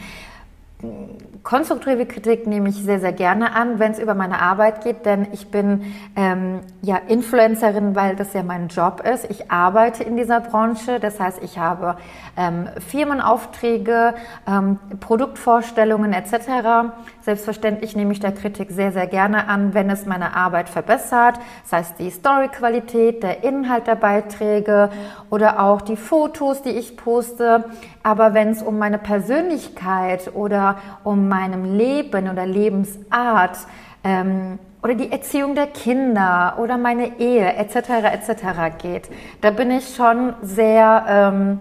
Konstruktive 1.43 2.05
Kritik 2.05 2.45
nehme 2.45 2.69
ich 2.69 2.75
sehr, 2.75 2.99
sehr 2.99 3.13
gerne 3.13 3.55
an, 3.55 3.79
wenn 3.79 3.91
es 3.91 3.99
über 3.99 4.13
meine 4.13 4.39
Arbeit 4.39 4.83
geht, 4.83 5.07
denn 5.07 5.27
ich 5.31 5.49
bin 5.49 5.93
ähm, 6.15 6.59
ja 6.83 6.97
Influencerin, 7.07 7.95
weil 7.95 8.15
das 8.15 8.33
ja 8.33 8.43
mein 8.43 8.67
Job 8.67 9.01
ist. 9.01 9.25
Ich 9.29 9.49
arbeite 9.49 10.03
in 10.03 10.17
dieser 10.17 10.39
Branche, 10.39 10.99
das 10.99 11.19
heißt, 11.19 11.41
ich 11.41 11.57
habe 11.57 11.97
ähm, 12.37 12.69
Firmenaufträge, 12.87 14.13
ähm, 14.47 14.77
Produktvorstellungen 14.99 16.13
etc. 16.13 16.93
Selbstverständlich 17.21 17.95
nehme 17.95 18.13
ich 18.13 18.19
der 18.19 18.33
Kritik 18.33 18.69
sehr, 18.69 18.91
sehr 18.91 19.07
gerne 19.07 19.47
an, 19.47 19.73
wenn 19.73 19.89
es 19.89 20.05
meine 20.05 20.35
Arbeit 20.35 20.69
verbessert, 20.69 21.39
das 21.63 21.73
heißt 21.73 21.99
die 21.99 22.11
Storyqualität, 22.11 23.23
der 23.23 23.43
Inhalt 23.43 23.87
der 23.87 23.95
Beiträge 23.95 24.91
oder 25.31 25.59
auch 25.59 25.81
die 25.81 25.97
Fotos, 25.97 26.61
die 26.61 26.69
ich 26.69 26.97
poste. 26.97 27.65
Aber 28.03 28.33
wenn 28.33 28.49
es 28.49 28.63
um 28.63 28.79
meine 28.79 28.97
Persönlichkeit 28.97 30.33
oder 30.33 30.70
um 31.03 31.27
meinem 31.27 31.77
Leben 31.77 32.29
oder 32.29 32.45
Lebensart 32.45 33.57
ähm, 34.03 34.59
oder 34.83 34.95
die 34.95 35.11
Erziehung 35.11 35.53
der 35.55 35.67
Kinder 35.67 36.55
oder 36.57 36.77
meine 36.77 37.19
Ehe 37.19 37.53
etc. 37.53 37.75
etc. 38.13 38.77
geht, 38.81 39.09
da 39.41 39.51
bin 39.51 39.69
ich 39.71 39.95
schon 39.95 40.33
sehr 40.41 41.05
ähm, 41.07 41.59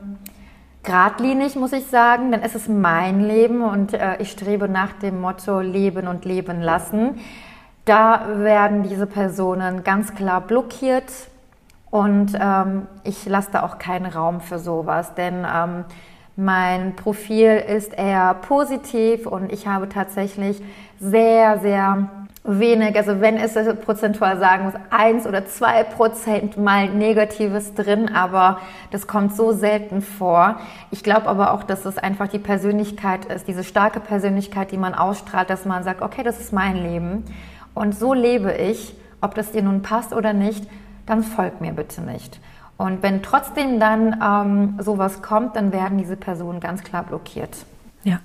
geradlinig, 0.83 1.57
muss 1.57 1.73
ich 1.73 1.87
sagen, 1.87 2.31
denn 2.31 2.43
es 2.43 2.55
ist 2.55 2.69
mein 2.69 3.21
Leben 3.21 3.63
und 3.63 3.93
äh, 3.93 4.17
ich 4.21 4.31
strebe 4.31 4.69
nach 4.69 4.93
dem 4.95 5.21
Motto 5.21 5.61
Leben 5.61 6.09
und 6.09 6.25
Leben 6.25 6.63
lassen. 6.63 7.19
Da 7.85 8.27
werden 8.37 8.83
diese 8.85 9.07
Personen 9.07 9.85
ganz 9.85 10.15
klar 10.15 10.41
blockiert 10.41 11.11
und 11.91 12.39
ähm, 12.41 12.87
ich 13.05 13.27
lasse 13.27 13.51
da 13.53 13.63
auch 13.65 13.79
keinen 13.79 14.07
Raum 14.07 14.41
für 14.41 14.59
sowas, 14.59 15.15
denn 15.15 15.47
ähm, 15.53 15.85
mein 16.41 16.97
Profil 16.97 17.57
ist 17.57 17.93
eher 17.93 18.35
positiv 18.35 19.27
und 19.27 19.53
ich 19.53 19.67
habe 19.67 19.89
tatsächlich 19.89 20.63
sehr, 20.99 21.59
sehr 21.59 22.09
wenig, 22.43 22.97
also 22.97 23.21
wenn 23.21 23.37
es 23.37 23.55
prozentual 23.85 24.39
sagen 24.39 24.65
muss, 24.65 24.75
eins 24.91 25.27
oder 25.27 25.47
zwei 25.47 25.85
Prozent 25.85 26.57
mal 26.57 26.89
Negatives 26.89 27.75
drin, 27.75 28.09
aber 28.15 28.59
das 28.91 29.07
kommt 29.07 29.37
so 29.37 29.53
selten 29.53 30.01
vor. 30.01 30.59
Ich 30.91 31.03
glaube 31.03 31.27
aber 31.27 31.53
auch, 31.53 31.63
dass 31.63 31.85
es 31.85 31.99
einfach 31.99 32.29
die 32.29 32.39
Persönlichkeit 32.39 33.27
ist, 33.27 33.47
diese 33.47 33.63
starke 33.63 34.01
Persönlichkeit, 34.01 34.73
die 34.73 34.79
man 34.79 34.95
ausstrahlt, 34.95 35.51
dass 35.51 35.67
man 35.67 35.85
sagt, 35.85 36.01
okay, 36.01 36.23
das 36.23 36.41
ist 36.41 36.53
mein 36.53 36.77
Leben 36.77 37.25
und 37.75 37.95
so 37.95 38.15
lebe 38.15 38.53
ich 38.53 38.95
ob 39.21 39.35
das 39.35 39.53
dir 39.53 39.63
nun 39.63 39.83
passt 39.83 40.13
oder 40.13 40.33
nicht, 40.33 40.67
dann 41.07 41.23
folg 41.23 41.61
mir 41.61 41.73
bitte 41.73 42.01
nicht. 42.03 42.41
Und 42.81 43.03
wenn 43.03 43.23
trotzdem 43.23 43.79
dann 43.79 44.19
ähm, 44.25 44.79
sowas 44.83 45.21
kommt, 45.21 45.55
dann 45.55 45.71
werden 45.71 45.99
diese 45.99 46.17
Personen 46.17 46.61
ganz 46.61 46.83
klar 46.83 47.05
blockiert. 47.05 47.51
Ja. 48.05 48.21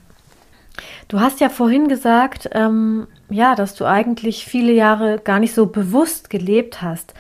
Du 1.10 1.20
hast 1.20 1.42
ja 1.42 1.50
vorhin 1.50 1.90
gesagt, 1.90 2.48
ähm, 2.54 3.08
ja, 3.30 3.56
dass 3.56 3.76
du 3.76 3.84
eigentlich 3.84 4.46
viele 4.46 4.72
Jahre 4.72 5.20
gar 5.20 5.40
nicht 5.40 5.54
so 5.54 5.66
bewusst 5.66 6.30
gelebt 6.30 6.82
hast. 6.82 7.14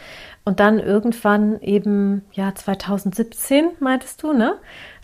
Und 0.45 0.61
dann 0.61 0.79
irgendwann 0.79 1.59
eben, 1.59 2.23
ja, 2.31 2.55
2017, 2.55 3.65
meintest 3.81 4.23
du, 4.23 4.31
ne? 4.31 4.55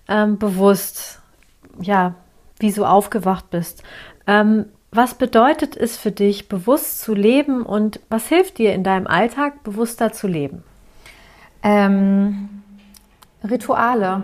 Ähm, 0.08 0.38
bewusst, 0.38 1.20
ja, 1.82 2.16
wie 2.60 2.72
so 2.72 2.86
aufgewacht 2.86 3.50
bist. 3.50 3.84
Ähm, 4.26 4.68
was 4.92 5.16
bedeutet 5.16 5.76
es 5.76 5.98
für 5.98 6.12
dich, 6.12 6.48
bewusst 6.48 7.02
zu 7.02 7.14
leben 7.14 7.64
und 7.64 8.00
was 8.10 8.28
hilft 8.28 8.58
dir 8.58 8.74
in 8.74 8.86
deinem 8.86 9.08
Alltag, 9.08 9.64
bewusster 9.64 10.14
zu 10.14 10.28
leben? 10.28 10.64
Ähm, 11.64 12.50
Rituale, 13.44 14.24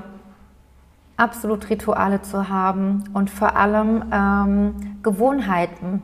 absolut 1.17 1.69
Rituale 1.69 2.21
zu 2.21 2.49
haben 2.49 3.03
und 3.13 3.29
vor 3.29 3.55
allem 3.55 4.03
ähm, 4.11 4.97
Gewohnheiten. 5.03 6.01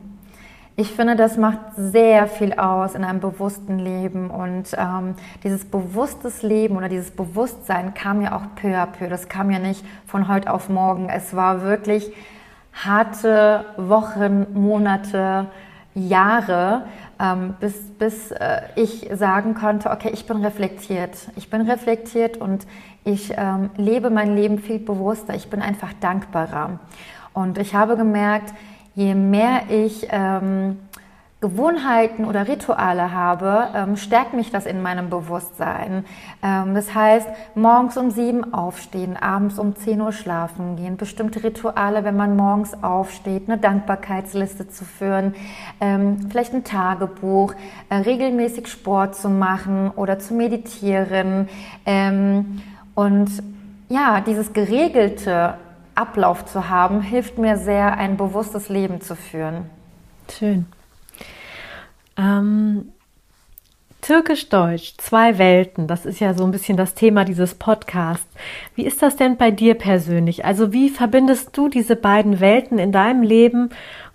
Ich 0.76 0.90
finde, 0.90 1.14
das 1.14 1.36
macht 1.36 1.58
sehr 1.76 2.26
viel 2.26 2.54
aus 2.54 2.96
in 2.96 3.04
einem 3.04 3.20
bewussten 3.20 3.78
Leben 3.78 4.28
und 4.28 4.74
ähm, 4.76 5.14
dieses 5.44 5.64
bewusstes 5.64 6.42
Leben 6.42 6.76
oder 6.76 6.88
dieses 6.88 7.12
Bewusstsein 7.12 7.94
kam 7.94 8.20
ja 8.22 8.36
auch 8.36 8.56
peu 8.56 8.76
à 8.76 8.86
peu. 8.86 9.08
Das 9.08 9.28
kam 9.28 9.52
ja 9.52 9.60
nicht 9.60 9.84
von 10.04 10.26
heute 10.26 10.52
auf 10.52 10.68
morgen. 10.68 11.08
Es 11.08 11.36
war 11.36 11.62
wirklich 11.62 12.12
harte 12.72 13.64
Wochen, 13.76 14.46
Monate, 14.52 15.46
Jahre, 15.94 16.86
ähm, 17.20 17.54
bis, 17.60 17.74
bis 17.98 18.30
äh, 18.30 18.62
ich 18.76 19.08
sagen 19.14 19.54
konnte, 19.54 19.90
okay, 19.90 20.10
ich 20.12 20.26
bin 20.26 20.44
reflektiert. 20.44 21.16
Ich 21.36 21.50
bin 21.50 21.62
reflektiert 21.62 22.36
und 22.36 22.66
ich 23.04 23.32
ähm, 23.36 23.70
lebe 23.76 24.10
mein 24.10 24.34
Leben 24.34 24.58
viel 24.58 24.78
bewusster. 24.78 25.34
Ich 25.34 25.48
bin 25.48 25.62
einfach 25.62 25.92
dankbarer. 26.00 26.78
Und 27.32 27.58
ich 27.58 27.74
habe 27.74 27.96
gemerkt, 27.96 28.54
je 28.94 29.14
mehr 29.14 29.62
ich 29.68 30.06
ähm, 30.10 30.78
Gewohnheiten 31.44 32.24
oder 32.24 32.48
Rituale 32.48 33.12
habe, 33.12 33.68
ähm, 33.74 33.98
stärkt 33.98 34.32
mich 34.32 34.50
das 34.50 34.64
in 34.64 34.80
meinem 34.80 35.10
Bewusstsein. 35.10 36.06
Ähm, 36.42 36.74
das 36.74 36.94
heißt, 36.94 37.28
morgens 37.54 37.98
um 37.98 38.10
sieben 38.10 38.54
aufstehen, 38.54 39.18
abends 39.18 39.58
um 39.58 39.76
zehn 39.76 40.00
Uhr 40.00 40.12
schlafen 40.12 40.76
gehen, 40.76 40.96
bestimmte 40.96 41.44
Rituale, 41.44 42.02
wenn 42.02 42.16
man 42.16 42.34
morgens 42.34 42.82
aufsteht, 42.82 43.42
eine 43.46 43.58
Dankbarkeitsliste 43.58 44.68
zu 44.68 44.86
führen, 44.86 45.34
ähm, 45.82 46.30
vielleicht 46.30 46.54
ein 46.54 46.64
Tagebuch, 46.64 47.52
äh, 47.90 47.96
regelmäßig 47.96 48.66
Sport 48.66 49.14
zu 49.14 49.28
machen 49.28 49.90
oder 49.96 50.18
zu 50.18 50.32
meditieren. 50.32 51.50
Ähm, 51.84 52.62
und 52.94 53.28
ja, 53.90 54.22
dieses 54.22 54.54
geregelte 54.54 55.58
Ablauf 55.94 56.46
zu 56.46 56.70
haben, 56.70 57.02
hilft 57.02 57.36
mir 57.36 57.58
sehr, 57.58 57.98
ein 57.98 58.16
bewusstes 58.16 58.70
Leben 58.70 59.02
zu 59.02 59.14
führen. 59.14 59.68
Schön. 60.30 60.64
Ähm, 62.16 62.92
Türkisch-Deutsch, 64.04 64.98
zwei 64.98 65.38
Welten, 65.38 65.86
das 65.86 66.04
ist 66.04 66.20
ja 66.20 66.34
so 66.34 66.44
ein 66.44 66.50
bisschen 66.50 66.76
das 66.76 66.92
Thema 66.92 67.24
dieses 67.24 67.54
Podcasts. 67.54 68.28
Wie 68.74 68.84
ist 68.84 69.00
das 69.00 69.16
denn 69.16 69.38
bei 69.38 69.50
dir 69.50 69.74
persönlich? 69.74 70.44
Also 70.44 70.74
wie 70.74 70.90
verbindest 70.90 71.56
du 71.56 71.70
diese 71.70 71.96
beiden 71.96 72.38
Welten 72.38 72.78
in 72.78 72.92
deinem 72.92 73.22
Leben 73.22 73.70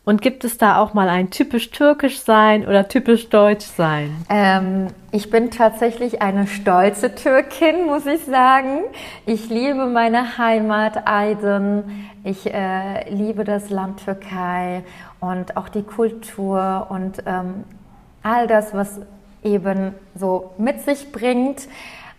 und 0.06 0.22
gibt 0.22 0.44
es 0.44 0.60
da 0.60 0.78
auch 0.78 0.94
mal 0.94 1.10
ein 1.10 1.32
typisch 1.32 1.72
türkisch 1.72 2.20
sein 2.20 2.68
oder 2.68 2.88
typisch 2.88 3.30
deutsch 3.30 3.66
sein? 3.66 4.16
Ähm, 4.30 4.88
ich 5.12 5.32
bin 5.32 5.50
tatsächlich 5.50 6.22
eine 6.22 6.46
stolze 6.46 7.16
Türkin, 7.16 7.88
muss 7.88 8.06
ich 8.06 8.26
sagen. 8.26 8.82
Ich 9.26 9.50
liebe 9.50 9.88
meine 9.88 10.38
Heimat 10.38 11.08
Aydın. 11.08 11.84
Ich 12.24 12.54
äh, 12.54 13.10
liebe 13.10 13.44
das 13.44 13.72
Land 13.72 14.04
Türkei 14.06 14.84
und 15.20 15.58
auch 15.58 15.70
die 15.70 15.84
Kultur 15.84 16.88
und 16.90 17.24
ähm, 17.26 17.64
all 18.24 18.48
das, 18.48 18.74
was 18.74 19.00
eben 19.44 19.94
so 20.16 20.52
mit 20.58 20.82
sich 20.82 21.12
bringt. 21.12 21.68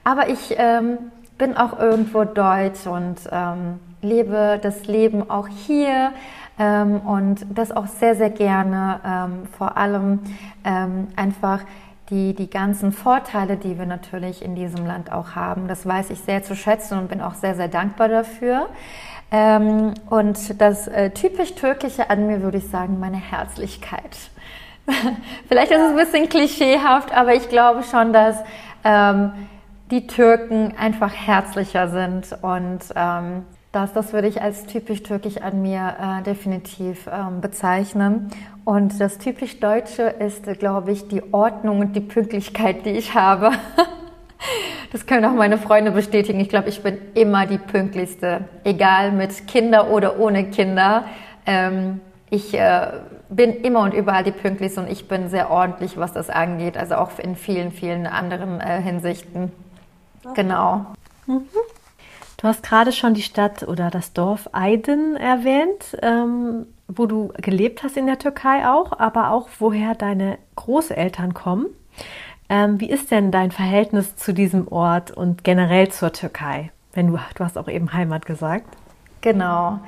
Aber 0.05 0.29
ich 0.29 0.55
ähm, 0.57 0.99
bin 1.39 1.57
auch 1.57 1.79
irgendwo 1.79 2.25
deutsch 2.25 2.87
und 2.87 3.17
ähm, 3.31 3.81
lebe 4.03 4.59
das 4.63 4.87
Leben 4.87 5.29
auch 5.31 5.49
hier 5.49 6.13
ähm, 6.59 7.01
und 7.01 7.47
das 7.55 7.73
auch 7.73 7.87
sehr, 7.87 8.15
sehr 8.15 8.31
gerne. 8.31 9.01
Ähm, 9.05 9.47
vor 9.57 9.77
allem 9.77 10.21
ähm, 10.65 11.09
einfach 11.17 11.61
die, 12.11 12.35
die 12.35 12.51
ganzen 12.51 12.93
Vorteile, 12.93 13.57
die 13.57 13.79
wir 13.79 13.87
natürlich 13.87 14.45
in 14.45 14.55
diesem 14.55 14.85
Land 14.85 15.13
auch 15.13 15.35
haben. 15.35 15.69
Das 15.69 15.87
weiß 15.87 16.11
ich 16.11 16.21
sehr 16.21 16.43
zu 16.43 16.57
schätzen 16.57 16.99
und 16.99 17.09
bin 17.09 17.21
auch 17.21 17.35
sehr, 17.35 17.55
sehr 17.55 17.69
dankbar 17.69 18.09
dafür. 18.09 18.69
Ähm, 19.31 19.95
und 20.09 20.61
das 20.61 20.89
äh, 20.89 21.11
typisch 21.11 21.55
Türkische 21.55 22.11
an 22.11 22.27
mir 22.27 22.43
würde 22.43 22.59
ich 22.59 22.69
sagen, 22.69 22.99
meine 22.99 23.17
Herzlichkeit. 23.17 24.30
Vielleicht 25.49 25.71
ist 25.71 25.81
es 25.81 25.91
ein 25.91 25.97
bisschen 25.97 26.29
klischeehaft, 26.29 27.13
aber 27.15 27.35
ich 27.35 27.49
glaube 27.49 27.83
schon, 27.83 28.13
dass 28.13 28.37
ähm, 28.85 29.33
die 29.91 30.07
Türken 30.07 30.75
einfach 30.79 31.13
herzlicher 31.13 31.89
sind 31.89 32.37
und 32.43 32.81
ähm, 32.95 33.45
das, 33.73 33.93
das 33.93 34.13
würde 34.13 34.27
ich 34.27 34.43
als 34.43 34.67
typisch 34.67 35.05
türkisch 35.05 35.37
an 35.37 35.63
mir 35.63 35.95
äh, 36.01 36.23
definitiv 36.25 37.07
ähm, 37.07 37.41
bezeichnen. 37.41 38.31
Und 38.65 39.01
das 39.01 39.19
typisch 39.19 39.61
Deutsche 39.61 40.03
ist, 40.03 40.45
glaube 40.59 40.91
ich, 40.91 41.07
die 41.07 41.23
Ordnung 41.33 41.79
und 41.79 41.95
die 41.95 42.01
Pünktlichkeit, 42.01 42.85
die 42.85 42.91
ich 42.91 43.15
habe. 43.15 43.53
das 44.93 45.07
können 45.07 45.25
auch 45.25 45.35
meine 45.35 45.57
Freunde 45.57 45.93
bestätigen. 45.93 46.41
Ich 46.41 46.49
glaube, 46.49 46.69
ich 46.69 46.83
bin 46.83 46.99
immer 47.15 47.47
die 47.47 47.59
pünktlichste, 47.59 48.45
egal 48.65 49.13
mit 49.13 49.47
Kinder 49.47 49.91
oder 49.91 50.19
ohne 50.19 50.51
Kinder. 50.51 51.05
Ähm, 51.47 52.01
ich 52.31 52.55
äh, 52.55 52.93
bin 53.29 53.53
immer 53.63 53.81
und 53.81 53.93
überall 53.93 54.25
die 54.25 54.31
pünktlichste 54.31 54.81
und 54.81 54.91
ich 54.91 55.09
bin 55.09 55.29
sehr 55.29 55.51
ordentlich, 55.51 55.97
was 55.97 56.13
das 56.13 56.31
angeht, 56.31 56.77
also 56.77 56.95
auch 56.95 57.19
in 57.19 57.37
vielen, 57.37 57.73
vielen 57.73 58.07
anderen 58.07 58.61
äh, 58.61 58.81
Hinsichten. 58.81 59.53
Okay. 60.25 60.43
Genau. 60.43 60.87
Mhm. 61.27 61.49
Du 62.37 62.49
hast 62.49 62.63
gerade 62.63 62.93
schon 62.93 63.15
die 63.15 63.23
Stadt 63.23 63.69
oder 63.69 63.91
das 63.91 64.15
Dorf 64.15 64.49
Aydın 64.53 65.17
erwähnt, 65.17 65.99
ähm, 66.01 66.67
wo 66.89 67.07
du 67.07 67.33
gelebt 67.37 67.83
hast 67.83 67.97
in 67.97 68.07
der 68.07 68.19
Türkei 68.19 68.67
auch, 68.67 68.99
aber 68.99 69.31
auch 69.31 69.49
woher 69.59 69.95
deine 69.95 70.39
Großeltern 70.57 71.35
kommen. 71.35 71.67
Ähm, 72.49 72.81
wie 72.81 72.89
ist 72.89 73.11
denn 73.11 73.31
dein 73.31 73.51
Verhältnis 73.51 74.17
zu 74.17 74.33
diesem 74.33 74.69
Ort 74.69 75.11
und 75.11 75.45
generell 75.45 75.91
zur 75.91 76.13
Türkei? 76.13 76.71
Wenn 76.93 77.09
du, 77.09 77.19
du 77.35 77.45
hast 77.45 77.59
auch 77.59 77.69
eben 77.69 77.93
Heimat 77.93 78.25
gesagt. 78.25 78.67
Genau. 79.21 79.81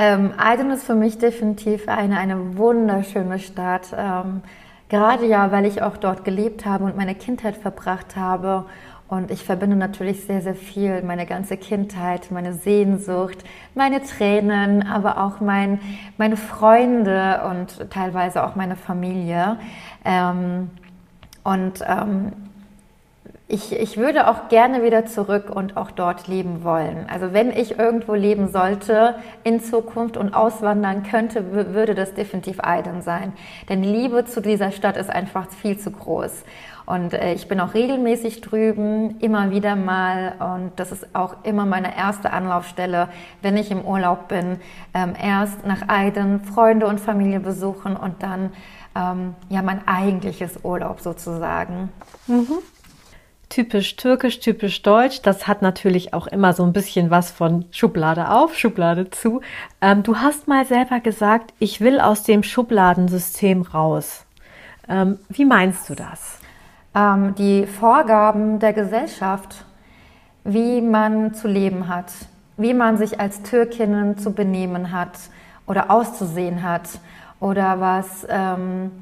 Ähm, 0.00 0.32
Aydın 0.38 0.70
ist 0.70 0.84
für 0.84 0.94
mich 0.94 1.18
definitiv 1.18 1.86
eine, 1.86 2.16
eine 2.16 2.56
wunderschöne 2.56 3.38
Stadt. 3.38 3.94
Ähm, 3.94 4.40
gerade 4.88 5.26
ja, 5.26 5.52
weil 5.52 5.66
ich 5.66 5.82
auch 5.82 5.98
dort 5.98 6.24
gelebt 6.24 6.64
habe 6.64 6.84
und 6.84 6.96
meine 6.96 7.14
Kindheit 7.14 7.54
verbracht 7.54 8.16
habe. 8.16 8.64
Und 9.08 9.30
ich 9.30 9.44
verbinde 9.44 9.76
natürlich 9.76 10.24
sehr, 10.24 10.40
sehr 10.40 10.54
viel, 10.54 11.02
meine 11.02 11.26
ganze 11.26 11.58
Kindheit, 11.58 12.30
meine 12.30 12.54
Sehnsucht, 12.54 13.44
meine 13.74 14.02
Tränen, 14.02 14.86
aber 14.88 15.22
auch 15.22 15.40
mein, 15.40 15.80
meine 16.16 16.38
Freunde 16.38 17.42
und 17.50 17.90
teilweise 17.90 18.42
auch 18.42 18.56
meine 18.56 18.76
Familie. 18.76 19.58
Ähm, 20.06 20.70
und 21.44 21.84
ähm, 21.86 22.32
ich, 23.50 23.72
ich 23.72 23.96
würde 23.96 24.28
auch 24.28 24.48
gerne 24.48 24.84
wieder 24.84 25.06
zurück 25.06 25.50
und 25.50 25.76
auch 25.76 25.90
dort 25.90 26.28
leben 26.28 26.62
wollen. 26.62 27.06
Also 27.10 27.32
wenn 27.32 27.50
ich 27.50 27.78
irgendwo 27.78 28.14
leben 28.14 28.48
sollte 28.48 29.16
in 29.42 29.60
Zukunft 29.60 30.16
und 30.16 30.34
auswandern 30.34 31.02
könnte, 31.02 31.52
würde 31.52 31.94
das 31.94 32.14
definitiv 32.14 32.60
Aydın 32.60 33.02
sein. 33.02 33.32
Denn 33.68 33.82
Liebe 33.82 34.24
zu 34.24 34.40
dieser 34.40 34.70
Stadt 34.70 34.96
ist 34.96 35.10
einfach 35.10 35.50
viel 35.50 35.76
zu 35.78 35.90
groß. 35.90 36.44
Und 36.86 37.12
äh, 37.12 37.34
ich 37.34 37.48
bin 37.48 37.60
auch 37.60 37.74
regelmäßig 37.74 38.40
drüben, 38.40 39.18
immer 39.18 39.50
wieder 39.50 39.74
mal. 39.74 40.34
Und 40.38 40.72
das 40.76 40.92
ist 40.92 41.08
auch 41.14 41.36
immer 41.42 41.66
meine 41.66 41.96
erste 41.96 42.32
Anlaufstelle, 42.32 43.08
wenn 43.42 43.56
ich 43.56 43.72
im 43.72 43.84
Urlaub 43.84 44.28
bin. 44.28 44.60
Ähm, 44.94 45.14
erst 45.20 45.66
nach 45.66 45.88
Aydın 45.88 46.40
Freunde 46.44 46.86
und 46.86 47.00
Familie 47.00 47.40
besuchen 47.40 47.96
und 47.96 48.22
dann 48.22 48.52
ähm, 48.94 49.34
ja 49.48 49.62
mein 49.62 49.86
eigentliches 49.88 50.60
Urlaub 50.62 51.00
sozusagen. 51.00 51.90
Mhm 52.28 52.58
typisch 53.50 53.96
türkisch, 53.96 54.40
typisch 54.40 54.80
deutsch. 54.82 55.20
Das 55.20 55.46
hat 55.46 55.60
natürlich 55.60 56.14
auch 56.14 56.26
immer 56.26 56.54
so 56.54 56.62
ein 56.64 56.72
bisschen 56.72 57.10
was 57.10 57.30
von 57.30 57.66
Schublade 57.70 58.30
auf, 58.30 58.56
Schublade 58.56 59.10
zu. 59.10 59.42
Ähm, 59.82 60.02
du 60.02 60.16
hast 60.16 60.48
mal 60.48 60.64
selber 60.64 61.00
gesagt, 61.00 61.52
ich 61.58 61.82
will 61.82 62.00
aus 62.00 62.22
dem 62.22 62.42
Schubladensystem 62.42 63.62
raus. 63.62 64.24
Ähm, 64.88 65.18
wie 65.28 65.44
meinst 65.44 65.90
du 65.90 65.94
das? 65.94 66.38
Ähm, 66.94 67.34
die 67.34 67.66
Vorgaben 67.66 68.60
der 68.60 68.72
Gesellschaft, 68.72 69.64
wie 70.44 70.80
man 70.80 71.34
zu 71.34 71.48
leben 71.48 71.88
hat, 71.88 72.12
wie 72.56 72.72
man 72.72 72.96
sich 72.96 73.20
als 73.20 73.42
Türkinnen 73.42 74.16
zu 74.16 74.32
benehmen 74.32 74.92
hat 74.92 75.18
oder 75.66 75.90
auszusehen 75.90 76.62
hat 76.62 76.88
oder 77.40 77.80
was 77.80 78.26
ähm, 78.28 78.92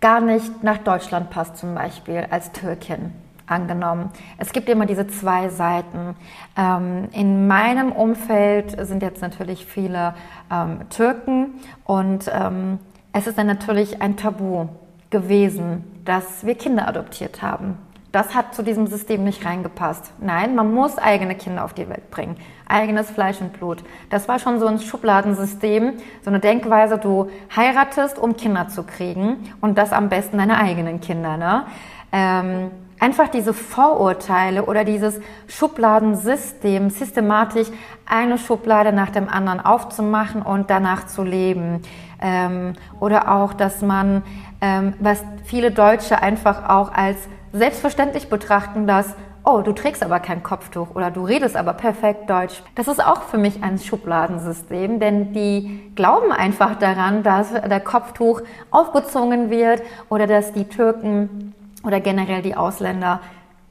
gar 0.00 0.20
nicht 0.20 0.62
nach 0.62 0.78
Deutschland 0.78 1.30
passt 1.30 1.56
zum 1.56 1.74
Beispiel 1.74 2.26
als 2.30 2.52
Türkin 2.52 3.12
angenommen. 3.50 4.10
Es 4.38 4.52
gibt 4.52 4.68
immer 4.68 4.86
diese 4.86 5.06
zwei 5.06 5.48
Seiten. 5.48 6.16
Ähm, 6.56 7.08
in 7.12 7.46
meinem 7.46 7.92
Umfeld 7.92 8.76
sind 8.86 9.02
jetzt 9.02 9.22
natürlich 9.22 9.66
viele 9.66 10.14
ähm, 10.50 10.80
Türken 10.90 11.54
und 11.84 12.30
ähm, 12.32 12.78
es 13.12 13.26
ist 13.26 13.38
dann 13.38 13.46
natürlich 13.46 14.00
ein 14.02 14.16
Tabu 14.16 14.68
gewesen, 15.10 15.84
dass 16.04 16.44
wir 16.44 16.54
Kinder 16.54 16.86
adoptiert 16.86 17.42
haben. 17.42 17.78
Das 18.12 18.34
hat 18.34 18.54
zu 18.54 18.62
diesem 18.62 18.86
System 18.86 19.24
nicht 19.24 19.44
reingepasst. 19.44 20.12
Nein, 20.18 20.54
man 20.54 20.72
muss 20.72 20.96
eigene 20.96 21.34
Kinder 21.34 21.64
auf 21.64 21.74
die 21.74 21.88
Welt 21.90 22.10
bringen. 22.10 22.36
Eigenes 22.66 23.10
Fleisch 23.10 23.40
und 23.40 23.52
Blut. 23.52 23.84
Das 24.08 24.28
war 24.28 24.38
schon 24.38 24.58
so 24.60 24.66
ein 24.66 24.78
Schubladensystem, 24.78 25.92
so 26.22 26.30
eine 26.30 26.40
Denkweise, 26.40 26.96
du 26.96 27.30
heiratest, 27.54 28.18
um 28.18 28.36
Kinder 28.36 28.68
zu 28.68 28.82
kriegen 28.84 29.52
und 29.60 29.76
das 29.76 29.92
am 29.92 30.08
besten 30.08 30.38
deine 30.38 30.58
eigenen 30.58 31.00
Kinder. 31.00 31.36
Ne? 31.36 31.66
Ähm, 32.10 32.70
einfach 33.00 33.28
diese 33.28 33.54
Vorurteile 33.54 34.64
oder 34.64 34.84
dieses 34.84 35.20
Schubladensystem, 35.46 36.90
systematisch 36.90 37.68
eine 38.06 38.38
Schublade 38.38 38.92
nach 38.92 39.10
dem 39.10 39.28
anderen 39.28 39.60
aufzumachen 39.60 40.42
und 40.42 40.70
danach 40.70 41.06
zu 41.06 41.22
leben. 41.22 41.82
Ähm, 42.20 42.72
oder 43.00 43.32
auch, 43.32 43.52
dass 43.52 43.82
man, 43.82 44.22
ähm, 44.60 44.94
was 44.98 45.22
viele 45.44 45.70
Deutsche 45.70 46.20
einfach 46.20 46.68
auch 46.68 46.92
als 46.92 47.16
selbstverständlich 47.52 48.28
betrachten, 48.28 48.86
dass 48.86 49.14
oh, 49.44 49.62
du 49.62 49.72
trägst 49.72 50.02
aber 50.02 50.20
kein 50.20 50.42
Kopftuch 50.42 50.94
oder 50.94 51.10
du 51.10 51.24
redest 51.24 51.56
aber 51.56 51.72
perfekt 51.72 52.28
Deutsch. 52.28 52.62
Das 52.74 52.86
ist 52.86 53.02
auch 53.02 53.22
für 53.22 53.38
mich 53.38 53.62
ein 53.62 53.78
Schubladensystem, 53.78 55.00
denn 55.00 55.32
die 55.32 55.90
glauben 55.94 56.32
einfach 56.32 56.76
daran, 56.76 57.22
dass 57.22 57.52
der 57.52 57.80
Kopftuch 57.80 58.42
aufgezogen 58.70 59.48
wird 59.48 59.82
oder 60.10 60.26
dass 60.26 60.52
die 60.52 60.64
Türken 60.64 61.54
oder 61.84 62.00
generell 62.00 62.42
die 62.42 62.56
Ausländer 62.56 63.20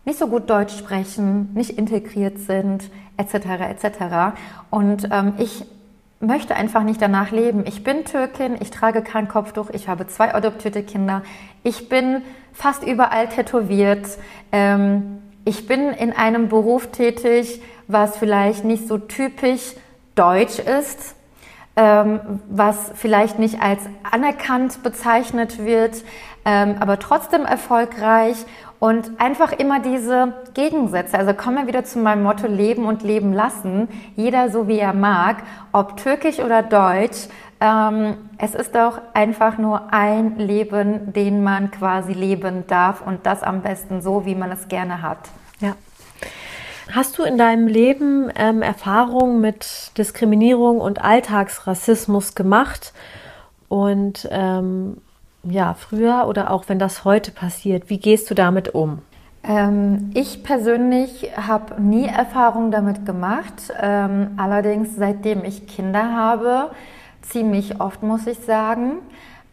nicht 0.06 0.20
so 0.20 0.28
gut 0.28 0.50
Deutsch 0.50 0.78
sprechen, 0.78 1.54
nicht 1.54 1.72
integriert 1.72 2.40
sind, 2.40 2.90
etc. 3.18 3.34
etc. 3.70 4.38
Und 4.70 5.10
ähm, 5.12 5.34
ich 5.38 5.66
möchte 6.20 6.56
einfach 6.56 6.84
nicht 6.84 7.02
danach 7.02 7.32
leben. 7.32 7.66
Ich 7.68 7.84
bin 7.84 8.06
Türkin, 8.06 8.56
ich 8.60 8.72
trage 8.72 9.02
kein 9.02 9.28
Kopftuch, 9.28 9.70
ich 9.72 9.88
habe 9.88 10.08
zwei 10.08 10.34
adoptierte 10.34 10.82
Kinder, 10.84 11.24
ich 11.64 11.90
bin 11.90 12.22
fast 12.54 12.84
überall 12.84 13.28
tätowiert, 13.28 14.08
ähm, 14.52 15.22
ich 15.46 15.68
bin 15.68 15.92
in 15.92 16.14
einem 16.14 16.50
Beruf 16.50 16.88
tätig, 16.88 17.62
was 17.88 18.18
vielleicht 18.18 18.66
nicht 18.66 18.88
so 18.88 18.98
typisch 18.98 19.76
deutsch 20.16 20.60
ist, 20.60 21.16
ähm, 21.76 22.20
was 22.50 22.92
vielleicht 22.96 23.40
nicht 23.40 23.62
als 23.62 23.82
anerkannt 24.10 24.82
bezeichnet 24.84 25.64
wird, 25.64 26.04
ähm, 26.48 26.78
aber 26.80 26.98
trotzdem 26.98 27.44
erfolgreich 27.46 28.38
und 28.80 29.20
einfach 29.20 29.52
immer 29.52 29.82
diese 29.82 30.32
Gegensätze. 30.54 31.18
Also 31.18 31.34
kommen 31.34 31.58
wir 31.58 31.68
wieder 31.68 31.84
zu 31.84 32.00
meinem 32.00 32.24
Motto 32.24 32.48
Leben 32.48 32.86
und 32.86 33.04
Leben 33.04 33.34
lassen. 33.34 33.90
Jeder 34.16 34.50
so 34.50 34.70
wie 34.70 34.80
er 34.80 34.94
mag, 34.94 35.44
ob 35.74 35.98
türkisch 35.98 36.40
oder 36.40 36.64
deutsch. 36.64 37.28
Ähm, 37.60 38.16
es 38.38 38.56
ist 38.56 38.76
doch 38.76 39.02
einfach 39.14 39.58
nur 39.58 39.92
ein 39.92 40.38
Leben, 40.38 41.12
den 41.12 41.44
man 41.44 41.70
quasi 41.70 42.14
leben 42.14 42.66
darf 42.68 43.06
und 43.06 43.26
das 43.26 43.44
am 43.44 43.62
besten 43.62 44.02
so, 44.02 44.26
wie 44.26 44.36
man 44.36 44.50
es 44.52 44.70
gerne 44.70 45.02
hat. 45.02 45.18
Ja. 45.60 45.76
Hast 46.94 47.18
du 47.18 47.24
in 47.24 47.38
deinem 47.38 47.68
Leben 47.68 48.32
ähm, 48.38 48.62
Erfahrungen 48.62 49.42
mit 49.42 49.92
Diskriminierung 49.98 50.80
und 50.80 51.04
Alltagsrassismus 51.04 52.36
gemacht? 52.36 52.94
Und 53.68 54.30
ähm, 54.32 55.02
ja, 55.50 55.74
früher 55.74 56.28
oder 56.28 56.52
auch 56.52 56.66
wenn 56.68 56.80
das 56.80 57.04
heute 57.04 57.32
passiert, 57.32 57.90
wie 57.90 58.00
gehst 58.00 58.30
du 58.30 58.36
damit 58.36 58.74
um? 58.74 59.02
Ähm, 59.44 60.12
ich 60.14 60.44
persönlich 60.44 61.32
habe 61.38 61.82
nie 61.82 62.06
Erfahrung 62.06 62.72
damit 62.72 63.06
gemacht. 63.06 63.72
Ähm, 63.80 64.32
allerdings, 64.38 64.96
seitdem 64.96 65.44
ich 65.46 65.68
Kinder 65.68 66.14
habe, 66.16 66.72
ziemlich 67.22 67.80
oft 67.80 68.04
muss 68.04 68.28
ich 68.28 68.40
sagen. 68.40 68.98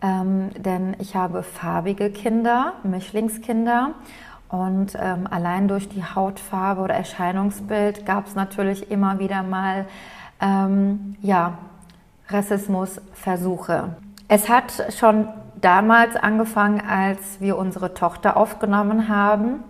Ähm, 0.02 0.50
denn 0.56 0.96
ich 0.98 1.14
habe 1.14 1.42
farbige 1.42 2.10
Kinder, 2.10 2.74
Mischlingskinder. 2.82 3.92
Und 4.48 4.94
ähm, 5.00 5.26
allein 5.30 5.68
durch 5.68 5.88
die 5.88 6.04
Hautfarbe 6.04 6.82
oder 6.82 6.94
Erscheinungsbild 6.94 8.04
gab 8.04 8.26
es 8.26 8.34
natürlich 8.34 8.90
immer 8.90 9.18
wieder 9.18 9.42
mal 9.42 9.86
ähm, 10.40 11.16
ja, 11.22 11.58
Rassismusversuche. 12.28 13.96
Es 14.28 14.48
hat 14.48 14.72
schon 14.98 15.28
damals 15.64 16.16
angefangen, 16.16 16.82
als 16.86 17.40
wir 17.40 17.56
unsere 17.56 17.94
Tochter 17.94 18.36
aufgenommen 18.36 19.08
haben 19.08 19.64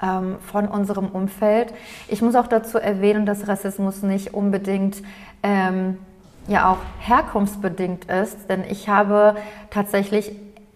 ähm, 0.00 0.36
von 0.40 0.68
unserem 0.68 1.08
Umfeld. 1.08 1.74
Ich 2.06 2.22
muss 2.22 2.36
auch 2.36 2.46
dazu 2.46 2.78
erwähnen, 2.78 3.26
dass 3.26 3.48
Rassismus 3.48 4.02
nicht 4.02 4.34
unbedingt 4.34 5.02
ähm, 5.42 5.98
ja 6.46 6.70
auch 6.70 6.78
herkunftsbedingt 7.00 8.04
ist, 8.06 8.48
denn 8.48 8.64
ich 8.68 8.88
habe 8.88 9.36
tatsächlich 9.70 10.32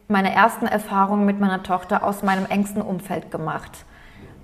meine 0.09 0.35
ersten 0.35 0.66
Erfahrungen 0.66 1.25
mit 1.25 1.40
meiner 1.40 1.62
Tochter 1.62 2.05
aus 2.05 2.23
meinem 2.23 2.47
engsten 2.47 2.83
Umfeld 2.83 3.31
gemacht. 3.31 3.85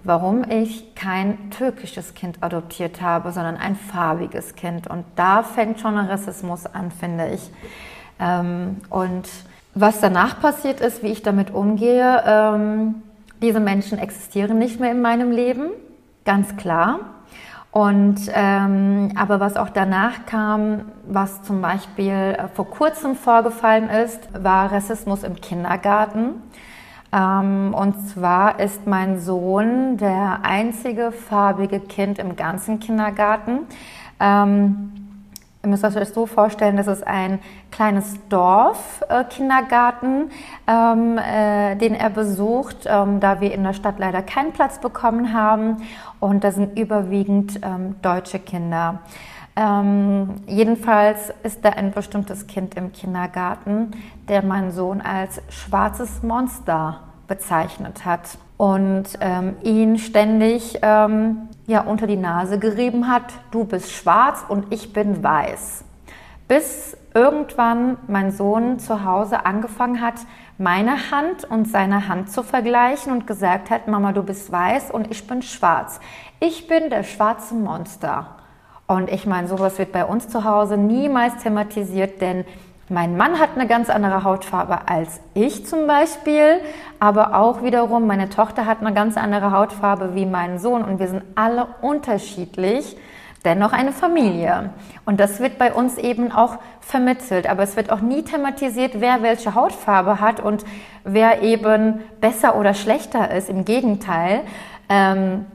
Warum 0.02 0.44
ich 0.48 0.94
kein 0.94 1.50
türkisches 1.50 2.14
Kind 2.14 2.42
adoptiert 2.42 3.02
habe, 3.02 3.32
sondern 3.32 3.56
ein 3.58 3.76
farbiges 3.76 4.54
Kind. 4.54 4.86
Und 4.86 5.04
da 5.16 5.42
fängt 5.42 5.80
schon 5.80 5.98
Rassismus 5.98 6.64
an, 6.64 6.90
finde 6.90 7.28
ich. 7.28 7.50
Ähm, 8.18 8.78
und 8.88 9.28
was 9.74 10.00
danach 10.00 10.40
passiert 10.40 10.80
ist, 10.80 11.02
wie 11.02 11.08
ich 11.08 11.22
damit 11.22 11.52
umgehe, 11.52 12.22
ähm, 12.26 13.02
diese 13.42 13.60
Menschen 13.60 13.98
existieren 13.98 14.58
nicht 14.58 14.80
mehr 14.80 14.90
in 14.92 15.00
meinem 15.00 15.30
Leben, 15.30 15.70
ganz 16.24 16.56
klar. 16.56 17.00
Und 17.72 18.18
ähm, 18.34 19.12
aber 19.14 19.38
was 19.38 19.56
auch 19.56 19.70
danach 19.70 20.26
kam, 20.26 20.86
was 21.06 21.42
zum 21.44 21.62
Beispiel 21.62 22.12
äh, 22.12 22.48
vor 22.48 22.68
kurzem 22.68 23.14
vorgefallen 23.14 23.88
ist, 23.88 24.28
war 24.42 24.72
Rassismus 24.72 25.22
im 25.22 25.36
Kindergarten. 25.36 26.42
Ähm, 27.12 27.72
und 27.72 28.08
zwar 28.08 28.58
ist 28.58 28.88
mein 28.88 29.20
Sohn 29.20 29.98
der 29.98 30.40
einzige 30.42 31.12
farbige 31.12 31.78
Kind 31.78 32.18
im 32.18 32.34
ganzen 32.34 32.80
Kindergarten. 32.80 33.60
Ähm, 34.18 34.99
Ihr 35.62 35.68
müsst 35.68 35.84
euch 35.84 36.08
so 36.08 36.24
vorstellen, 36.24 36.78
das 36.78 36.86
ist 36.86 37.06
ein 37.06 37.38
kleines 37.70 38.18
Dorf-Kindergarten, 38.30 40.30
äh, 40.66 40.72
ähm, 40.72 41.18
äh, 41.18 41.76
den 41.76 41.94
er 41.94 42.08
besucht, 42.08 42.86
ähm, 42.86 43.20
da 43.20 43.42
wir 43.42 43.52
in 43.52 43.62
der 43.62 43.74
Stadt 43.74 43.98
leider 43.98 44.22
keinen 44.22 44.52
Platz 44.52 44.80
bekommen 44.80 45.34
haben. 45.34 45.82
Und 46.18 46.44
da 46.44 46.52
sind 46.52 46.78
überwiegend 46.78 47.60
ähm, 47.62 47.96
deutsche 48.00 48.38
Kinder. 48.38 49.00
Ähm, 49.54 50.36
jedenfalls 50.46 51.30
ist 51.42 51.62
da 51.62 51.68
ein 51.70 51.90
bestimmtes 51.90 52.46
Kind 52.46 52.74
im 52.76 52.92
Kindergarten, 52.92 53.90
der 54.28 54.42
mein 54.42 54.70
Sohn 54.70 55.02
als 55.02 55.42
schwarzes 55.50 56.22
Monster 56.22 57.00
bezeichnet 57.28 58.06
hat 58.06 58.38
und 58.56 59.04
ähm, 59.20 59.56
ihn 59.62 59.98
ständig 59.98 60.78
ähm, 60.80 61.49
ja, 61.70 61.82
unter 61.82 62.08
die 62.08 62.16
Nase 62.16 62.58
gerieben 62.58 63.06
hat, 63.06 63.32
du 63.52 63.64
bist 63.64 63.92
schwarz 63.92 64.44
und 64.48 64.72
ich 64.72 64.92
bin 64.92 65.22
weiß. 65.22 65.84
Bis 66.48 66.96
irgendwann 67.14 67.96
mein 68.08 68.32
Sohn 68.32 68.80
zu 68.80 69.04
Hause 69.04 69.46
angefangen 69.46 70.00
hat, 70.00 70.16
meine 70.58 71.12
Hand 71.12 71.44
und 71.44 71.68
seine 71.68 72.08
Hand 72.08 72.32
zu 72.32 72.42
vergleichen 72.42 73.12
und 73.12 73.28
gesagt 73.28 73.70
hat, 73.70 73.86
Mama, 73.86 74.10
du 74.10 74.24
bist 74.24 74.50
weiß 74.50 74.90
und 74.90 75.12
ich 75.12 75.28
bin 75.28 75.42
schwarz. 75.42 76.00
Ich 76.40 76.66
bin 76.66 76.90
der 76.90 77.04
schwarze 77.04 77.54
Monster. 77.54 78.36
Und 78.88 79.08
ich 79.08 79.24
meine, 79.24 79.46
sowas 79.46 79.78
wird 79.78 79.92
bei 79.92 80.04
uns 80.04 80.28
zu 80.28 80.42
Hause 80.42 80.76
niemals 80.76 81.40
thematisiert, 81.40 82.20
denn 82.20 82.44
mein 82.90 83.16
Mann 83.16 83.38
hat 83.38 83.50
eine 83.54 83.68
ganz 83.68 83.88
andere 83.88 84.24
Hautfarbe 84.24 84.88
als 84.88 85.20
ich 85.32 85.64
zum 85.64 85.86
Beispiel, 85.86 86.60
aber 86.98 87.36
auch 87.36 87.62
wiederum 87.62 88.06
meine 88.06 88.28
Tochter 88.28 88.66
hat 88.66 88.80
eine 88.80 88.92
ganz 88.92 89.16
andere 89.16 89.52
Hautfarbe 89.52 90.16
wie 90.16 90.26
mein 90.26 90.58
Sohn 90.58 90.82
und 90.82 90.98
wir 90.98 91.06
sind 91.06 91.22
alle 91.36 91.68
unterschiedlich, 91.82 92.96
dennoch 93.44 93.72
eine 93.72 93.92
Familie. 93.92 94.70
Und 95.06 95.20
das 95.20 95.38
wird 95.38 95.56
bei 95.56 95.72
uns 95.72 95.98
eben 95.98 96.32
auch 96.32 96.58
vermittelt, 96.80 97.48
aber 97.48 97.62
es 97.62 97.76
wird 97.76 97.92
auch 97.92 98.00
nie 98.00 98.22
thematisiert, 98.22 99.00
wer 99.00 99.22
welche 99.22 99.54
Hautfarbe 99.54 100.20
hat 100.20 100.40
und 100.40 100.64
wer 101.04 101.42
eben 101.42 102.00
besser 102.20 102.56
oder 102.56 102.74
schlechter 102.74 103.30
ist. 103.30 103.48
Im 103.48 103.64
Gegenteil. 103.64 104.40
Ähm, 104.88 105.46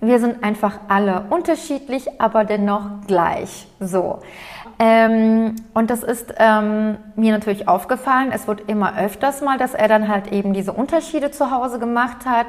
wir 0.00 0.18
sind 0.18 0.42
einfach 0.42 0.80
alle 0.88 1.26
unterschiedlich, 1.30 2.20
aber 2.20 2.44
dennoch 2.44 3.06
gleich. 3.06 3.68
So. 3.80 4.20
Ähm, 4.82 5.56
und 5.74 5.90
das 5.90 6.02
ist 6.02 6.32
ähm, 6.38 6.96
mir 7.14 7.32
natürlich 7.32 7.68
aufgefallen. 7.68 8.30
Es 8.32 8.48
wird 8.48 8.62
immer 8.66 8.98
öfters 8.98 9.42
mal, 9.42 9.58
dass 9.58 9.74
er 9.74 9.88
dann 9.88 10.08
halt 10.08 10.32
eben 10.32 10.54
diese 10.54 10.72
Unterschiede 10.72 11.30
zu 11.30 11.50
Hause 11.50 11.78
gemacht 11.78 12.24
hat. 12.24 12.46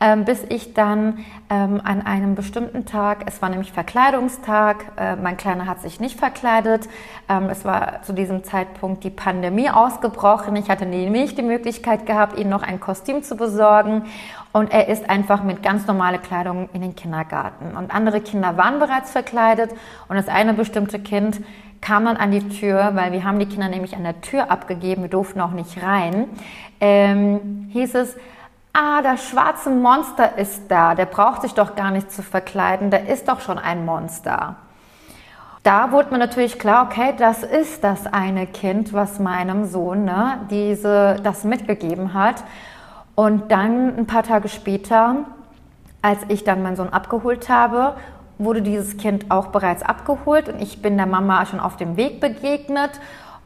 ähm, 0.00 0.24
bis 0.24 0.44
ich 0.48 0.74
dann 0.74 1.24
ähm, 1.50 1.80
an 1.82 2.06
einem 2.06 2.34
bestimmten 2.34 2.86
Tag, 2.86 3.24
es 3.26 3.42
war 3.42 3.48
nämlich 3.48 3.72
Verkleidungstag, 3.72 4.92
äh, 4.96 5.16
mein 5.16 5.36
Kleiner 5.36 5.66
hat 5.66 5.80
sich 5.80 5.98
nicht 5.98 6.18
verkleidet, 6.18 6.88
ähm, 7.28 7.48
es 7.50 7.64
war 7.64 8.02
zu 8.02 8.12
diesem 8.12 8.44
Zeitpunkt 8.44 9.02
die 9.02 9.10
Pandemie 9.10 9.70
ausgebrochen, 9.70 10.54
ich 10.56 10.70
hatte 10.70 10.86
nämlich 10.86 11.34
die 11.34 11.42
Möglichkeit 11.42 12.06
gehabt, 12.06 12.38
ihm 12.38 12.48
noch 12.48 12.62
ein 12.62 12.78
Kostüm 12.78 13.22
zu 13.22 13.36
besorgen 13.36 14.04
und 14.52 14.72
er 14.72 14.88
ist 14.88 15.10
einfach 15.10 15.42
mit 15.42 15.62
ganz 15.62 15.86
normaler 15.86 16.18
Kleidung 16.18 16.68
in 16.72 16.80
den 16.80 16.94
Kindergarten. 16.94 17.76
Und 17.76 17.92
andere 17.94 18.20
Kinder 18.20 18.56
waren 18.56 18.78
bereits 18.78 19.10
verkleidet 19.10 19.70
und 20.08 20.16
das 20.16 20.28
eine 20.28 20.54
bestimmte 20.54 20.98
Kind 20.98 21.40
kam 21.80 22.04
dann 22.04 22.16
an 22.16 22.30
die 22.30 22.48
Tür, 22.48 22.90
weil 22.94 23.12
wir 23.12 23.24
haben 23.24 23.38
die 23.38 23.46
Kinder 23.46 23.68
nämlich 23.68 23.94
an 23.96 24.02
der 24.02 24.20
Tür 24.20 24.50
abgegeben, 24.50 25.02
wir 25.02 25.10
durften 25.10 25.40
auch 25.40 25.52
nicht 25.52 25.82
rein, 25.82 26.26
ähm, 26.80 27.68
hieß 27.72 27.94
es, 27.94 28.16
ah, 28.72 29.02
das 29.02 29.28
schwarze 29.28 29.70
Monster 29.70 30.38
ist 30.38 30.70
da, 30.70 30.94
der 30.94 31.06
braucht 31.06 31.42
sich 31.42 31.54
doch 31.54 31.76
gar 31.76 31.90
nicht 31.90 32.10
zu 32.10 32.22
verkleiden, 32.22 32.90
der 32.90 33.08
ist 33.08 33.28
doch 33.28 33.40
schon 33.40 33.58
ein 33.58 33.84
Monster. 33.84 34.56
Da 35.62 35.92
wurde 35.92 36.12
mir 36.12 36.18
natürlich 36.18 36.58
klar, 36.58 36.86
okay, 36.86 37.14
das 37.18 37.42
ist 37.42 37.84
das 37.84 38.06
eine 38.06 38.46
Kind, 38.46 38.92
was 38.92 39.18
meinem 39.18 39.66
Sohn 39.66 40.04
ne, 40.04 40.40
diese, 40.50 41.16
das 41.22 41.44
mitgegeben 41.44 42.14
hat. 42.14 42.36
Und 43.14 43.50
dann 43.50 43.98
ein 43.98 44.06
paar 44.06 44.22
Tage 44.22 44.48
später, 44.48 45.16
als 46.00 46.20
ich 46.28 46.44
dann 46.44 46.62
meinen 46.62 46.76
Sohn 46.76 46.90
abgeholt 46.90 47.48
habe 47.48 47.96
wurde 48.38 48.62
dieses 48.62 48.96
Kind 48.96 49.30
auch 49.30 49.48
bereits 49.48 49.82
abgeholt 49.82 50.48
und 50.48 50.62
ich 50.62 50.80
bin 50.80 50.96
der 50.96 51.06
Mama 51.06 51.44
schon 51.46 51.60
auf 51.60 51.76
dem 51.76 51.96
Weg 51.96 52.20
begegnet 52.20 52.92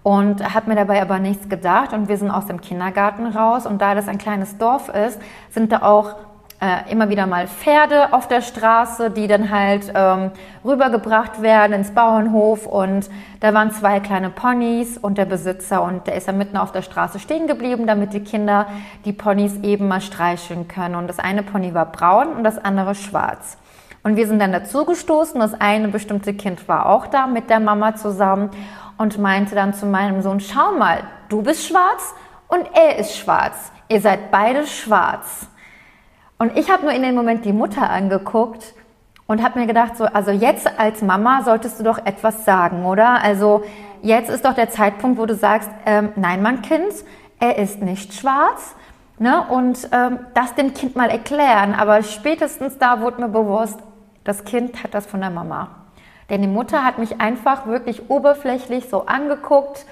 und 0.03 0.55
habe 0.55 0.71
mir 0.71 0.77
dabei 0.77 1.01
aber 1.01 1.19
nichts 1.19 1.49
gedacht 1.49 1.93
und 1.93 2.09
wir 2.09 2.17
sind 2.17 2.31
aus 2.31 2.47
dem 2.47 2.61
Kindergarten 2.61 3.27
raus 3.27 3.67
und 3.67 3.81
da 3.81 3.95
das 3.95 4.09
ein 4.09 4.19
kleines 4.19 4.59
Dorf 4.59 4.89
ist, 4.89 5.21
sind 5.51 5.73
da 5.73 5.83
auch 5.83 6.17
äh, 6.61 6.93
immer 6.93 7.09
wieder 7.09 7.27
mal 7.27 7.49
Pferde 7.49 8.13
auf 8.13 8.29
der 8.29 8.41
Straße, 8.41 9.11
die 9.11 9.27
dann 9.27 9.51
halt 9.51 9.93
ähm, 9.95 10.31
rübergebracht 10.65 11.43
werden 11.43 11.73
ins 11.73 11.91
Bauernhof 11.91 12.67
und 12.67 13.11
da 13.41 13.53
waren 13.53 13.73
zwei 13.73 13.99
kleine 13.99 14.31
Ponys 14.31 14.97
und 14.97 15.19
der 15.19 15.25
Besitzer 15.25 15.83
und 15.83 16.07
der 16.07 16.15
ist 16.15 16.29
ja 16.29 16.33
mitten 16.33 16.57
auf 16.57 16.71
der 16.71 16.83
Straße 16.83 17.19
stehen 17.19 17.49
geblieben, 17.49 17.87
damit 17.87 18.13
die 18.13 18.23
Kinder 18.23 18.67
die 19.05 19.13
Ponys 19.13 19.57
eben 19.63 19.89
mal 19.89 20.01
streicheln 20.01 20.69
können 20.69 20.95
und 20.95 21.09
das 21.09 21.19
eine 21.19 21.43
Pony 21.43 21.75
war 21.75 21.87
braun 21.87 22.29
und 22.29 22.45
das 22.45 22.59
andere 22.59 22.95
schwarz. 22.95 23.57
Und 24.03 24.17
wir 24.17 24.27
sind 24.27 24.41
dann 24.41 24.53
dazugestoßen. 24.53 25.41
Das 25.41 25.55
eine 25.55 25.89
bestimmte 25.89 26.35
Kind 26.35 26.69
war 26.69 26.87
auch 26.87 27.07
da 27.07 27.27
mit 27.27 27.51
der 27.51 27.61
Mama 27.61 27.95
zusammen 27.95 28.51
und 28.99 29.19
meinte 29.19 29.55
dann 29.55 29.75
zu 29.75 29.87
meinem 29.87 30.23
Sohn, 30.23 30.41
schau 30.41 30.73
mal, 30.73 31.05
du 31.29 31.43
bist 31.43 31.67
schwarz 31.67 32.15
und 32.49 32.69
er 32.75 32.99
ist 32.99 33.17
schwarz. 33.17 33.73
Ihr 33.89 34.01
seid 34.01 34.31
beide 34.31 34.67
schwarz. 34.67 35.47
Und 36.39 36.59
ich 36.59 36.71
habe 36.71 36.83
nur 36.83 36.93
in 36.93 37.03
dem 37.03 37.15
Moment 37.15 37.45
die 37.45 37.53
Mutter 37.53 37.89
angeguckt 37.89 38.75
und 39.27 39.43
habe 39.43 39.61
mir 39.61 39.67
gedacht, 39.67 39.97
so, 39.97 40.05
also 40.05 40.31
jetzt 40.31 40.69
als 40.79 41.01
Mama 41.03 41.43
solltest 41.45 41.79
du 41.79 41.85
doch 41.85 42.05
etwas 42.05 42.45
sagen, 42.45 42.85
oder? 42.85 43.23
Also 43.23 43.63
jetzt 44.03 44.29
ist 44.29 44.45
doch 44.45 44.55
der 44.55 44.69
Zeitpunkt, 44.69 45.19
wo 45.19 45.27
du 45.27 45.35
sagst, 45.35 45.71
ähm, 45.87 46.11
nein, 46.17 46.43
mein 46.43 46.63
Kind, 46.63 46.93
er 47.39 47.59
ist 47.59 47.81
nicht 47.81 48.13
schwarz. 48.15 48.75
Ne? 49.19 49.45
Und 49.49 49.89
ähm, 49.93 50.19
das 50.35 50.55
dem 50.55 50.75
Kind 50.75 50.97
mal 50.97 51.09
erklären. 51.09 51.75
Aber 51.75 52.03
spätestens 52.03 52.79
da 52.79 53.01
wurde 53.01 53.21
mir 53.21 53.29
bewusst, 53.29 53.79
das 54.25 54.45
Kind 54.45 54.83
hat 54.83 54.95
das 54.95 55.07
von 55.07 55.21
der 55.21 55.31
Mama. 55.31 55.69
Denn 56.31 56.43
die 56.43 56.49
Mutter 56.49 56.85
hat 56.85 56.99
mich 56.99 57.21
einfach 57.21 57.67
wirklich 57.67 58.09
oberflächlich 58.11 58.89
so 58.89 59.07
angeguckt, 59.07 59.87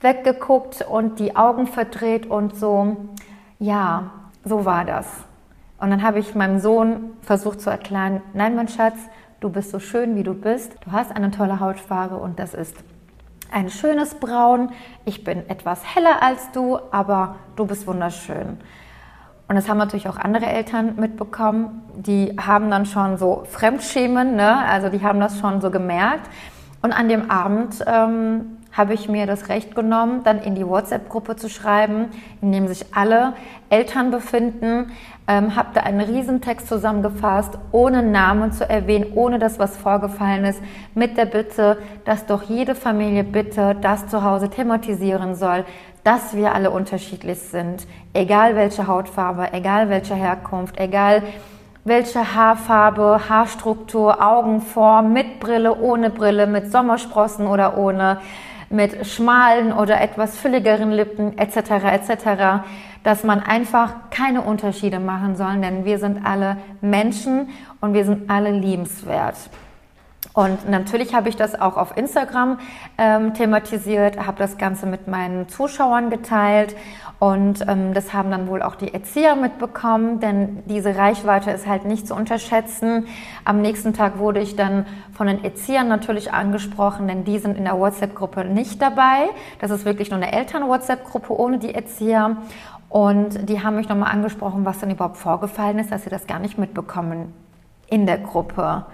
weggeguckt 0.00 0.82
und 0.82 1.18
die 1.18 1.36
Augen 1.36 1.66
verdreht 1.66 2.26
und 2.26 2.56
so, 2.56 2.96
ja, 3.58 4.10
so 4.44 4.64
war 4.64 4.84
das. 4.84 5.06
Und 5.80 5.90
dann 5.90 6.02
habe 6.02 6.18
ich 6.18 6.34
meinem 6.34 6.58
Sohn 6.58 7.12
versucht 7.22 7.60
zu 7.60 7.70
erklären, 7.70 8.20
nein, 8.34 8.56
mein 8.56 8.68
Schatz, 8.68 8.98
du 9.40 9.48
bist 9.48 9.70
so 9.70 9.78
schön, 9.78 10.16
wie 10.16 10.24
du 10.24 10.34
bist. 10.34 10.74
Du 10.84 10.92
hast 10.92 11.14
eine 11.14 11.30
tolle 11.30 11.60
Hautfarbe 11.60 12.16
und 12.16 12.38
das 12.38 12.54
ist 12.54 12.76
ein 13.50 13.70
schönes 13.70 14.14
Braun. 14.16 14.70
Ich 15.04 15.24
bin 15.24 15.48
etwas 15.48 15.94
heller 15.94 16.22
als 16.22 16.50
du, 16.52 16.78
aber 16.90 17.36
du 17.56 17.66
bist 17.66 17.86
wunderschön. 17.86 18.58
Und 19.48 19.56
das 19.56 19.68
haben 19.68 19.78
natürlich 19.78 20.08
auch 20.08 20.18
andere 20.18 20.46
Eltern 20.46 20.96
mitbekommen. 20.96 21.82
Die 21.96 22.36
haben 22.38 22.70
dann 22.70 22.84
schon 22.84 23.16
so 23.16 23.44
Fremdschämen, 23.50 24.36
ne? 24.36 24.58
also 24.66 24.90
die 24.90 25.02
haben 25.02 25.20
das 25.20 25.38
schon 25.38 25.62
so 25.62 25.70
gemerkt. 25.70 26.28
Und 26.82 26.92
an 26.92 27.08
dem 27.08 27.30
Abend 27.30 27.82
ähm, 27.86 28.58
habe 28.72 28.94
ich 28.94 29.08
mir 29.08 29.26
das 29.26 29.48
Recht 29.48 29.74
genommen, 29.74 30.20
dann 30.22 30.38
in 30.38 30.54
die 30.54 30.66
WhatsApp-Gruppe 30.66 31.34
zu 31.36 31.48
schreiben, 31.48 32.10
in 32.40 32.52
dem 32.52 32.68
sich 32.68 32.94
alle 32.94 33.32
Eltern 33.70 34.10
befinden, 34.10 34.92
ähm, 35.26 35.56
habe 35.56 35.70
da 35.74 35.80
einen 35.80 36.00
Riesentext 36.00 36.68
zusammengefasst, 36.68 37.58
ohne 37.72 38.02
Namen 38.02 38.52
zu 38.52 38.68
erwähnen, 38.68 39.12
ohne 39.14 39.38
dass 39.38 39.58
was 39.58 39.76
vorgefallen 39.76 40.44
ist, 40.44 40.62
mit 40.94 41.16
der 41.16 41.26
Bitte, 41.26 41.78
dass 42.04 42.26
doch 42.26 42.44
jede 42.44 42.74
Familie 42.74 43.24
bitte 43.24 43.76
das 43.80 44.06
zu 44.06 44.22
Hause 44.22 44.48
thematisieren 44.48 45.34
soll, 45.34 45.64
dass 46.08 46.34
wir 46.34 46.54
alle 46.54 46.70
unterschiedlich 46.70 47.38
sind, 47.38 47.86
egal 48.14 48.56
welche 48.56 48.86
Hautfarbe, 48.86 49.52
egal 49.52 49.90
welche 49.90 50.14
Herkunft, 50.14 50.80
egal 50.80 51.22
welche 51.84 52.34
Haarfarbe, 52.34 53.28
Haarstruktur, 53.28 54.26
Augenform, 54.26 55.12
mit 55.12 55.38
Brille, 55.38 55.78
ohne 55.78 56.08
Brille, 56.08 56.46
mit 56.46 56.72
Sommersprossen 56.72 57.46
oder 57.46 57.76
ohne, 57.76 58.20
mit 58.70 59.06
schmalen 59.06 59.70
oder 59.70 60.00
etwas 60.00 60.38
fülligeren 60.38 60.92
Lippen 60.92 61.36
etc. 61.36 61.72
etc., 61.84 62.64
dass 63.04 63.22
man 63.22 63.40
einfach 63.40 63.92
keine 64.08 64.40
Unterschiede 64.40 65.00
machen 65.00 65.36
soll, 65.36 65.60
denn 65.60 65.84
wir 65.84 65.98
sind 65.98 66.24
alle 66.24 66.56
Menschen 66.80 67.50
und 67.82 67.92
wir 67.92 68.06
sind 68.06 68.30
alle 68.30 68.50
liebenswert. 68.50 69.36
Und 70.38 70.70
natürlich 70.70 71.16
habe 71.16 71.28
ich 71.28 71.34
das 71.34 71.60
auch 71.60 71.76
auf 71.76 71.96
Instagram 71.96 72.60
ähm, 72.96 73.34
thematisiert, 73.34 74.24
habe 74.24 74.38
das 74.38 74.56
Ganze 74.56 74.86
mit 74.86 75.08
meinen 75.08 75.48
Zuschauern 75.48 76.10
geteilt 76.10 76.76
und 77.18 77.66
ähm, 77.66 77.92
das 77.92 78.12
haben 78.12 78.30
dann 78.30 78.46
wohl 78.46 78.62
auch 78.62 78.76
die 78.76 78.94
Erzieher 78.94 79.34
mitbekommen, 79.34 80.20
denn 80.20 80.62
diese 80.66 80.94
Reichweite 80.96 81.50
ist 81.50 81.66
halt 81.66 81.86
nicht 81.86 82.06
zu 82.06 82.14
unterschätzen. 82.14 83.08
Am 83.44 83.60
nächsten 83.60 83.94
Tag 83.94 84.18
wurde 84.18 84.38
ich 84.38 84.54
dann 84.54 84.86
von 85.12 85.26
den 85.26 85.42
Erziehern 85.42 85.88
natürlich 85.88 86.32
angesprochen, 86.32 87.08
denn 87.08 87.24
die 87.24 87.40
sind 87.40 87.58
in 87.58 87.64
der 87.64 87.76
WhatsApp-Gruppe 87.76 88.44
nicht 88.44 88.80
dabei. 88.80 89.30
Das 89.60 89.72
ist 89.72 89.84
wirklich 89.84 90.10
nur 90.12 90.22
eine 90.22 90.32
Eltern-WhatsApp-Gruppe 90.32 91.36
ohne 91.36 91.58
die 91.58 91.74
Erzieher. 91.74 92.36
Und 92.88 93.48
die 93.48 93.64
haben 93.64 93.74
mich 93.74 93.88
nochmal 93.88 94.12
angesprochen, 94.12 94.64
was 94.64 94.78
denn 94.78 94.92
überhaupt 94.92 95.16
vorgefallen 95.16 95.80
ist, 95.80 95.90
dass 95.90 96.04
sie 96.04 96.10
das 96.10 96.28
gar 96.28 96.38
nicht 96.38 96.58
mitbekommen 96.58 97.34
in 97.88 98.06
der 98.06 98.18
Gruppe. 98.18 98.86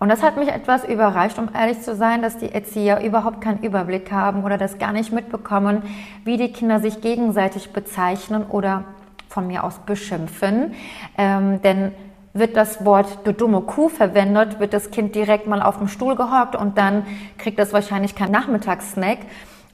Und 0.00 0.08
das 0.08 0.22
hat 0.22 0.38
mich 0.38 0.48
etwas 0.48 0.82
überrascht, 0.84 1.38
um 1.38 1.50
ehrlich 1.54 1.82
zu 1.82 1.94
sein, 1.94 2.22
dass 2.22 2.38
die 2.38 2.50
Erzieher 2.50 3.04
überhaupt 3.04 3.42
keinen 3.42 3.62
Überblick 3.62 4.10
haben 4.10 4.44
oder 4.44 4.56
das 4.56 4.78
gar 4.78 4.92
nicht 4.92 5.12
mitbekommen, 5.12 5.82
wie 6.24 6.38
die 6.38 6.52
Kinder 6.52 6.80
sich 6.80 7.02
gegenseitig 7.02 7.74
bezeichnen 7.74 8.46
oder 8.48 8.84
von 9.28 9.46
mir 9.46 9.62
aus 9.62 9.78
beschimpfen. 9.80 10.74
Ähm, 11.18 11.60
denn 11.60 11.92
wird 12.32 12.56
das 12.56 12.82
Wort 12.86 13.18
du 13.24 13.34
dumme 13.34 13.60
Kuh 13.60 13.90
verwendet, 13.90 14.58
wird 14.58 14.72
das 14.72 14.90
Kind 14.90 15.14
direkt 15.14 15.46
mal 15.46 15.60
auf 15.60 15.76
dem 15.76 15.88
Stuhl 15.88 16.16
gehockt 16.16 16.56
und 16.56 16.78
dann 16.78 17.04
kriegt 17.36 17.58
das 17.58 17.74
wahrscheinlich 17.74 18.14
keinen 18.14 18.32
Nachmittagssnack. 18.32 19.18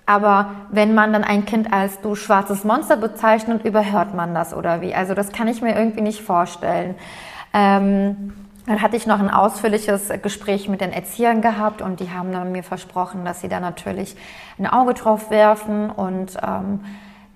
Aber 0.07 0.51
wenn 0.70 0.93
man 0.93 1.12
dann 1.12 1.22
ein 1.22 1.45
Kind 1.45 1.72
als 1.72 2.01
du 2.01 2.16
schwarzes 2.16 2.64
Monster 2.64 2.97
bezeichnet, 2.97 3.64
überhört 3.64 4.14
man 4.14 4.35
das 4.35 4.55
oder 4.55 4.81
wie? 4.81 4.93
Also 4.93 5.14
das 5.14 5.31
kann 5.31 5.47
ich 5.47 5.62
mir 5.62 5.77
irgendwie 5.77 6.01
nicht 6.01 6.22
vorstellen. 6.22 6.97
Ähm, 7.53 8.33
dann 8.67 8.83
hatte 8.83 8.97
ich 8.97 9.07
noch 9.07 9.21
ein 9.21 9.31
ausführliches 9.31 10.11
Gespräch 10.23 10.69
mit 10.69 10.81
den 10.81 10.93
Erziehern 10.93 11.41
gehabt 11.41 11.83
und 11.83 12.01
die 12.01 12.11
haben 12.11 12.33
dann 12.33 12.53
mir 12.53 12.62
versprochen, 12.62 13.25
dass 13.25 13.41
sie 13.41 13.49
da 13.49 13.61
natürlich 13.61 14.17
ein 14.59 14.67
Auge 14.67 14.95
drauf 14.95 15.31
werfen 15.31 15.91
und 15.91 16.37
ähm, 16.47 16.81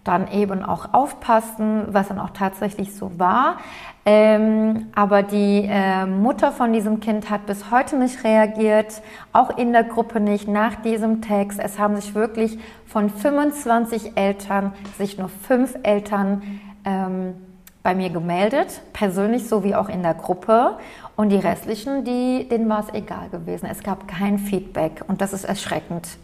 dann 0.05 0.31
eben 0.33 0.65
auch 0.65 0.93
aufpassen, 0.93 1.85
was 1.89 2.09
dann 2.09 2.19
auch 2.19 2.31
tatsächlich 2.31 2.95
so 2.95 3.19
war. 3.19 3.59
Ähm, 4.07 4.87
aber 4.95 5.23
die 5.23 5.67
äh, 5.69 6.07
Mutter 6.07 6.53
von 6.53 6.73
diesem 6.73 7.01
Kind 7.01 7.29
hat 7.29 7.47
bis 7.47 7.71
heute 7.71 7.97
nicht 7.97 8.25
reagiert, 8.25 9.03
auch 9.33 9.57
in 9.59 9.73
der 9.73 9.85
Gruppe 9.85 10.21
nicht 10.21 10.49
nach 10.49 10.77
diesem 10.77 11.21
Text. 11.21 11.61
Es 11.63 11.79
haben 11.79 11.97
sich 11.97 12.15
wirklich 12.15 12.59
von 12.87 13.11
25 13.11 14.17
Eltern, 14.17 14.73
sich 14.97 15.19
nur 15.19 15.29
fünf 15.29 15.77
Eltern 15.83 16.61
ähm, 16.85 17.35
bei 17.83 17.95
mir 17.95 18.11
gemeldet, 18.11 18.83
persönlich 18.93 19.49
sowie 19.49 19.75
auch 19.75 19.89
in 19.89 20.03
der 20.03 20.15
Gruppe. 20.15 20.79
Und 21.21 21.29
die 21.29 21.37
restlichen, 21.37 22.03
die, 22.03 22.49
denen 22.49 22.67
war 22.71 22.81
es 22.81 22.95
egal 22.95 23.29
gewesen. 23.29 23.69
Es 23.71 23.83
gab 23.83 24.09
kein 24.09 24.39
Feedback 24.39 25.05
und 25.07 25.21
das 25.21 25.35
ist 25.35 25.45
erschreckend. 25.45 26.17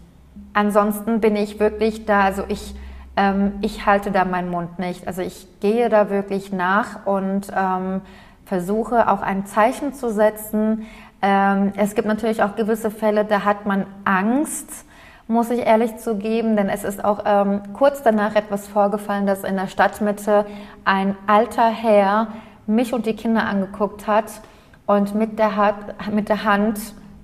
Ansonsten 0.55 1.21
bin 1.21 1.37
ich 1.37 1.61
wirklich 1.61 2.07
da, 2.07 2.23
also 2.23 2.45
ich, 2.49 2.75
ähm, 3.15 3.53
ich 3.61 3.85
halte 3.85 4.11
da 4.11 4.25
meinen 4.25 4.51
Mund 4.51 4.79
nicht. 4.79 5.07
Also 5.07 5.21
ich 5.21 5.49
gehe 5.61 5.91
da 5.91 6.09
wirklich 6.09 6.51
nach 6.51 7.05
und 7.05 7.49
ähm, 7.55 8.01
versuche 8.47 9.11
auch 9.11 9.21
ein 9.21 9.45
Zeichen 9.45 9.93
zu 9.93 10.11
setzen. 10.11 10.87
Ähm, 11.21 11.75
es 11.77 11.95
gibt 11.95 12.09
natürlich 12.09 12.43
auch 12.43 12.57
gewisse 12.57 12.91
Fälle, 12.91 13.27
da 13.27 13.45
hat 13.45 13.67
man 13.67 13.85
Angst, 14.07 14.87
muss 15.29 15.51
ich 15.51 15.67
ehrlich 15.67 15.99
zugeben, 15.99 16.57
denn 16.57 16.71
es 16.71 16.85
ist 16.85 17.05
auch 17.05 17.25
ähm, 17.27 17.61
kurz 17.75 18.03
danach 18.03 18.35
etwas 18.35 18.67
vorgefallen, 18.67 19.27
dass 19.27 19.45
in 19.45 19.57
der 19.57 19.67
Stadtmitte 19.67 20.47
ein 20.87 21.15
alter 21.27 21.69
Herr 21.69 22.29
mich 22.67 22.95
und 22.95 23.05
die 23.05 23.15
Kinder 23.15 23.45
angeguckt 23.45 24.07
hat 24.07 24.41
und 24.87 25.15
mit 25.15 25.39
der, 25.39 25.57
Hand, 25.57 26.13
mit 26.13 26.29
der 26.29 26.45
Hand 26.45 26.79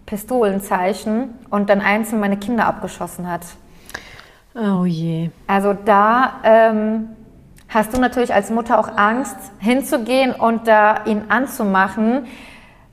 Pistolenzeichen 0.07 1.31
und 1.49 1.71
dann 1.71 1.81
einzeln 1.81 2.21
meine 2.21 2.37
Kinder 2.37 2.67
abgeschossen 2.67 3.31
hat. 3.31 3.43
Oh 4.55 4.85
je. 4.85 5.31
Also 5.47 5.73
da 5.73 6.35
ähm, 6.45 7.09
hast 7.69 7.97
du 7.97 8.01
natürlich 8.01 8.35
als 8.35 8.51
Mutter 8.51 8.79
auch 8.79 8.97
Angst, 8.97 9.37
hinzugehen 9.59 10.33
und 10.33 10.69
da 10.69 11.05
ihn 11.07 11.23
anzumachen. 11.29 12.27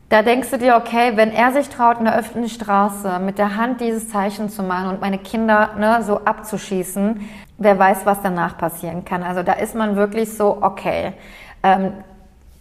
Da 0.07 0.24
denkst 0.24 0.49
du 0.49 0.57
dir, 0.57 0.76
okay, 0.78 1.11
wenn 1.15 1.32
er 1.32 1.51
sich 1.51 1.70
traut, 1.70 1.99
in 1.99 2.05
der 2.05 2.17
öffentlichen 2.17 2.55
Straße 2.55 3.20
mit 3.20 3.38
der 3.38 3.57
Hand 3.57 3.82
dieses 3.82 4.09
Zeichen 4.09 4.49
zu 4.49 4.63
machen 4.63 4.89
und 4.89 5.01
meine 5.01 5.17
Kinder 5.20 5.72
ne, 5.78 6.01
so 6.03 6.24
abzuschießen, 6.24 7.30
wer 7.57 7.78
weiß, 7.78 8.05
was 8.05 8.22
danach 8.24 8.57
passieren 8.57 9.05
kann. 9.05 9.24
Also 9.24 9.43
da 9.43 9.53
ist 9.53 9.76
man 9.76 9.95
wirklich 9.95 10.36
so, 10.36 10.59
okay. 10.61 11.13
Ähm, 11.61 11.91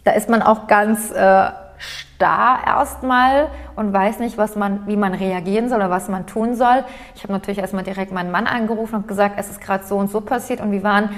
da 0.05 0.11
ist 0.13 0.29
man 0.29 0.43
auch 0.43 0.67
ganz 0.67 1.11
äh, 1.11 1.47
starr 1.79 2.67
erstmal 2.67 3.49
und 3.77 3.93
weiß 3.93 4.19
nicht, 4.19 4.39
was 4.39 4.57
man, 4.57 4.87
wie 4.87 4.97
man 4.97 5.15
reagieren 5.15 5.69
soll 5.69 5.79
oder 5.79 5.91
was 5.91 6.09
man 6.09 6.27
tun 6.27 6.55
soll. 6.55 6.85
Ich 7.15 7.23
habe 7.23 7.33
natürlich 7.33 7.59
erstmal 7.59 7.85
direkt 7.85 8.13
meinen 8.13 8.31
Mann 8.31 8.47
angerufen 8.47 8.97
und 8.97 9.09
gesagt, 9.09 9.35
es 9.39 9.51
ist 9.51 9.61
gerade 9.61 9.85
so 9.85 9.97
und 9.97 10.11
so 10.11 10.21
passiert 10.21 10.61
und 10.61 10.73
wir 10.73 10.83
waren, 10.83 11.11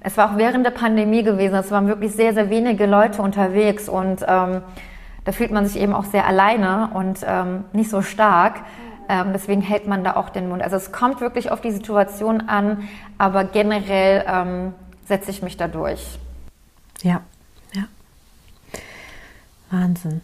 es 0.00 0.16
war 0.16 0.30
auch 0.30 0.36
während 0.36 0.64
der 0.64 0.70
Pandemie 0.70 1.22
gewesen, 1.22 1.54
es 1.54 1.70
waren 1.70 1.86
wirklich 1.86 2.12
sehr, 2.12 2.34
sehr 2.34 2.50
wenige 2.50 2.86
Leute 2.86 3.22
unterwegs 3.22 3.88
und 3.88 4.24
ähm, 4.26 4.62
da 5.24 5.32
fühlt 5.32 5.50
man 5.50 5.66
sich 5.66 5.80
eben 5.80 5.92
auch 5.92 6.04
sehr 6.04 6.26
alleine 6.26 6.90
und 6.94 7.18
ähm, 7.26 7.64
nicht 7.72 7.90
so 7.90 8.02
stark. 8.02 8.60
Ähm, 9.10 9.32
deswegen 9.32 9.62
hält 9.62 9.86
man 9.86 10.04
da 10.04 10.16
auch 10.16 10.28
den 10.28 10.48
Mund. 10.48 10.62
Also 10.62 10.76
es 10.76 10.92
kommt 10.92 11.20
wirklich 11.20 11.50
auf 11.50 11.60
die 11.60 11.70
Situation 11.70 12.48
an, 12.48 12.88
aber 13.16 13.44
generell 13.44 14.24
ähm, 14.26 14.74
setze 15.04 15.30
ich 15.30 15.42
mich 15.42 15.56
da 15.56 15.68
durch. 15.68 16.18
Ja. 17.02 17.22
Wahnsinn. 19.70 20.22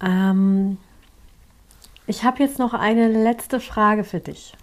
Ähm, 0.00 0.78
ich 2.06 2.24
habe 2.24 2.42
jetzt 2.42 2.58
noch 2.58 2.74
eine 2.74 3.08
letzte 3.08 3.60
Frage 3.60 4.04
für 4.04 4.20
dich. 4.20 4.54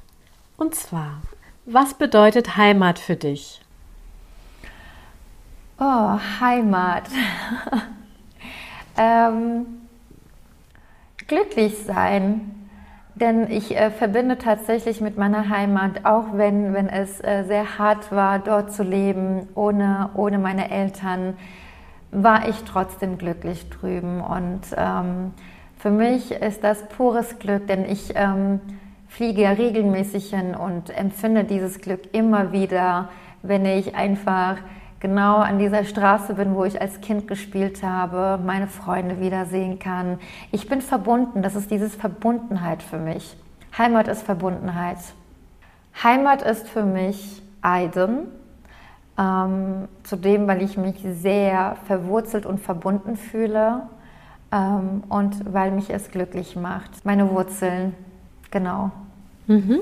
Und 0.57 0.75
zwar, 0.75 1.21
was 1.65 1.95
bedeutet 1.95 2.57
Heimat 2.57 2.99
für 2.99 3.15
dich? 3.15 3.61
Oh, 5.79 6.19
Heimat. 6.39 7.09
ähm, 8.97 9.65
glücklich 11.27 11.77
sein. 11.79 12.61
Denn 13.15 13.51
ich 13.51 13.75
äh, 13.75 13.91
verbinde 13.91 14.37
tatsächlich 14.37 15.01
mit 15.01 15.17
meiner 15.17 15.49
Heimat, 15.49 16.05
auch 16.05 16.33
wenn, 16.33 16.73
wenn 16.73 16.87
es 16.87 17.19
äh, 17.23 17.43
sehr 17.43 17.77
hart 17.77 18.11
war, 18.11 18.39
dort 18.39 18.71
zu 18.73 18.83
leben, 18.83 19.47
ohne, 19.55 20.11
ohne 20.13 20.39
meine 20.39 20.71
Eltern, 20.71 21.35
war 22.11 22.47
ich 22.47 22.63
trotzdem 22.63 23.17
glücklich 23.17 23.69
drüben. 23.69 24.21
Und 24.21 24.61
ähm, 24.75 25.33
für 25.77 25.89
mich 25.89 26.31
ist 26.31 26.63
das 26.63 26.87
pures 26.89 27.39
Glück, 27.39 27.67
denn 27.67 27.85
ich 27.85 28.13
ähm, 28.15 28.59
fliege 29.07 29.41
ja 29.41 29.51
regelmäßig 29.51 30.29
hin 30.29 30.55
und 30.55 30.89
empfinde 30.95 31.43
dieses 31.43 31.79
Glück 31.79 32.13
immer 32.13 32.51
wieder, 32.51 33.09
wenn 33.41 33.65
ich 33.65 33.95
einfach 33.95 34.57
genau 34.99 35.37
an 35.37 35.57
dieser 35.57 35.83
Straße 35.83 36.35
bin, 36.35 36.55
wo 36.55 36.63
ich 36.63 36.79
als 36.79 37.01
Kind 37.01 37.27
gespielt 37.27 37.83
habe, 37.83 38.39
meine 38.43 38.67
Freunde 38.67 39.19
wiedersehen 39.19 39.79
kann. 39.79 40.19
Ich 40.51 40.69
bin 40.69 40.81
verbunden, 40.81 41.41
das 41.41 41.55
ist 41.55 41.71
dieses 41.71 41.95
Verbundenheit 41.95 42.83
für 42.83 42.99
mich. 42.99 43.35
Heimat 43.77 44.07
ist 44.07 44.23
Verbundenheit. 44.23 44.97
Heimat 46.03 46.41
ist 46.43 46.67
für 46.69 46.83
mich 46.83 47.41
Eiden, 47.61 48.27
ähm, 49.21 49.87
zudem, 50.03 50.47
weil 50.47 50.63
ich 50.63 50.77
mich 50.77 50.95
sehr 51.03 51.77
verwurzelt 51.85 52.45
und 52.45 52.59
verbunden 52.59 53.17
fühle 53.17 53.83
ähm, 54.51 55.03
und 55.09 55.53
weil 55.53 55.71
mich 55.71 55.89
es 55.89 56.09
glücklich 56.09 56.55
macht. 56.55 57.05
Meine 57.05 57.29
Wurzeln, 57.29 57.93
genau. 58.49 58.91
Mhm. 59.47 59.81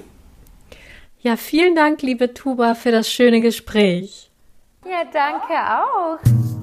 Ja, 1.21 1.35
vielen 1.35 1.75
Dank, 1.75 2.01
liebe 2.01 2.33
Tuba, 2.33 2.75
für 2.75 2.91
das 2.91 3.09
schöne 3.09 3.41
Gespräch. 3.41 4.29
Ja, 4.85 5.03
danke 5.11 5.53
auch. 5.53 6.58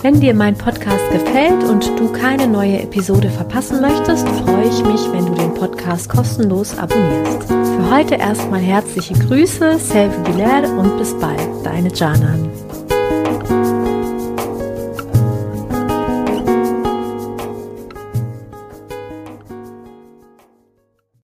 Wenn 0.00 0.20
dir 0.20 0.32
mein 0.32 0.56
Podcast 0.56 1.10
gefällt 1.10 1.64
und 1.64 1.84
du 1.98 2.12
keine 2.12 2.46
neue 2.46 2.82
Episode 2.82 3.30
verpassen 3.30 3.80
möchtest, 3.80 4.28
freue 4.28 4.68
ich 4.68 4.84
mich, 4.84 5.12
wenn 5.12 5.26
du 5.26 5.34
den 5.34 5.52
Podcast 5.54 6.08
kostenlos 6.08 6.78
abonnierst. 6.78 7.42
Für 7.48 7.90
heute 7.90 8.14
erstmal 8.14 8.60
herzliche 8.60 9.14
Grüße, 9.14 9.76
Selve 9.78 10.16
Bilal 10.20 10.66
und 10.78 10.98
bis 10.98 11.14
bald, 11.18 11.40
deine 11.64 11.92
Janan. 11.92 12.48